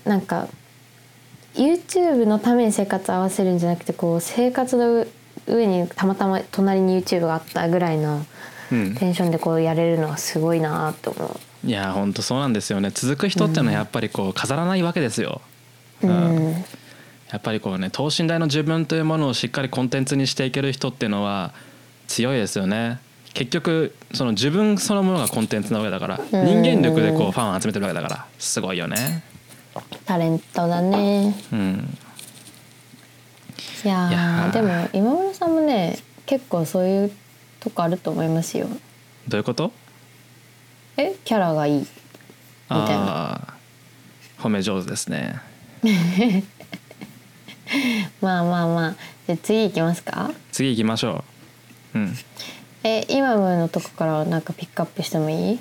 [0.05, 0.49] なんか
[1.55, 5.07] YouTube のために生活合わせるんじゃなくてこう生活の
[5.47, 8.25] 上にたまたま隣に YouTube があったぐらいの
[8.73, 8.95] うん。
[8.95, 12.91] テンションでこうやれるのはすごいなと思いや本当そうなんですよね。
[12.91, 15.43] 続く人っていうのはやっぱりこう飾らないわけですよ、
[16.03, 16.07] う。
[16.07, 16.65] うん。
[17.31, 21.53] やっぱりこうね等身大の自分というものをしっかりコンテンツにしていける人っていうのは
[22.09, 22.99] 強いですよね。
[23.35, 29.23] 結局その自分そのものがコンテンツなわけだから人間力でこうファンを集めてるわけだからすごいよね
[30.05, 31.35] タレントだね。
[31.53, 31.99] うん。
[33.85, 37.13] いやでも今村さんもね結構そういう
[37.61, 38.67] とこあると思いますよ。
[39.29, 39.73] どういうこと？
[40.97, 41.81] えキャラがいい。
[41.81, 41.87] み
[42.69, 43.55] たいな。
[44.39, 45.41] 褒め上手ですね。
[48.21, 48.97] まあまあまあ。
[49.27, 50.31] じゃあ次行きますか？
[50.53, 51.25] 次行きましょ
[51.95, 51.99] う。
[51.99, 52.17] うん。
[52.83, 55.59] え今のとこからなんかピックアップしてもいい？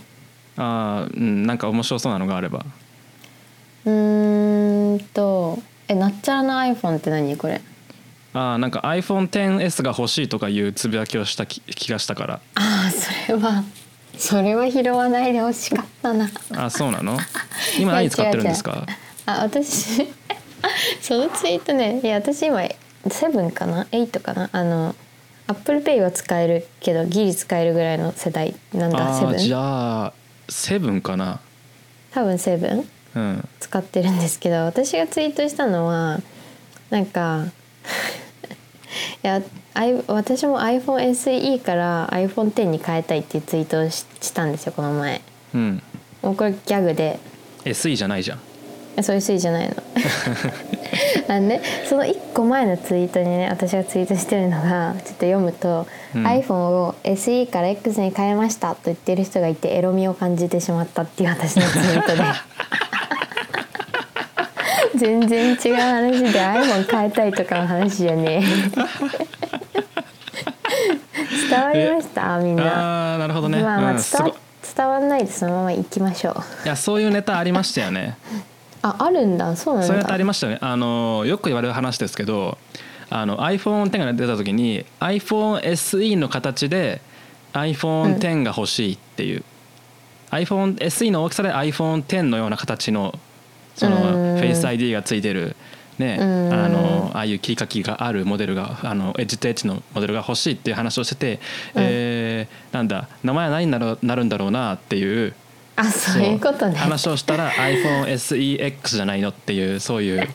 [0.57, 2.65] ああうんなんか面白そうなのがあれば
[3.85, 7.35] うーんとえなっちゃらの iPhone って何？
[7.37, 7.61] これ。
[8.33, 12.33] ああなんか iPhone10S が欲しいとかいうつぶやきをした気気がしたから。
[12.55, 13.63] ああそれは
[14.17, 16.29] それは拾わないでほしかったな。
[16.55, 17.17] あそうなの？
[17.79, 18.85] 今何使ってるんですか？
[19.25, 20.07] あ私
[21.01, 22.61] そのツイートねいや私今
[23.09, 23.87] セブンかな？
[23.91, 24.49] エイトかな？
[24.51, 24.95] あの
[25.47, 29.57] アップルペイは使えるけどギリ使えるぐらいの世代なんだセああじブン。
[29.57, 30.13] ゃあ
[30.49, 31.39] セブンかな？
[32.11, 32.71] 多分セブン。
[32.71, 32.89] うん
[33.59, 36.19] 使ってるんですけど私がツイートしたのは
[36.89, 37.45] なんか
[39.23, 39.41] いや
[40.07, 45.21] 私も iPhoneSE から iPhone10 に変えたいっていうツイートをししたんですよこの前。
[45.53, 45.81] うん。
[46.21, 47.19] もうこれギャグで。
[47.63, 48.39] SE じゃないじゃん。
[48.97, 49.75] えそういう推じゃないの。
[51.29, 56.25] あのねその1個前のツイートにね私がツイートしてるのがちょっと読むと、うん。
[56.25, 62.23] iPhone を SE から X に変えましたと言ってる人がいてエロみを感じてしまったっていう私のツイートで
[64.99, 68.45] 全然違う話で iPhone 変えたいとかの話じゃねえ。
[71.49, 72.39] 伝わりました？
[72.39, 73.11] みんな。
[73.11, 74.33] ああなるほどね、まあまあ伝わうん
[74.75, 76.35] 伝わんないでそのまま行きましょう。
[76.65, 78.17] いやそういうネタありましたよね。
[78.83, 79.55] ああるんだ。
[79.55, 79.87] そうなんだ。
[79.87, 80.59] そういうネタありましたよね。
[80.61, 82.57] あのよく言われる話ですけど
[83.09, 87.01] あの iPhone10 が出た時に iPhoneSE の形で
[87.53, 89.43] iPhone10 が欲しいっていう、
[90.31, 93.17] iPhoneSE の大きさで iPhone10 のような形の
[93.79, 94.39] そのうん。
[94.39, 95.55] Face ID がついてる
[95.97, 96.53] ねうん。
[96.53, 101.39] あのああいう切り書きがあるモデルがあのエッジとエッジのモデルが欲しいっていう話をしてて、
[101.75, 101.83] うん。
[101.85, 105.33] えーなんだ名前は何になるなるんだろうなっていう
[105.75, 106.75] あそういうことね。
[106.75, 110.27] 話をしたら iPhoneSEX じゃないのっていうそういう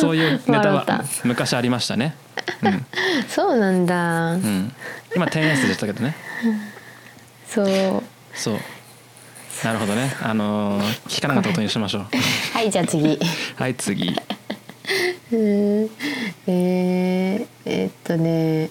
[0.00, 2.14] そういうネタは昔ありましたね。
[2.62, 2.86] うん。
[3.28, 4.72] そうなんだ、うん、
[5.16, 6.14] 今 10S でしたけどね。
[7.48, 8.02] そう。
[8.34, 8.58] そう。
[9.62, 10.12] なるほどね。
[10.22, 12.06] あのー聞かなかったことにしましょう。
[12.52, 13.18] はいじゃあ次
[13.56, 14.08] はい次。
[15.32, 15.90] うーん
[16.46, 18.70] えー、えーっとね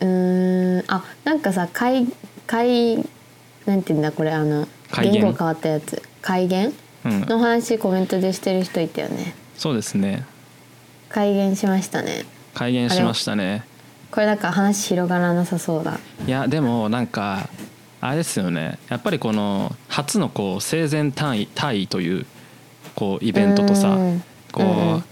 [0.00, 2.06] うーんあなんかさ改
[2.46, 2.96] 改
[3.66, 4.68] なんて言うんだこれあの
[5.02, 5.20] 言？
[5.22, 6.72] 語変わったやつ改元
[7.04, 7.20] うん。
[7.22, 10.24] の話コメントでしてる人いたよねそうですね。
[11.08, 12.24] 改元しましたね
[12.54, 13.64] 改元しましたね。
[14.10, 17.48] これなんか話広がらなさそうだいやでもなんか
[18.08, 18.78] あれですよね。
[18.88, 22.26] やっぱりこの初のこう生前単位単位という
[22.94, 24.24] こうイベントとさうん。
[24.52, 25.02] こうんう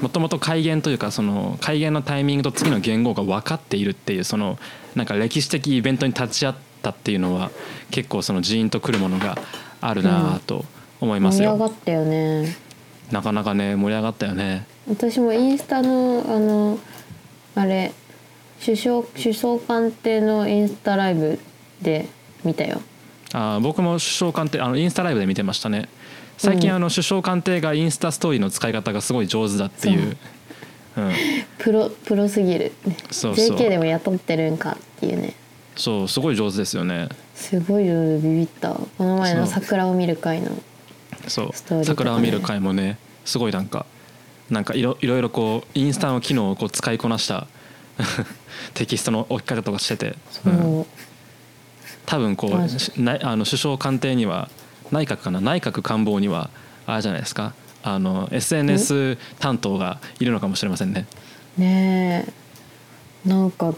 [0.00, 4.58] もともと改元というかその改元のタイミングと次の言語が分かっているっていうその
[4.94, 7.50] なんか歴史的イベントに立ち会ったっていうのは
[7.90, 9.38] 結構そのジーンとくるものが
[9.80, 10.64] あるなと
[11.00, 12.56] 思います盛りよ、上がったよね。
[13.10, 14.66] なかなかね盛り上がったよね。
[14.88, 16.78] 私もインスタのあの
[17.54, 17.92] あれ
[18.62, 21.38] 首相首相官邸のインスタライブ
[21.80, 22.08] で
[22.46, 22.80] 見たよ。
[23.32, 25.88] あー僕も首相官邸あのインスタライブで見てましたね。
[26.38, 26.76] 最近うん。
[26.76, 30.16] あの首相官邸がインスタストーリーの使い方がすごい上手だっていう。
[30.96, 31.00] う。
[31.00, 31.12] ん、
[31.58, 32.72] プロプロすぎる。
[33.10, 33.56] そうそう。
[33.56, 35.34] JK でも雇ってるんかっていうね。
[35.76, 37.08] そうすごい上手ですよね。
[37.34, 38.72] すごい上手ビビった。
[38.74, 40.52] この前の桜を見る会の
[41.28, 41.50] そう。
[41.52, 42.10] ストーリーとかね。
[42.10, 43.84] 桜を見る回もねすごいなんか
[44.48, 47.46] なんかいろいろいろこうインスタの機能をこう使いこなした。
[48.74, 50.86] テキストの置き方とかしてて、そう、うん
[52.06, 54.48] 多分こうなあの首相官邸には
[54.92, 55.40] 内閣かな？
[55.40, 56.50] 内閣官房には
[56.86, 57.52] あれじゃないですか？
[57.82, 61.06] あの SNS 担当がいるのかもしれませんね。
[61.58, 62.26] ね
[63.24, 63.28] え。
[63.28, 63.76] なんかん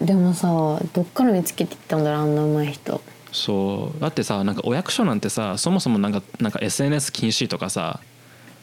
[0.00, 0.48] でもさ
[0.92, 3.00] どっから見つけていったんだろうあんな上手い人。
[3.32, 4.00] そう。
[4.00, 8.00] だってさなんかお役所なんてさそもそもなんかなんか SNS 禁止とかさ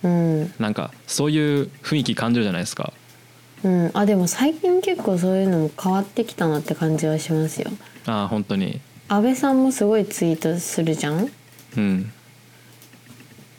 [0.03, 0.53] うん。
[0.59, 2.91] なんかそういう雰囲気感じるじゃないですか。
[3.63, 3.91] うん。
[3.93, 7.71] あでも最近結構そういうのも変わってきたなって感じはしますよ
[8.07, 8.79] ああ本当に。
[9.07, 11.29] 安倍さんもすごいツイートするじゃん？
[11.77, 12.11] うん。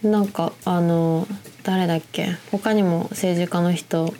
[0.02, 1.26] なんかあの
[1.62, 2.36] 誰だっけ？
[2.50, 4.12] 他にも政治家の人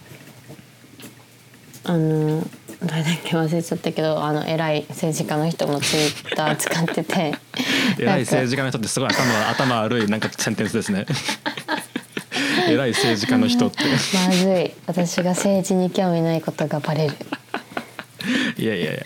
[1.85, 2.47] あの
[2.85, 3.36] 誰だっけ？
[3.36, 7.35] 忘れちゃったけどあの偉い政治家の人もツイッター使ってて。
[7.98, 11.07] 偉い政治家の人ってすごい頭頭悪いなんかセンテンスですね。
[12.69, 13.85] 偉い政治家の人って。
[14.15, 14.73] まずい。
[14.86, 17.15] 私が政治に興味ないことがバレる。
[18.59, 19.03] いやいやいや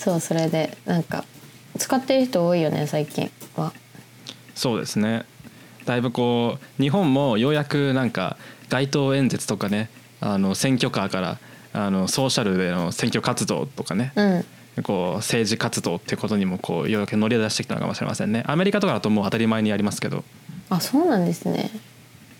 [0.00, 1.26] そうそれでなんか
[1.76, 3.70] 使ってる人多いよね最近は。
[4.54, 5.26] そうですね。
[5.84, 8.38] だいぶこう日本もようやくなんか
[8.70, 9.90] 街頭演説とかね
[10.22, 11.38] あの選挙カーから
[11.74, 14.44] あのソーシャルでの選挙活動とかね、うん。
[14.82, 18.42] こう政治活動ってことにもこうようやく乗り出してきたのかもしれませんね。
[18.46, 20.24] アメリカとかだともう当たり前にやりますけど。
[20.70, 21.70] あそうなんですね。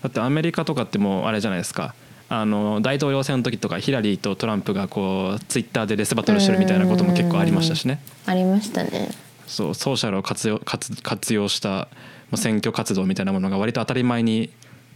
[0.01, 1.93] だってアメリカとかってもうあれじゃないですか
[2.33, 8.01] あの大統領選の時とかヒラリーとトランプがこうツイッターでレスバトルしてるみたいなことも結構ありましたしね。
[8.25, 9.09] ありましたね。
[9.47, 11.89] そうソーシャルを活用活活用したま
[12.31, 14.49] あ選挙活動みたいなものが割と当たり前に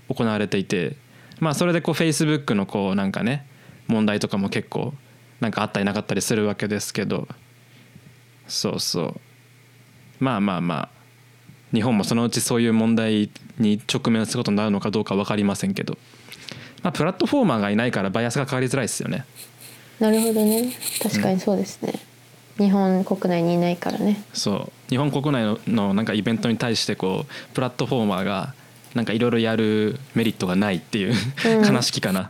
[0.07, 0.95] 行われていて
[1.41, 3.45] まあそれでこうフェイスブックのこうなんかね
[3.87, 4.93] 問題とかも結構
[5.41, 7.27] なんかあったりなかったりするわけですけど。
[8.47, 10.23] そうそう。
[10.23, 10.89] まあまあまあ。
[11.73, 13.29] 日本もそのうちそういう問題
[13.59, 15.97] に直面することになるのかどうか分かりませんけど、
[16.85, 19.25] まあ、プラットフォーマーがいないからバイアスがかかりづらいですよね。
[19.99, 20.71] なるほどね。
[21.01, 21.93] 確かにそうですね、
[22.59, 24.23] 日本国内にいないからね。
[24.33, 24.71] そう。
[24.89, 28.53] 日本国内ののなんかイベントに対してこうプラットフォーマーが
[28.93, 31.13] なんかいろいろやるメリットがないっていう、
[31.47, 31.73] うん。
[31.75, 32.29] 悲しきかな。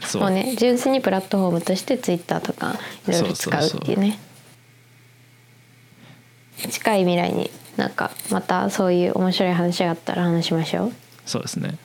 [0.00, 0.30] そう。
[0.32, 2.76] ね純粋にプラットフォームとしてツイッターとか
[3.06, 4.18] いろいろ使うっていうね。
[6.68, 10.92] 近い未来になんかまたそういう面白い話があったら話しましょう。
[11.24, 11.78] そうですね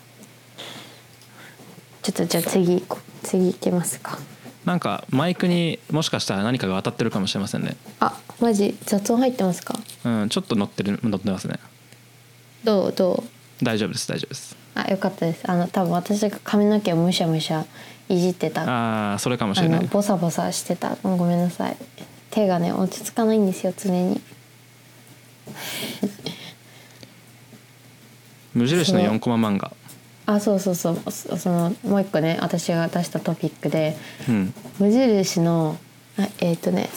[2.05, 2.83] ちょっとじゃあ次
[3.23, 4.19] 次行きますか。
[4.63, 7.75] なんかマイクにもしかしたら何かが当たってるかもしれませんね。
[7.99, 9.73] あマジ雑音入ってますか。
[10.03, 11.57] うんちょっと乗ってる乗ってますね。
[12.63, 13.23] どうど
[13.59, 13.65] う？
[13.65, 14.55] 大丈夫です大丈夫です。
[14.75, 15.49] あよかったです。
[15.49, 17.65] あの多分私が髪の毛をむしゃむしゃ
[18.07, 18.61] いじってた。
[18.61, 19.81] あああそれかもしれない。
[19.81, 20.95] のボサボサしてた。
[21.01, 21.77] ごめんなさい。
[22.29, 24.21] 手がね落ち着かないんですよ常に。
[28.53, 29.09] 無印のそう。
[29.09, 29.73] 4コマ漫画
[30.25, 31.11] あそうそうそう。
[31.11, 33.95] そそのもう一個ね私が出したトピックで
[34.27, 34.53] うん。
[34.79, 35.77] 無印の
[36.17, 36.89] あえっ、とね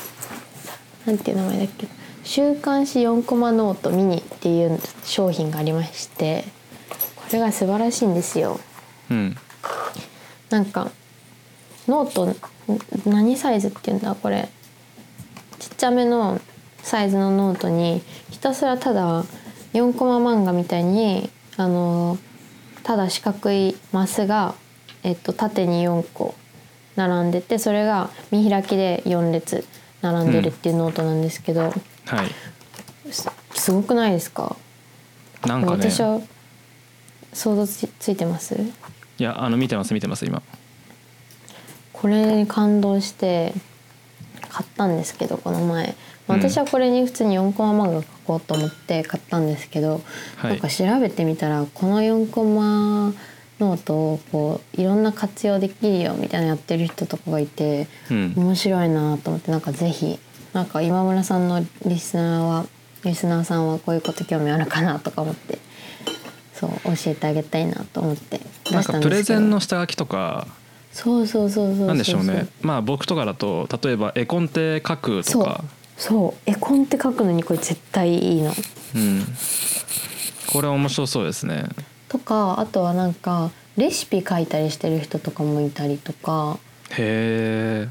[1.06, 1.86] なんていう名前だっけ。
[2.24, 6.44] 週刊誌4コマノートミニっていう商品がありまして
[7.16, 8.60] これが素晴らしいんですよ。
[9.10, 9.36] うん。
[10.50, 10.90] なんか
[11.86, 12.36] ノートん
[13.06, 14.14] 何サイズっていうんだ？
[14.14, 14.48] これ。
[15.58, 16.40] ちっちゃめの
[16.82, 19.24] サイズのノートにひたすらただ
[19.72, 22.18] 4コマ漫画みたいにあの
[22.82, 24.54] ただ四角いマスが、
[25.02, 26.34] えっと、縦に4個
[26.96, 29.64] 並んでてそれが見開きで4列
[30.02, 33.12] 並んでるっていうノートなんですけど、はい。
[33.12, 34.56] すすごくないですか？
[35.46, 35.90] なんかね。
[35.90, 36.20] 私は
[37.32, 38.54] 想像つついてます？
[38.54, 40.42] いやあの見てます見てます今。
[41.92, 43.52] これに感動して
[44.48, 45.96] 買ったんですけどこの前。
[46.26, 50.02] まあうん私はこれに普通に4コマ漫画描こうと思って買ったんですけど、
[50.36, 50.50] はい。
[50.52, 53.14] なんか調べてみたらこの4コマ
[53.58, 58.34] ノートをこういろんな活用できるよみたいなやってる人とかがいてうん。
[58.36, 60.18] 面白いなと思ってなんかぜひ
[60.52, 62.66] なんか今村さんのリスナーは
[63.04, 65.58] リスナーさんはこういうこと興味あるかなとか思って
[66.52, 69.08] そう教えてあげたいなと思って出なんかしたんですけど。
[69.08, 70.46] プレゼンの下書きとか。
[70.92, 72.48] そうそうそうそうなんでしょうね。
[72.60, 75.62] まあ僕とかだと例えば絵コンテ書くとか
[75.98, 76.50] そう。
[76.50, 78.52] 絵コンテ書くのにこれ絶対いいの？
[78.94, 79.26] うん。
[80.50, 81.64] これ面白そうですね。
[82.08, 86.58] とかあとはなんかレシピ書いたりしてる人とかもいたりとか。
[86.92, 87.88] へえ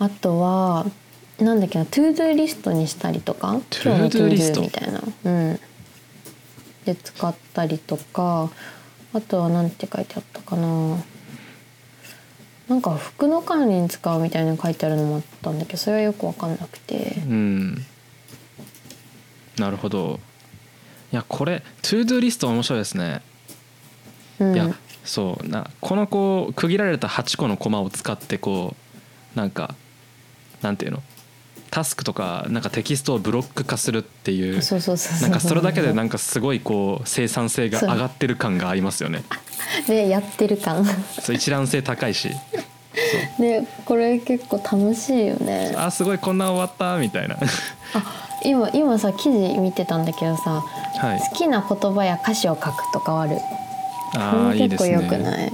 [0.00, 0.86] あとは
[1.38, 3.60] なんだっけな to do リストにしたりとか？
[3.84, 5.00] 今日の to do みたいな。
[5.24, 5.60] うん。
[6.84, 8.50] で使ったりとか。
[9.14, 10.96] あとはなんて書いてあったかな
[12.72, 17.16] なんか服の管理に使うみたいなの書いてあるのもあったんだけどそれはよく分かんなくて。
[17.28, 17.84] うん。
[19.58, 20.18] なるほど。
[21.12, 23.20] いやこれ to do リスト面白いですね、
[24.38, 24.54] うん。
[24.54, 24.74] いや
[25.04, 28.74] そうなこのこう区切られた8個のコマを使ってこ
[29.34, 29.74] うなんか
[30.62, 31.02] なんていうの？
[31.72, 35.18] タスクとかなんかテキストをブロック化するっていうそうそうそう。
[35.18, 39.24] そうなんかそれだけでなんかすごいこう生産性が上がってる感がありますよね。
[39.88, 40.84] で やってる感。
[41.20, 42.28] そう一覧性高いし。
[43.40, 45.74] で これ結構楽しいよね。
[45.76, 47.36] あすごいこんな終わったみたいな。
[47.94, 48.04] あ
[48.44, 50.62] 今今さ記事見てたんだけどさ
[51.00, 51.20] はい。
[51.30, 53.38] 好きな言葉や歌詞を書くとかある？
[54.14, 55.18] あ結構よくね。
[55.18, 55.52] ない？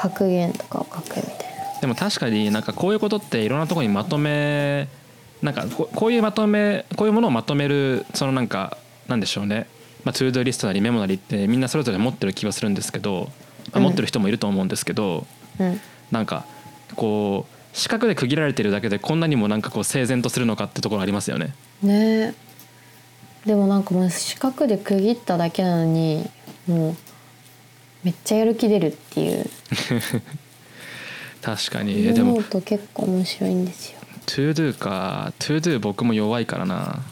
[0.00, 1.32] 格言とかを書くみたい
[1.80, 4.88] でも確かになんかこういうことっていろんなところにまとめ
[5.42, 8.78] なんかここういうまとめこういうものをまとめるそのなんか
[9.08, 9.66] なんでしょうね、
[10.04, 13.30] まあ、トゥードリストなりメモなりってみんなそれぞれ持ってる気はするんですけど、
[13.72, 15.26] まあうん持ってる人もいると思うんですけど、
[15.58, 15.80] なうん。
[16.10, 16.44] なんか
[16.94, 21.54] こう四角で区切られてるだけでこんなにもなんかこう整然とするのかってところありますよね。
[21.82, 22.34] ね。
[22.34, 22.34] え
[23.46, 26.28] でもなんかもう四角で区切っただけなのに
[26.66, 26.96] もう
[28.04, 29.48] めっちゃやる気出るっていう。
[31.40, 32.06] 確かに。
[32.06, 35.32] えでも思うと結構面白いんですよto do か。
[35.38, 37.02] to do 僕も弱いからな。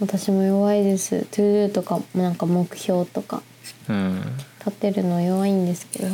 [0.00, 1.26] 私も弱いです。
[1.30, 3.42] トゥードゥとかなんか目標とか。
[3.88, 4.22] うん。
[4.64, 6.08] 立てるの弱いんですけど。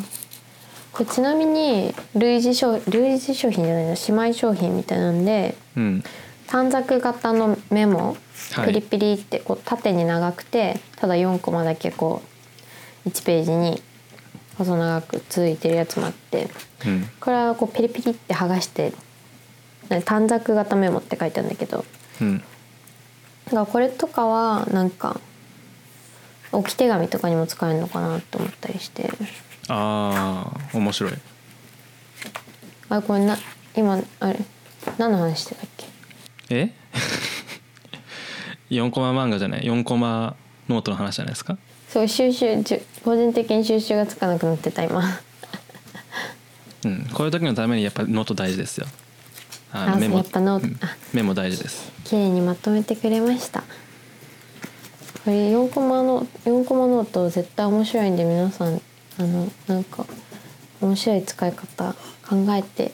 [0.92, 3.94] これちなみに類似商類似商品じゃないな。
[3.94, 6.02] 姉妹商品みたいなんでうん。
[6.46, 8.16] 短冊型のメモ
[8.52, 8.68] はい。
[8.68, 12.22] ピリピリってこう縦に長くてただ4コマだけこ
[13.04, 13.82] う1ページに
[14.56, 16.48] 細長く続いてるやつもあって
[16.86, 17.08] うん。
[17.20, 18.92] これはこうピリピリって剥がして
[20.02, 21.84] 短冊型メモって書いてあるんだけど。
[22.20, 22.38] うん。
[22.38, 22.44] だ
[23.50, 25.20] からこれとかはなんか
[26.52, 29.10] 置き手紙とかにも使えるのかなと思ったりして。
[29.68, 31.12] ああ面白い。
[32.88, 33.36] あれこれな
[33.76, 34.38] 今あれ
[34.98, 35.86] 何の話してたっけ？
[36.50, 36.70] え？
[38.70, 40.36] 4コマ漫画じゃない？4コマ
[40.68, 41.56] ノートの話じゃないですか？
[41.88, 42.62] そう収拾
[43.04, 45.02] 個人的に収拾がつかなくなってた今。
[46.84, 47.06] うん。
[47.14, 48.86] こういう時のためにやっぱノート大事ですよ
[49.76, 50.78] ああメモやっぱノートうん。
[50.80, 50.96] あ。
[51.12, 51.90] メモ大事です。
[52.04, 53.60] 綺麗にまとめてくれました。
[55.24, 58.80] これ4コマの4コマノート絶対面白いんで皆さん
[59.18, 60.06] あのなんか
[60.80, 61.94] 面白い使い方
[62.28, 62.92] 考えて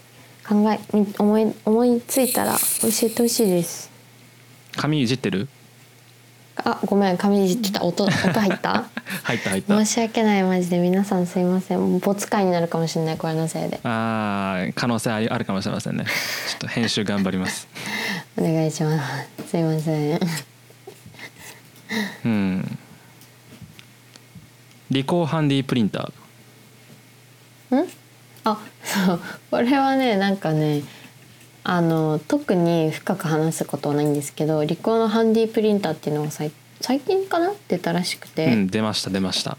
[0.49, 3.91] 考えみ思い思いついたら教えてほしいです。
[4.77, 5.49] 紙いじってる？
[6.57, 8.85] あごめん紙いじってた音音入った？
[9.25, 9.85] 入った入った。
[9.85, 11.99] 申し訳ないマジで皆さんすいません。
[12.01, 13.81] 没回になるかもしれないこれのせいで。
[13.85, 16.05] あー可能性あるかもしれませんね。
[16.05, 17.67] ちょっと編集頑張ります。
[18.37, 19.01] お願いしま
[19.39, 19.51] す。
[19.51, 20.21] すいません。
[22.25, 22.79] うん。
[24.91, 27.77] リコーハンディプリンター。
[27.83, 27.89] ん？
[28.45, 29.21] あそう。
[29.51, 30.83] これはねなんかね
[31.63, 36.51] あの特に深く話すことはないんですけどリコーのハンディプリンターっていうのが最
[37.01, 37.53] 近かな？
[37.69, 39.59] 出たらしくて、うん出ました出ました。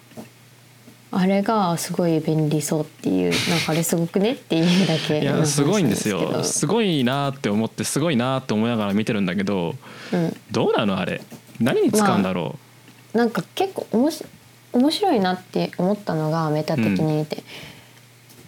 [1.14, 6.38] あれがすごい便利そうっていうなんかあれすごくねっていうだけいやすごいんですなよ。
[6.38, 9.76] ですごいなって思ってすごいなって思いながら見てるんだけど
[10.14, 11.22] うん、どうなのあれ？
[11.60, 12.57] 何に使うんだろ
[13.14, 14.26] なんか結構おもし
[14.73, 17.44] 面白いなって思ったのがメタ的に見て、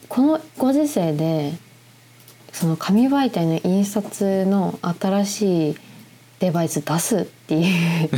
[0.07, 1.51] このご時世で
[2.53, 5.77] その紙媒体の印刷の新しい
[6.39, 8.09] デバイス出すっていう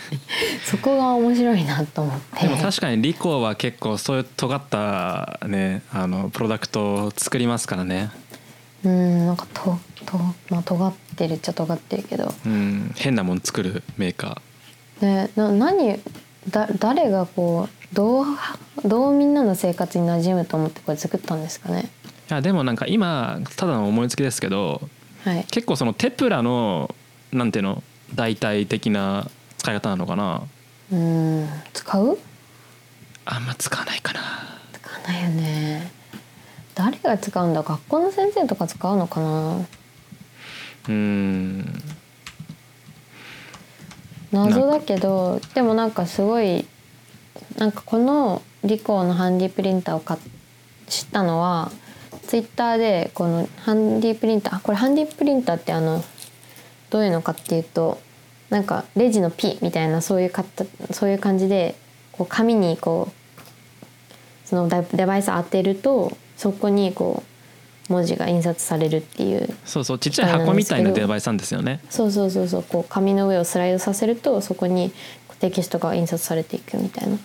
[0.64, 2.46] そこが面白いなと思って。
[2.46, 8.10] うでも確かにリコーは結構そういう尖ったねあのプロダクトを作りますからね。
[8.84, 10.18] うんなんかとと、
[10.50, 14.40] まあ、尖ってるっちゃ尖ってるけど、うん変なもん作るメーカ
[15.00, 15.98] ね、な何
[16.50, 18.26] だ誰がこうどう
[18.84, 21.90] どうみんなの生活に馴染むと思ってこれ作ったんですかね？
[22.28, 24.80] やでもなんか今ただの思いつきですけど
[25.24, 25.44] はい。
[25.50, 26.94] 結構そのテプラの
[27.32, 27.82] なんていうの
[28.14, 29.28] 代替的な
[29.58, 30.42] 使い方なのかな。
[30.92, 32.18] うん使う？
[33.24, 34.20] あんま使わないかな。
[34.72, 35.90] 使わないよね。
[36.74, 37.62] 誰が使うんだ？
[37.62, 39.66] 学校の先生とか使うのかな？
[40.88, 41.82] うん。
[44.32, 46.66] 謎だけどでもなんかすごい
[47.56, 50.20] なんかこのリコーのハンディプリンターを買っ
[50.86, 51.70] 知ったのは
[52.24, 56.04] ツイッターでこのハンディプリンターこれハンディプリンターってあの
[56.90, 58.00] どういうのかっていうと
[58.50, 61.74] なんかレジのピみたいなそういうかったそういう感じで
[62.12, 67.22] こう紙にこうそのデバイス当てるとそこにこ
[67.88, 74.92] う文字が印刷されるっていうそうそうちっちゃい箱みたいなデバイスなんですよねそうそうそうそうこう紙の上をスライドさせるとそこに
[75.40, 77.18] テキストが印刷されていくみたいな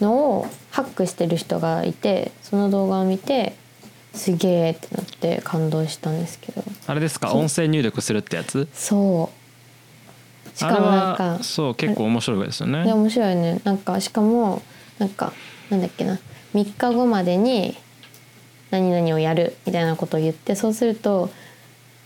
[0.00, 3.56] のをハックしてる人がいてその動画を見て
[4.14, 6.62] すげえってなって感動したんですけど。
[6.86, 7.34] あれですか？
[7.34, 8.68] 音声入力するってやつ？
[8.72, 9.30] そ
[10.54, 10.58] う。
[10.58, 12.84] しかもなんかはそう結構面白いですよね。
[12.84, 13.60] で面白いね。
[13.64, 14.62] なんかしかも
[14.98, 15.32] なんか
[15.68, 16.20] なんだっけな。
[16.54, 17.76] 3日後までに
[18.70, 21.30] 何々をやるみたいなことを言ってそうすると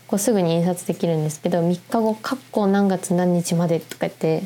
[0.07, 4.43] こうすぐに印刷できるんですけど3日後括弧何月何日までとか言って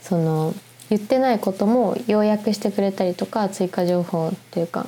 [0.00, 0.54] その
[0.88, 4.86] 言ってないことも要約してくれたりとか追加情報というか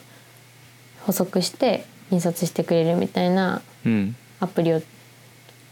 [1.03, 4.17] 補足して印刷してくれるみたいなうん。
[4.41, 4.83] アプリを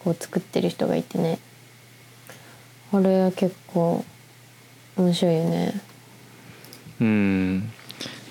[0.02, 1.38] こう作ってる人がいてね。
[2.92, 4.04] あれは結構
[4.96, 5.80] 面白いよね。
[7.00, 7.70] うん。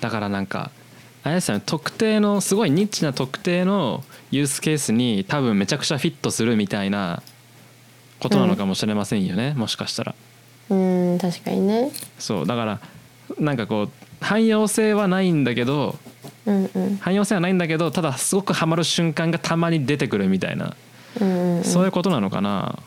[0.00, 0.70] だからなんか
[1.22, 1.62] あれですよね。
[1.64, 7.22] 特定のすごいニッチな特定のユースケースに多分めちゃくちゃフィットするみたいな
[8.20, 10.14] ことなのかもしれませんよね、もしかしたら。
[10.70, 11.90] うん確かにね。
[12.18, 12.46] そう。
[12.46, 12.80] だから
[13.38, 13.90] なんかこう
[14.20, 15.98] 汎用性はないんだけど
[16.46, 16.96] うんうん。
[16.98, 20.76] 汎用性はないんだけどただすごくハマる瞬間がたまに出てくるみたいな、
[21.20, 21.64] うんうんうん。
[21.64, 22.78] そういうことなのかな？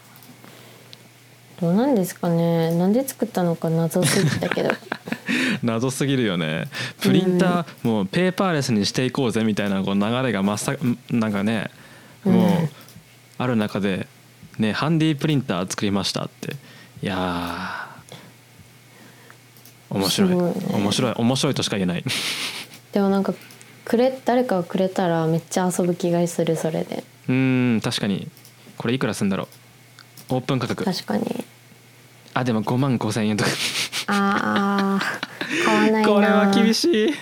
[1.59, 2.77] どうなんですかね？
[2.77, 4.69] なんで作ったのか謎すぎたけど。
[5.63, 6.65] 謎すぎるよね。
[7.01, 10.75] プリンター、もうペーパーレスにしていこうぜみたいなこう流れがまっさ
[11.09, 11.71] なんかね
[12.23, 12.69] もううん
[13.39, 14.07] ある中で、
[14.57, 16.55] ね、ハンディプリンター作りましたって。
[17.01, 19.95] いやー。
[19.95, 20.35] 面白いね。
[20.73, 21.13] 面白い。
[21.15, 22.03] 面白いとしか言えない。
[22.91, 23.33] でもなんか
[23.87, 27.03] くれ誰かがくれたらめっちゃ遊ぶ気がするそれで。
[27.29, 28.27] うーん確かに。
[28.77, 29.47] これいくらすんだろ
[30.29, 30.35] う。
[30.35, 30.83] オープン価格。
[30.83, 31.45] 確かに。
[32.33, 33.49] あでも5万5千円とか。
[34.07, 36.09] あー買 わないな。
[36.09, 37.13] これは厳しい。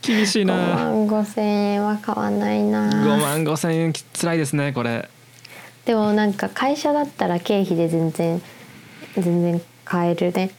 [0.00, 1.44] 厳しい5な万5千
[1.74, 2.90] 円は買わないな。
[2.90, 5.08] 5万5千円きつらいですねこれ。
[5.84, 8.40] でもなんか会社だったら経費で全然
[9.16, 10.50] 全然買えるね。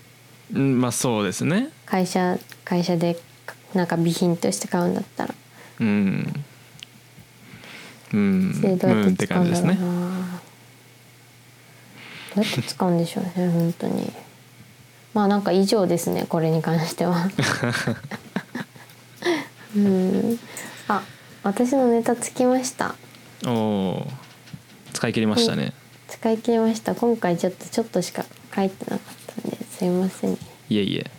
[0.54, 1.70] うんまあそうですね。
[1.88, 3.18] 会社会社で
[3.74, 5.36] なんか備品として買うんだったら。
[5.80, 6.46] うん。
[8.14, 9.96] うんそれどうやってて使うんだろうな、感じですね。
[12.36, 14.14] どうやって使うんでしょうね本当に。
[15.14, 17.30] まあなんか以上ですねこれに関しては。
[19.76, 20.40] うん。
[20.88, 21.04] あ
[21.44, 22.96] 私のネタつきました。
[23.46, 24.08] おお
[24.94, 25.74] 使い切りましたね、
[26.08, 26.96] 使い切りました。
[26.96, 28.26] 今回ちょっとちょっとしか
[28.56, 30.32] 書いてなかったんですいません。
[30.32, 30.38] ね
[30.70, 31.12] いえいえ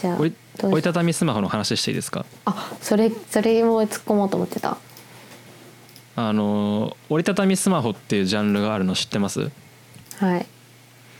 [0.00, 0.34] じゃあ折
[0.76, 2.24] りたたみスマホの話していいですか？
[2.46, 4.78] あそれそれも突っ込もうと思ってた。
[6.16, 9.50] あの折りたたみスマホっていうジャンルがあるの知ってます？
[10.18, 10.46] はい。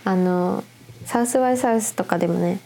[0.05, 0.65] あの
[1.05, 2.61] サウスバイサウスとかでもね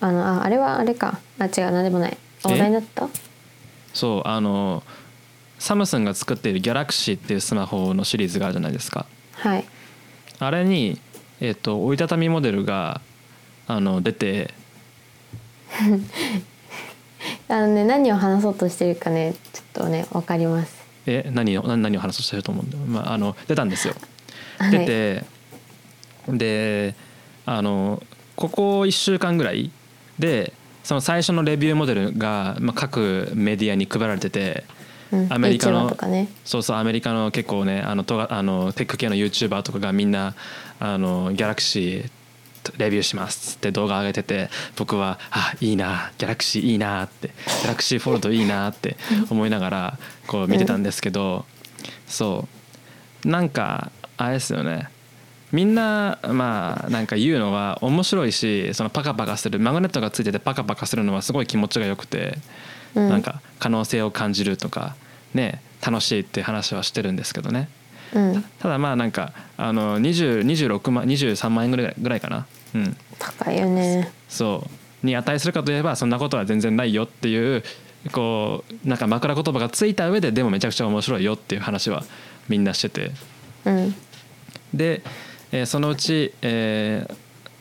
[0.00, 1.20] あのああれはあれか。
[1.38, 2.16] あ違う何でもない。
[2.42, 3.08] 話題になった？
[3.92, 4.82] そうあの
[5.58, 9.06] サムスンが作っているギャラクシーっていうスマホのシリーズがあるじゃないですか。
[9.32, 9.64] はい。
[10.38, 11.00] あれに、
[11.40, 13.00] えっと折りたたみモデルが
[13.66, 14.52] あの出て
[17.48, 20.86] あのね何を話そうとしてるかねちょっとねわかります。
[21.06, 23.94] え何を何何を話そうとしてると思うんだよ、まあ、あの出たんですよ。
[24.58, 24.70] はい。
[24.72, 25.24] 出て、
[26.28, 26.94] で
[27.44, 28.02] あの
[28.34, 29.70] ここ1週間ぐらい
[30.18, 34.64] でその最初のレビューモデルが、まあ、各メディアに配られてて
[35.12, 35.32] うん。
[35.32, 36.28] アメリカのね。
[36.44, 40.34] そうそうアメリカの結構ねあのとがあのテック系の YouTuber とかがみんな
[40.80, 42.10] あのギャラクシー
[42.76, 48.96] レビューしますって動画上げてて僕はあいいなギャラクシーいいなってギャラクシーフォルトいいなって
[49.30, 51.44] 思いながらこう見てたんですけど
[52.06, 52.46] そ
[53.24, 53.28] う。
[53.28, 54.88] なんかあれですよね。
[55.52, 62.38] みんなまあなんか言うのは面白いしそのパカパカするマグネットがついててパカパカするのはすごい気持ちが良くて、
[62.94, 63.08] うん。
[63.08, 64.96] なんか可能性を感じるとか
[65.34, 67.68] ね楽しいって話はしてるんですけどね。
[68.14, 68.44] うん。
[68.60, 72.96] ただまあなんかあの20 26万23万円ぐらいぐらいかなうん。
[73.18, 74.10] 高いよね。
[74.28, 74.66] そ
[75.02, 75.06] う。
[75.06, 77.62] に値するかといえばそんなことは全然ないよっていう
[78.12, 82.04] こうなんか枕言葉がついた上ででもめちゃくちゃ面白いよっていう話は
[82.48, 83.10] みんなしてて。
[83.64, 83.94] うん。
[84.74, 85.02] で、
[85.52, 87.16] えーそのうち、えー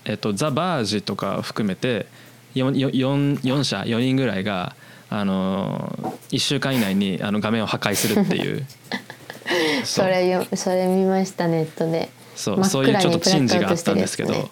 [0.06, 2.06] えっとザ・バージとかを含めて
[2.54, 4.76] 4, 4, 4社4人ぐらいが、
[5.10, 8.66] あのー、1週間以内にあの画面を破壊するっていう。
[9.84, 12.10] それよそれ見ましたネットで。
[12.36, 14.50] そうそういうちょっと珍事があったんですけど、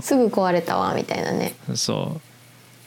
[0.00, 1.54] すぐ壊れたわみたいなね。
[1.74, 2.20] そ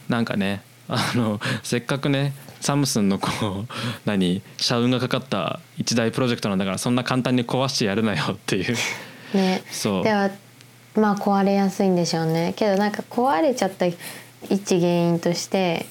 [0.08, 0.12] う。
[0.12, 3.66] なんかねあのせっかくねサムスンのこう
[4.04, 8.76] 何社運がかかった一大プロジェクトなんだからそんな簡単に壊してやるなよっていう。
[9.34, 9.62] ね。
[9.70, 10.04] そう。
[10.04, 10.30] では
[10.94, 12.54] まあ壊れやすいんでしょうね。
[12.56, 15.86] けどなんか壊れちゃった一原因として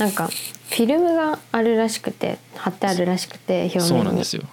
[0.00, 3.88] なんかフィルムがあるらしくて貼ってあるらしくて表面に。
[3.88, 4.44] そうなんですよ。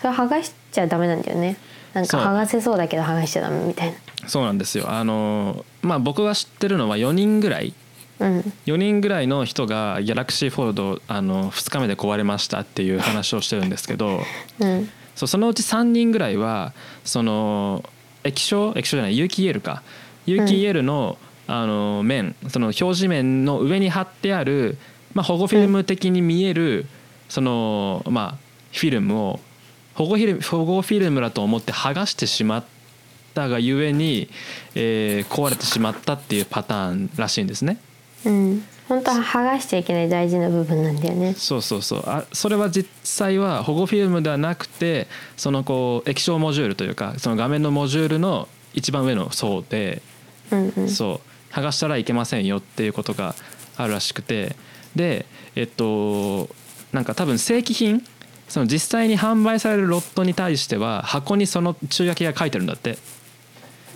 [0.00, 1.56] それ剥がしちゃダメなんだよね
[1.92, 3.94] なんか剥がせそうだけど剥がしちゃダメみたい
[4.26, 4.90] そうなんですよ。
[4.90, 7.74] あのまあ僕が知ってるのは4人ぐらい。
[8.18, 8.52] なうん。
[8.66, 14.20] 4人ぐらいの人がギャラクシーフォールドあの2日目で壊れましたっていう話をしてるんですけど。
[14.60, 14.90] うん。
[15.16, 16.72] そうそのうち3人ぐらいは
[17.04, 17.84] その
[18.24, 18.72] 液晶？
[18.76, 19.82] 液晶じゃない有機 EL か。
[20.26, 24.78] 有機 EL の,、あの面その表示面の上に貼ってある、
[25.14, 26.86] まあ、保護フィルム的に見える、
[27.28, 28.38] そのまあ
[28.72, 29.40] フィルムを
[30.00, 32.64] 保護フィルム保護フィルムだと思って剥がしてしまっ
[33.34, 34.30] たがゆえに、
[34.74, 37.76] えー壊れてしまったっていうパターンらしいんですね。
[38.24, 38.64] うん。
[38.88, 41.34] 本当は剥がしちゃいけない大事な部分なんだよね。
[41.34, 42.02] そうそうそう。
[42.06, 45.06] あそれは実際は保護フィルムではなくて
[45.36, 50.00] そのこう液晶モジュールというかその画面のモジュールの一番上の層で、
[50.50, 50.88] うんうん。
[50.88, 51.20] そ
[51.52, 51.54] う。
[51.54, 53.34] 剥がしたらいけませんよっていうことが
[53.76, 54.56] あるらしくて。
[54.96, 56.48] でえっと
[56.92, 58.02] なんか多分正規品
[58.50, 62.98] その実際に販売されるロットに対しては箱にその注意書きが書いてるんだって。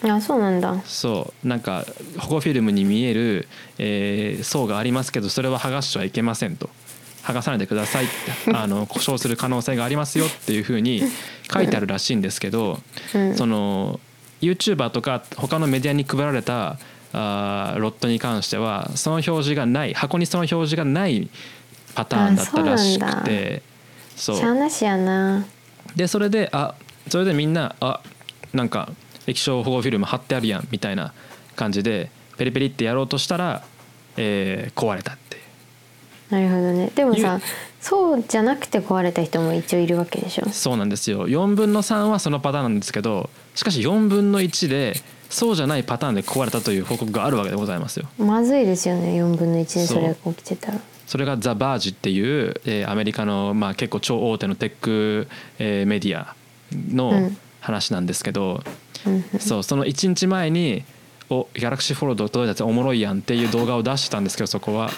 [0.03, 0.81] あそうなんだ。
[0.85, 1.49] そう。
[1.49, 1.85] なんか
[2.19, 3.49] 保護フィルムに見える、
[3.79, 6.71] えー層がありますけどそれは剥がしてはいけませんと。
[7.25, 11.03] 剥がさないでくださいって あの故障する可能性がありますよっていうふうに
[11.53, 12.81] 書いてあるらしいんですけど、
[13.15, 13.37] うん。
[13.37, 13.99] その
[14.41, 16.79] YouTuber とか他のメディアに配られた
[17.13, 21.29] あーロットに関してはその表示がない箱にその表示がない
[21.95, 23.63] パターンだったらしくて
[24.17, 24.37] そう。
[24.37, 25.45] しゃあなしやな。
[25.97, 26.75] でそれであ
[27.09, 28.01] それでみんなあ
[28.53, 28.91] なんか
[29.27, 31.13] 液晶保護フィルム貼ってあるやんみたいな
[31.57, 33.65] 感じでペリペリってやろうとしたら、
[34.17, 35.43] えー壊れたっていう。
[36.31, 36.91] なるほどね。
[36.95, 37.41] でもさゆ
[37.81, 40.49] そうじゃなくて壊れた人も一応いるわけでしょ。
[40.49, 41.29] そうなんですよ。
[41.29, 44.95] 4分の3はそのパターンなんですけどしかし4分の1で
[45.29, 48.09] そうじゃないパターンで壊れたという報告があるわけでございますよ。
[48.19, 49.21] まずいですよね。
[49.23, 55.29] 4分の1でそれが起きてたらそれがザ・バージっていう、えーアメリカの、まあ、結構超大手のテック、
[55.59, 56.35] えーメディア
[56.73, 57.37] うのん。
[57.61, 58.63] 話なんですけど、
[59.07, 59.41] うんうん。
[59.41, 60.85] そうその1日前に
[61.31, 64.91] 「おギャラクシーフォロード届いたやつおもろいやん」っていう動画を出してたんですけどそこは。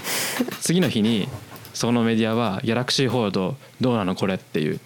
[0.60, 1.28] 次の日に
[1.74, 4.80] そのメディアは「ギャラクシーフォロードどうなのこれ」っていう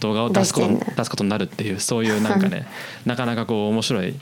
[0.00, 2.66] 動画を出すこと出すことになるっていうそういうなんかね
[3.06, 4.14] なかなかこう面白い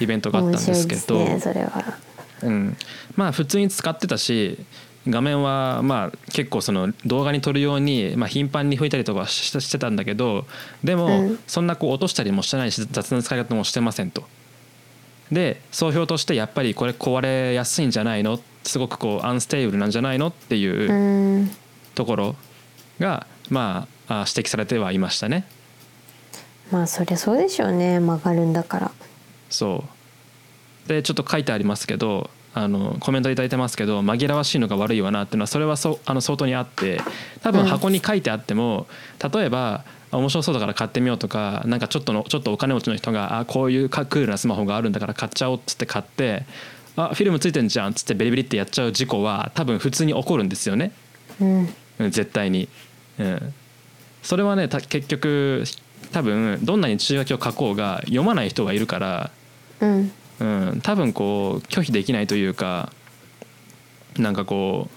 [0.00, 1.24] イベントがあったんですけど。
[1.24, 1.98] ねそれは。
[2.40, 2.76] うん、
[3.16, 4.58] まあ普通に使ってたし
[5.08, 10.46] 画面はまあ結構その動画に撮るようにまあ頻繁に拭いたりとかししてたんだけど
[10.84, 11.38] でもうん。
[11.46, 14.24] そんなこう落としたりもしてないし雑な使い方もしてませんと。
[15.32, 18.40] で総評としてやっぱりこれ壊れやすいんじゃないの？
[18.64, 20.28] すごくこうアンステーブルなんじゃないの？
[20.28, 21.50] っていううん。
[21.94, 22.36] ところ
[22.98, 25.46] がまああ指摘されてはいましたね。
[26.70, 27.98] まあそりゃそうでしょうね。
[28.00, 28.90] 曲がるんだから。
[29.50, 29.84] そ
[30.86, 30.88] う。
[30.88, 37.00] でちょっと書いてありますけどあのコメントいただいてますけど紛らわしいのが悪いわなっていうのはそれはそうあの相当にあって
[37.42, 37.66] 多分うん。
[37.68, 38.86] 箱に書いてあっても、
[39.32, 46.46] 例えばあ面白そうだから買ってみようとかなんかちょっとのちょっとお金持ちの人があこういうかクールなスマホがあるんだから買っちゃおうっつって買って
[46.96, 50.92] あフィルムついてんじゃんっつってベリベリってやっちゃう事故は多分普通に起こるんですよね。
[51.40, 51.68] うん
[51.98, 52.10] うん。
[52.10, 52.68] 絶対に、
[53.18, 53.54] うん、
[54.22, 55.64] それはねた結局
[56.12, 59.30] 多分どんなに注意書きを書こうが読まない人がいるから、
[59.80, 62.92] うんうん、多分こう拒否できないというか
[64.18, 64.88] なんかこ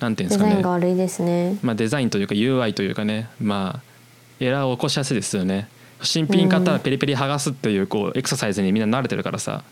[0.00, 1.58] うなんていうんでデザインすかねが悪いですね。
[1.62, 3.28] まあ、デザインというか UI というかね。
[3.40, 3.92] まあ
[4.40, 5.68] エラーを起こしやすいですよね。
[6.02, 9.62] 新品買ったらペリペリ剥がすっていうこうエクササイズにみんな慣れてるからさ。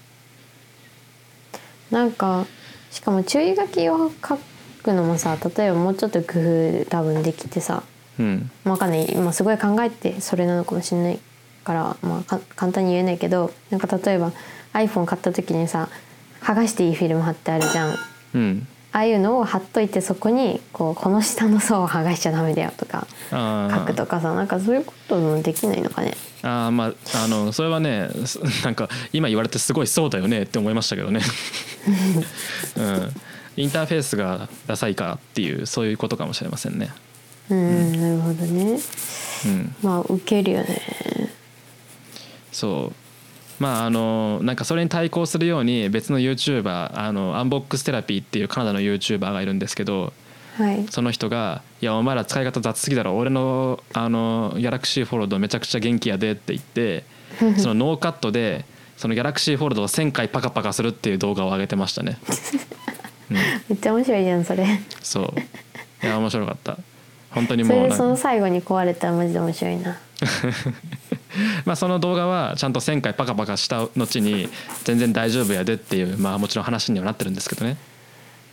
[1.91, 2.47] なんか
[2.93, 4.39] しかも注意書きを書
[4.85, 7.83] くのもさ例えばもうちょっと工夫多分できてさ。
[8.19, 8.51] うん。
[8.65, 9.13] わかんない。
[9.13, 11.19] 今すごい考えてそれなのかもしれない
[11.65, 14.33] から、まあ、か簡単に言えないけどなんか例えば
[14.73, 15.89] iPhone 買った時にさ
[16.41, 17.91] 剥がしていいフィルム貼ってあるじゃん。
[17.91, 17.97] あ
[18.35, 18.67] うん。
[18.93, 26.15] あいうのを貼っといてそこにこうこの下の層を剥がしちゃダメだよとか書くとかさなんかそういうこともできないのかね。
[26.43, 31.21] あーまああのそれはねす なんか今言われてすごいそうだよねって思いましたけどね、
[32.77, 33.13] うん、
[33.57, 36.93] インターフェースがダサいからっていうそういうことかもしれませんね、
[37.51, 38.81] うん、なるほどね。
[39.45, 41.31] うん、まあ受けるよね。
[42.51, 43.10] そう
[43.61, 50.13] まああのなんかそれに対抗するように別の YouTuber あの Unbox Therapy っていうカナダの YouTuber がいるんですけど
[50.57, 50.87] はい。
[50.91, 53.17] その人が「いやお前ら使い方雑すぎだろ。
[53.17, 57.05] 俺のあの Galaxy Fold めちゃくちゃ元気やで」って言って
[57.61, 58.65] そのノーカットで
[58.97, 62.19] その Galaxy Fold を1,000回パカパカするっていう動画を上げてましたね。
[63.31, 63.43] うん、め
[63.75, 64.67] っちゃ面白いじゃんそれ。
[65.01, 65.35] そ
[66.03, 66.07] う。
[66.07, 66.77] いや面白かった。
[67.31, 67.97] 本当にもうなんか。
[67.97, 69.99] その最後に壊れたらマジで面白いな
[71.65, 74.49] まあその動画はちゃんと1,000回パカパカした後に
[74.85, 77.77] 全然大丈夫やでっていうまあもちろん話にはなってるんですけどね。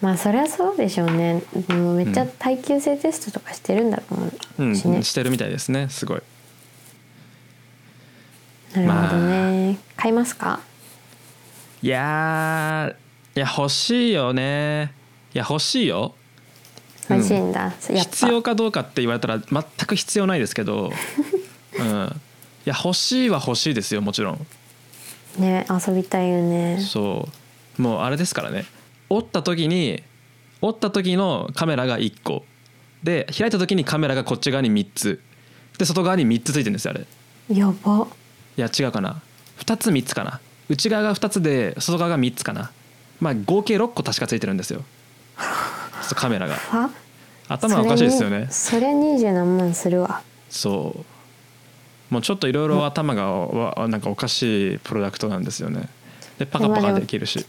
[0.02, 1.42] まあそりゃそうでしょうね。
[1.70, 4.18] もうめっちゃ耐久性テストとかしてるんだろ
[4.60, 4.76] う、うん。
[4.76, 6.22] しね、してるみたいですねすごい。
[8.76, 10.60] なるほどね、買いますか？
[11.82, 14.92] いやーいや欲しいよね。
[15.34, 16.14] いや欲しいよ。
[17.10, 17.94] 欲しいんだ、やっぱ。
[17.94, 20.92] 必要かどうかって言われたら全く必要ないですけど、
[21.80, 22.27] うん、い
[22.68, 24.48] や欲しいは欲しいですよもちろん。
[25.40, 26.80] ね遊びたいよね。
[26.82, 27.28] そ
[27.78, 27.82] う。
[27.82, 28.66] もうあれですからね。
[29.10, 30.04] 折った時に
[30.62, 32.44] 折った時のカメラが1個。
[33.04, 35.22] で開いた時にカメラがこっち側に3つ。
[35.78, 37.06] で外側に3つついてるんですよあれ。
[37.50, 38.08] いやば。
[38.56, 39.22] や違うかな。
[39.60, 40.40] 2つ3つかな。
[40.70, 42.72] 内側が2つで外側が3つかな。
[43.22, 44.84] まあ合計6個確かついてるんですよ。
[46.16, 46.56] カメラが。
[46.56, 46.90] は？
[47.50, 48.48] 頭おかしいですよね。
[48.52, 50.22] それ二十何万するわ。
[50.50, 51.17] そう
[52.10, 55.90] もうちょっといろいろ頭がわなんかおかしいプロダクトなんですよね。
[56.40, 57.46] でパカパカできるし。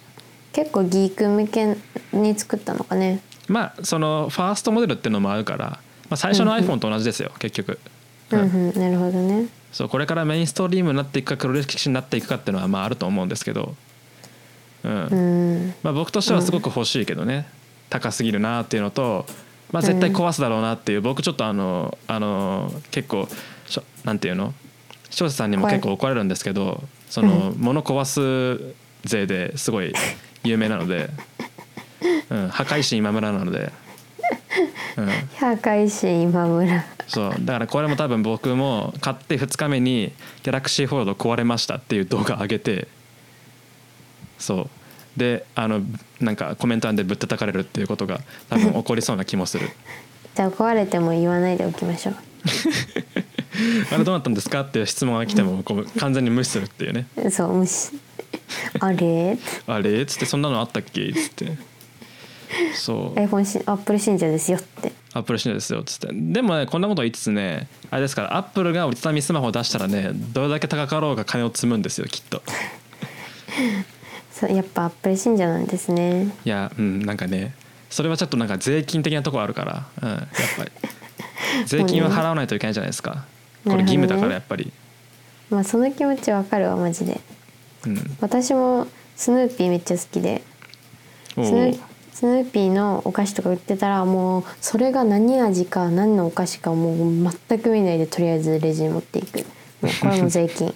[0.53, 1.77] 結構ギーク向け
[2.13, 3.21] に作ったのかね。
[3.49, 5.79] まあそのファーストモデルっていうのもあるから、
[6.09, 7.79] まあ、最初の iPhone と同じですよ、結局、
[8.31, 9.47] うんうんなるほどね。
[9.73, 13.75] そうこれからメインストリームになっていくか黒歴史になっていくかっていうのはまああると思うんですけど、
[14.85, 15.07] うん。
[15.07, 15.75] うん。
[15.83, 17.47] まあ、僕としてはすごく欲しいけどね、
[17.91, 19.27] 高すぎるなっていうのと、
[19.71, 23.29] まあ、絶対壊すだろうなっていう、僕ちょっとあのあの結構
[24.05, 24.55] なんていうの？
[25.11, 28.75] 視聴者さんにも結構怒られるんですけどその物壊す
[29.05, 29.93] 税ですごい
[30.45, 31.11] 有名なので、
[32.31, 33.73] うん、破壊神今村なので、
[34.97, 36.85] うん、破壊神今村。
[37.07, 37.35] そう。
[37.41, 40.13] だからこれも多分僕も買って2日目に
[40.43, 42.89] 「ギャラクシーフォード壊れました」っていう動画上げて
[44.39, 44.71] そう。
[45.19, 45.81] であの
[46.21, 49.69] なんかコメント欄でぶったたかれるっていうことが多分起こりそうな気もする。
[50.37, 52.17] じゃあ壊れても言わないでおきましょう
[53.93, 54.61] あれどうなったんですか？
[54.63, 57.07] っていう質問が来てもこう完全に無視するっていうね。
[57.31, 57.91] そう無視。
[58.81, 59.37] あれ？
[59.67, 60.03] あれ？
[60.03, 61.03] っつってそんなのあったっけ？
[61.09, 61.59] っつって。
[62.75, 63.19] そう。
[63.21, 64.93] iPhone しアップル信者ですよって。
[65.15, 66.09] アップルしないですよっつって。
[66.13, 72.43] でもねこんなこと言いつつねあれですからアップルが折りたたみスマホを出したらねどれだけ高かろうが金を積むんですよきっと。
[74.33, 76.33] そうやっぱアップル信者なんですね。
[76.45, 77.55] いやうんなんかね
[77.91, 80.21] それはちょっとなんか税金的なところあるから、うん、やっ
[80.59, 80.71] ぱり。
[81.65, 83.25] 税金は払わないといけないじゃないですか
[83.65, 84.73] これ義務だからやっぱり、
[85.51, 87.21] まあその気持ちわかるわマジで。
[87.87, 88.17] うん。
[88.21, 88.87] 私も
[89.17, 90.43] スヌーピーめっちゃ好きで。
[91.37, 91.81] おスヌー
[92.13, 99.39] スヌーピーのお菓子とか売ってたらもうそれが何味か何のお菓子かもう全く見ないでとりあえずレジに持っていく。
[99.81, 100.75] もうこれも税金。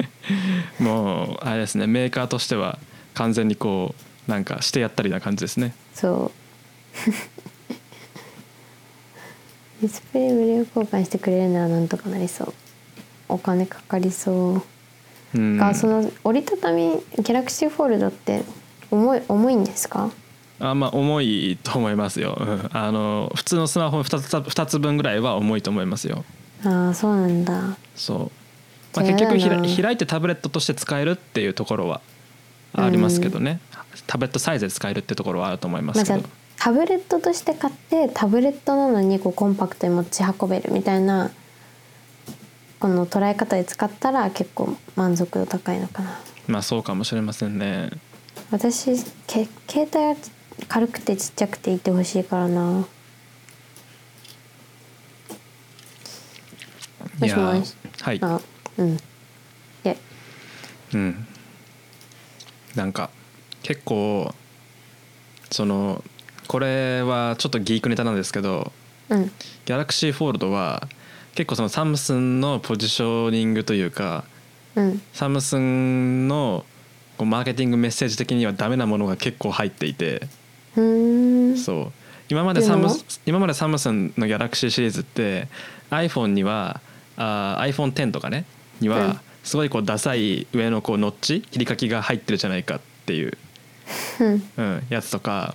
[0.80, 2.78] もうあれですねメーカーとしては
[3.14, 3.94] 完全にこ
[4.26, 5.74] うなんかしてやったりな感じですね。
[5.94, 6.32] そ
[7.06, 7.35] う
[9.80, 12.54] ディスプレイ無料交換してくれるならなんとかなりそう。
[13.28, 14.62] お金かかりそ
[15.34, 15.38] う。
[15.38, 15.56] うん。
[15.58, 18.42] がその折りたたみギャラクシーフォールドって
[18.90, 20.10] 重い重いんですか？
[20.58, 22.70] あまあ重いと思いますよ、うん。
[22.72, 26.24] あの普通のスマホ 2, つ2つ分ぐらいは重いと思いますよ。
[26.64, 27.76] ああそうなんだ。
[27.94, 28.18] そう、
[28.96, 32.00] まあ、結局ひら開いてタブレットとして使えるっていうところは
[32.72, 33.60] ありますけどね、
[34.06, 36.22] タブレットサイズで使えるってところはあると思いますけど、
[36.58, 41.30] タブレットとして買ってタブレットなのにこうコンパクトに持ち運べるみたいな
[42.80, 46.20] この捉え方で使ったら結構満足度高いのかな。
[46.48, 47.90] まあそうかもしれませんね。
[48.50, 50.16] 私け携帯は
[50.68, 52.62] 軽くてちっちゃくていてほしいからな。
[52.62, 52.86] も
[57.26, 57.74] しもし？
[58.02, 58.18] はい。
[58.22, 58.40] あ
[58.78, 58.94] うん。
[58.94, 58.98] い
[59.84, 59.96] や。
[60.94, 61.26] うん。
[62.74, 63.10] なんか
[63.62, 64.34] 結構
[65.50, 66.04] その
[66.46, 68.72] これはちょっとギークネタなんですけど
[69.08, 69.26] うん。
[69.26, 70.88] ギャラクシーフォールドは
[71.34, 74.24] 結構そのサムスンのポジショニングというか
[74.74, 75.02] うん。
[75.12, 76.64] サムスンの
[77.18, 80.28] こうマーケティングメッセージ的にはダメなものが結構入っていて
[80.74, 81.92] そう。
[82.28, 82.88] 今までサム
[83.24, 85.48] 今までサムスンのギャラクシーシリーズって
[85.90, 86.80] iPhone には
[87.16, 88.44] あー iPhone10 とかね
[88.80, 88.94] にうん。
[88.94, 93.38] はすごいこうダサい上のこうノッチ切り欠きが入ってるじゃないかっていう、
[94.20, 94.42] うん。
[94.56, 95.54] うん、やつとか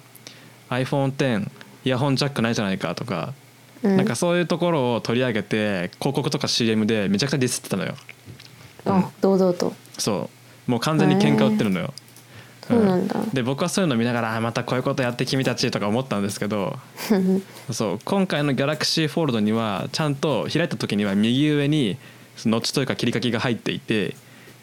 [0.71, 1.49] iPhone10
[1.85, 3.33] イヤホンジャックないじゃないかとか、
[3.83, 3.97] うん。
[3.97, 7.95] なんかそういうところを取り上げて広告とか CM でめちゃくちゃディスってたのよ。
[8.85, 9.73] あ堂々と。
[9.97, 10.29] そ
[10.67, 10.71] う。
[10.71, 11.93] もう完全に喧嘩売ってるのよ、
[12.67, 13.19] そうなんだ。
[13.33, 16.77] で僕はそういうの見ながらあまたこういうことやって君たちとか思ったんですけど
[17.71, 17.99] そう。
[18.05, 21.97] 今回のギャラクシーフォールドにはちゃんと開いた時には右上に
[22.45, 24.15] ノッチというか切り欠きが入っていて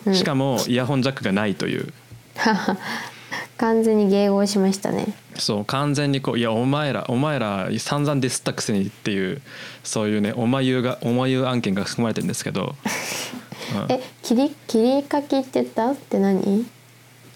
[0.06, 0.14] うん。
[0.14, 1.92] しかもイヤホンジャックがないという
[3.58, 5.06] 完全に迎合しましたね。
[5.36, 9.40] そう完全にこういやお前らお前ら散々ディスったくせにっていう
[9.84, 12.74] そういうねおまゆがおまゆ案件が含まれてるんですけど、
[13.88, 13.92] うん。
[13.92, 15.90] え切り切り欠きって言った？
[15.92, 16.66] って何？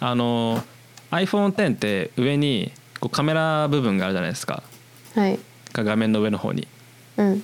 [0.01, 0.63] あの
[1.11, 4.63] iPhone10 って上にこうカメラ部分があるじゃないですか。
[5.15, 5.39] はい。
[5.73, 6.67] 画面の上の方に。
[7.17, 7.43] うん。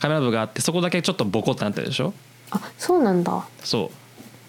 [0.00, 2.12] カメラ部があってそこだけちょっとボコってなってるでしょ？
[2.50, 3.46] あそうなんだ。
[3.62, 3.90] そ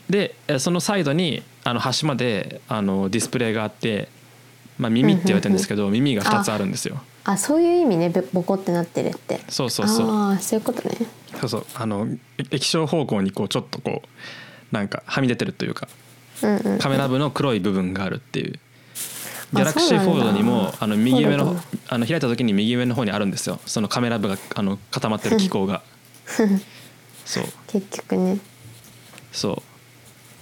[0.10, 0.12] う。
[0.12, 4.08] でえそのサイドにあの端まであのディスプレイがあって、
[4.78, 7.02] まあ、耳って言われてるんですけど耳が2つあるんですよ。
[7.24, 9.42] あそういう意味ねべボコってなってるって。
[9.50, 10.10] そうそうそう。
[10.12, 10.96] ああそういうことね。
[11.42, 11.66] そうそう。
[11.74, 15.88] あのえ液晶方向にこうちょっとこうなんかはみ出てるというか
[16.44, 18.60] うんうんカメラ部の黒い部分があるっていう。
[19.54, 21.56] ギャラクシーフォールドにもあの右上の
[21.88, 23.60] あの開いた時に右上の方にあるんですよ。
[23.66, 25.82] そのカメラ部があの固まってる機構が。
[27.26, 27.44] そう。
[27.68, 28.38] 結局ね。
[29.32, 29.75] そう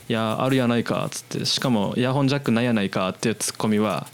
[0.09, 4.07] いやあるやないかっつってしかもイヤホンジャックないやないかっていうツッコミは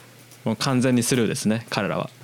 [0.45, 2.09] もう完全にスルーですね彼らは。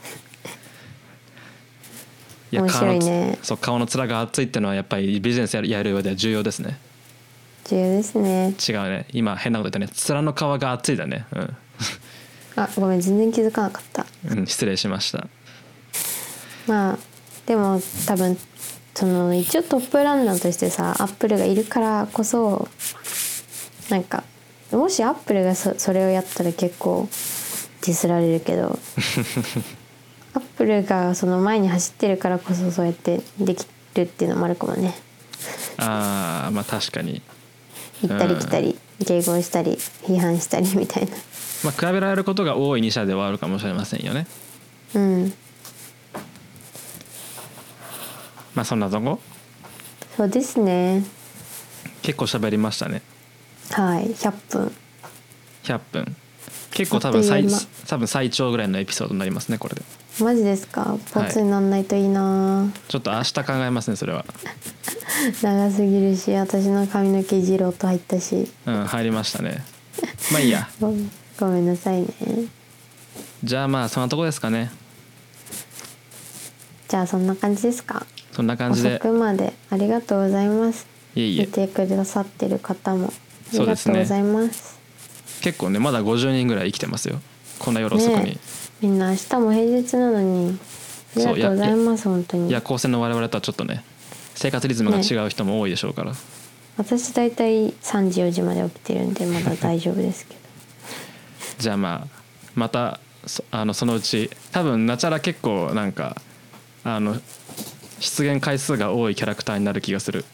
[2.52, 3.06] い面白いね。
[3.06, 6.78] 顔のそう顔の面が厚いっていうのはやっぱりビジネスやるやる上では重要ですね。
[7.66, 8.54] 重要ですね。
[8.68, 9.08] 違うね。
[9.12, 10.16] 今変なこと言ったね。
[10.16, 11.26] 面の皮が厚いだね。
[12.56, 14.06] あごめん全然気づかなかった。
[14.30, 15.28] うん、うん、失礼しました。
[16.68, 17.16] まあ
[17.46, 18.38] でも多分
[18.94, 22.70] その一応トップランナーとしてさアップルがいるからこそ
[23.90, 24.24] なんか
[24.72, 27.08] もしアップルがそそれをやったら結構
[27.82, 28.80] ディスられるけど
[30.34, 34.94] アップルがその前に走ってるからこそそうやってできるっていうのもあるかもね。
[35.78, 37.22] あーまあ確かに。
[38.02, 41.12] 行ったり来たり迎合したり批判したりみたいな。
[41.64, 44.28] まあ比べられることが多い2社ではあるかもしれませんよね。
[44.96, 45.34] うん。
[48.56, 49.20] まあそんなとこ？
[50.18, 51.04] そうですね。
[52.02, 53.02] 結構喋りましたね
[53.72, 54.72] はい100分。
[55.64, 56.16] 100分。
[56.72, 57.46] 結構多分最
[57.88, 59.82] 多分最長ぐらいのエピソードになりますねこれで。
[60.22, 60.98] マジですか？
[61.14, 64.26] ポツになんないといいな、ちょっと明日考えますねそれは。
[65.42, 68.50] 長すぎるし私の髪の毛ジロッと入ったし。
[68.66, 69.64] うん入りましたね。
[70.32, 70.70] まあいいや。
[70.80, 70.94] ご
[71.40, 72.08] ごめんなさいね。
[73.44, 74.72] じゃあまあそんなとこですかね。
[76.88, 78.06] じゃあそんな感じですか？
[78.32, 78.96] そんな感じで。
[78.96, 80.88] 遅くまでありがとうございます。
[81.16, 81.42] いえいえ。
[81.46, 83.14] 見てくださってる方も
[83.56, 84.06] そうですね。
[85.42, 87.20] 結構ねまだ50人ぐらい生きてますよ。
[87.60, 88.32] こんな夜遅くに、ね。
[88.36, 88.40] え
[88.82, 90.60] みんな明日も平日なのに。
[91.18, 92.50] ありがとうございます本当に。
[92.50, 93.84] いや高専の我々とはちょっとね
[94.36, 96.12] 生活リズムが違う人も多いでしょうから、
[96.78, 100.40] 私大体3時4時まで起きてるんでまだ大丈夫ですけど。
[101.60, 102.22] じゃあまあ
[102.54, 106.22] またそあのそのうち多分ナチャラ結構なんか
[106.84, 107.20] あの
[108.00, 110.26] 出現回数が多いキャラクターになる気がする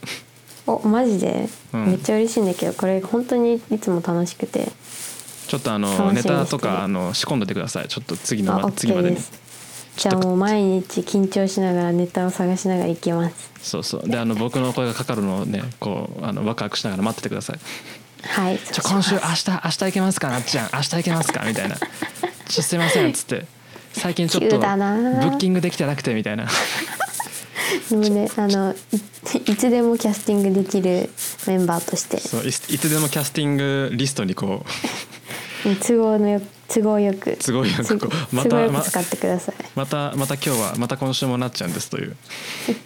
[0.67, 1.85] おマジで、うん。
[1.87, 4.71] めっちゃ嬉しいんだけどこれ本当にいつも楽しくて。
[5.47, 7.87] ちょっとあのネタとかあの仕込んでてください。
[7.87, 9.17] ちょっと次のあま次までに
[9.97, 13.51] じゃあもう毎日緊張しながらネタを探しながら行きます。
[13.61, 14.07] そうそう。
[14.07, 17.59] であの僕の声がかかるのをねこうあのワクワクしながら待っててください。
[18.23, 18.59] はい。
[18.59, 20.39] ちょ今週明日明日行けますかな？
[20.39, 20.69] っちゃん。
[20.73, 21.43] 明日行けますか？
[21.45, 21.75] みたいな。
[22.47, 23.45] ちょすいませんっつって。
[23.93, 26.47] 最近ちょっとブッキングできてなくてみたいな
[28.09, 31.09] ねあのいいつでもキャスティングできる
[31.47, 32.19] メンバーとして。
[32.19, 34.69] そういいつでもキャスティングリストにこう。
[35.85, 37.37] 都合のよ都合よく。
[37.37, 39.55] 都合よくこうまたまく使ってください。
[39.75, 42.15] またまた今日はまた今週もなっちゃうんですという。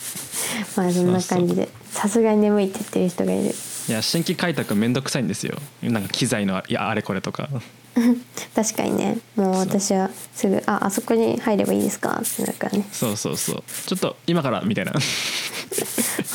[0.75, 1.69] まあそんな感じで。
[1.91, 3.55] さすがに眠いって言ってる人がいる。
[3.87, 5.57] いや新規開拓めんどくさいんですよ。
[5.81, 7.49] なんか機材のいやあれこれとか
[8.55, 9.17] 確かにね。
[9.35, 12.85] もう私はすぐ「ああそこに入ればいいですか?」ってなるからね。
[12.91, 13.63] そうそうそう。
[13.87, 14.91] ちょっと今からみたいな。
[14.91, 14.99] は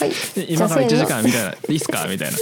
[0.07, 0.13] い。
[0.49, 1.55] 今から1時間みたいな。
[1.69, 2.07] いいっすか？
[2.09, 2.37] みたいな。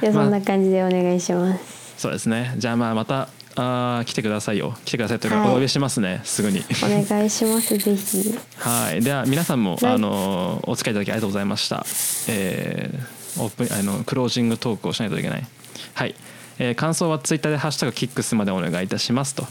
[0.00, 1.60] じゃあそんな感じでお願いします、
[1.98, 2.54] そうですね。
[2.58, 4.76] じゃあまあまたあー来てくださいよ。
[4.84, 5.50] 来てくださいというか、はい。
[5.50, 6.20] お呼びしますね。
[6.24, 6.64] すぐに。
[6.82, 7.76] お願いします。
[7.76, 8.38] ぜひ。
[8.58, 9.00] はい。
[9.02, 9.92] では皆さんも、はい。
[9.94, 11.84] あのお付き合いいただきありがとうございました。
[12.28, 15.46] えー、オープンあのクロージングトークをしないといけない。
[15.94, 16.14] はい、
[16.58, 19.46] えー感想はツイッターで「ハッシュタグキックス」までお願いいたしますと。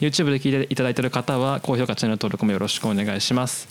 [0.00, 3.68] YouTube で聞いていただいている方は高評価チャンネル登録もよろしくお願いします、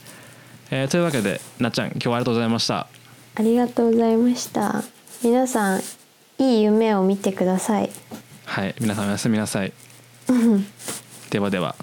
[0.69, 2.87] えーというわけでなっちゃん今日はありがとうございました。
[3.35, 4.83] ありがとうございました。
[5.23, 5.81] 皆さん
[6.37, 7.89] いい夢を見てください。
[8.45, 9.73] はい皆さんおやすみなさい。
[11.29, 11.75] ではでは。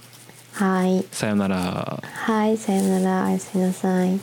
[0.52, 1.04] はい。
[1.12, 2.02] さようなら。
[2.02, 3.26] はいさよなら。
[3.26, 4.18] おやすみなさい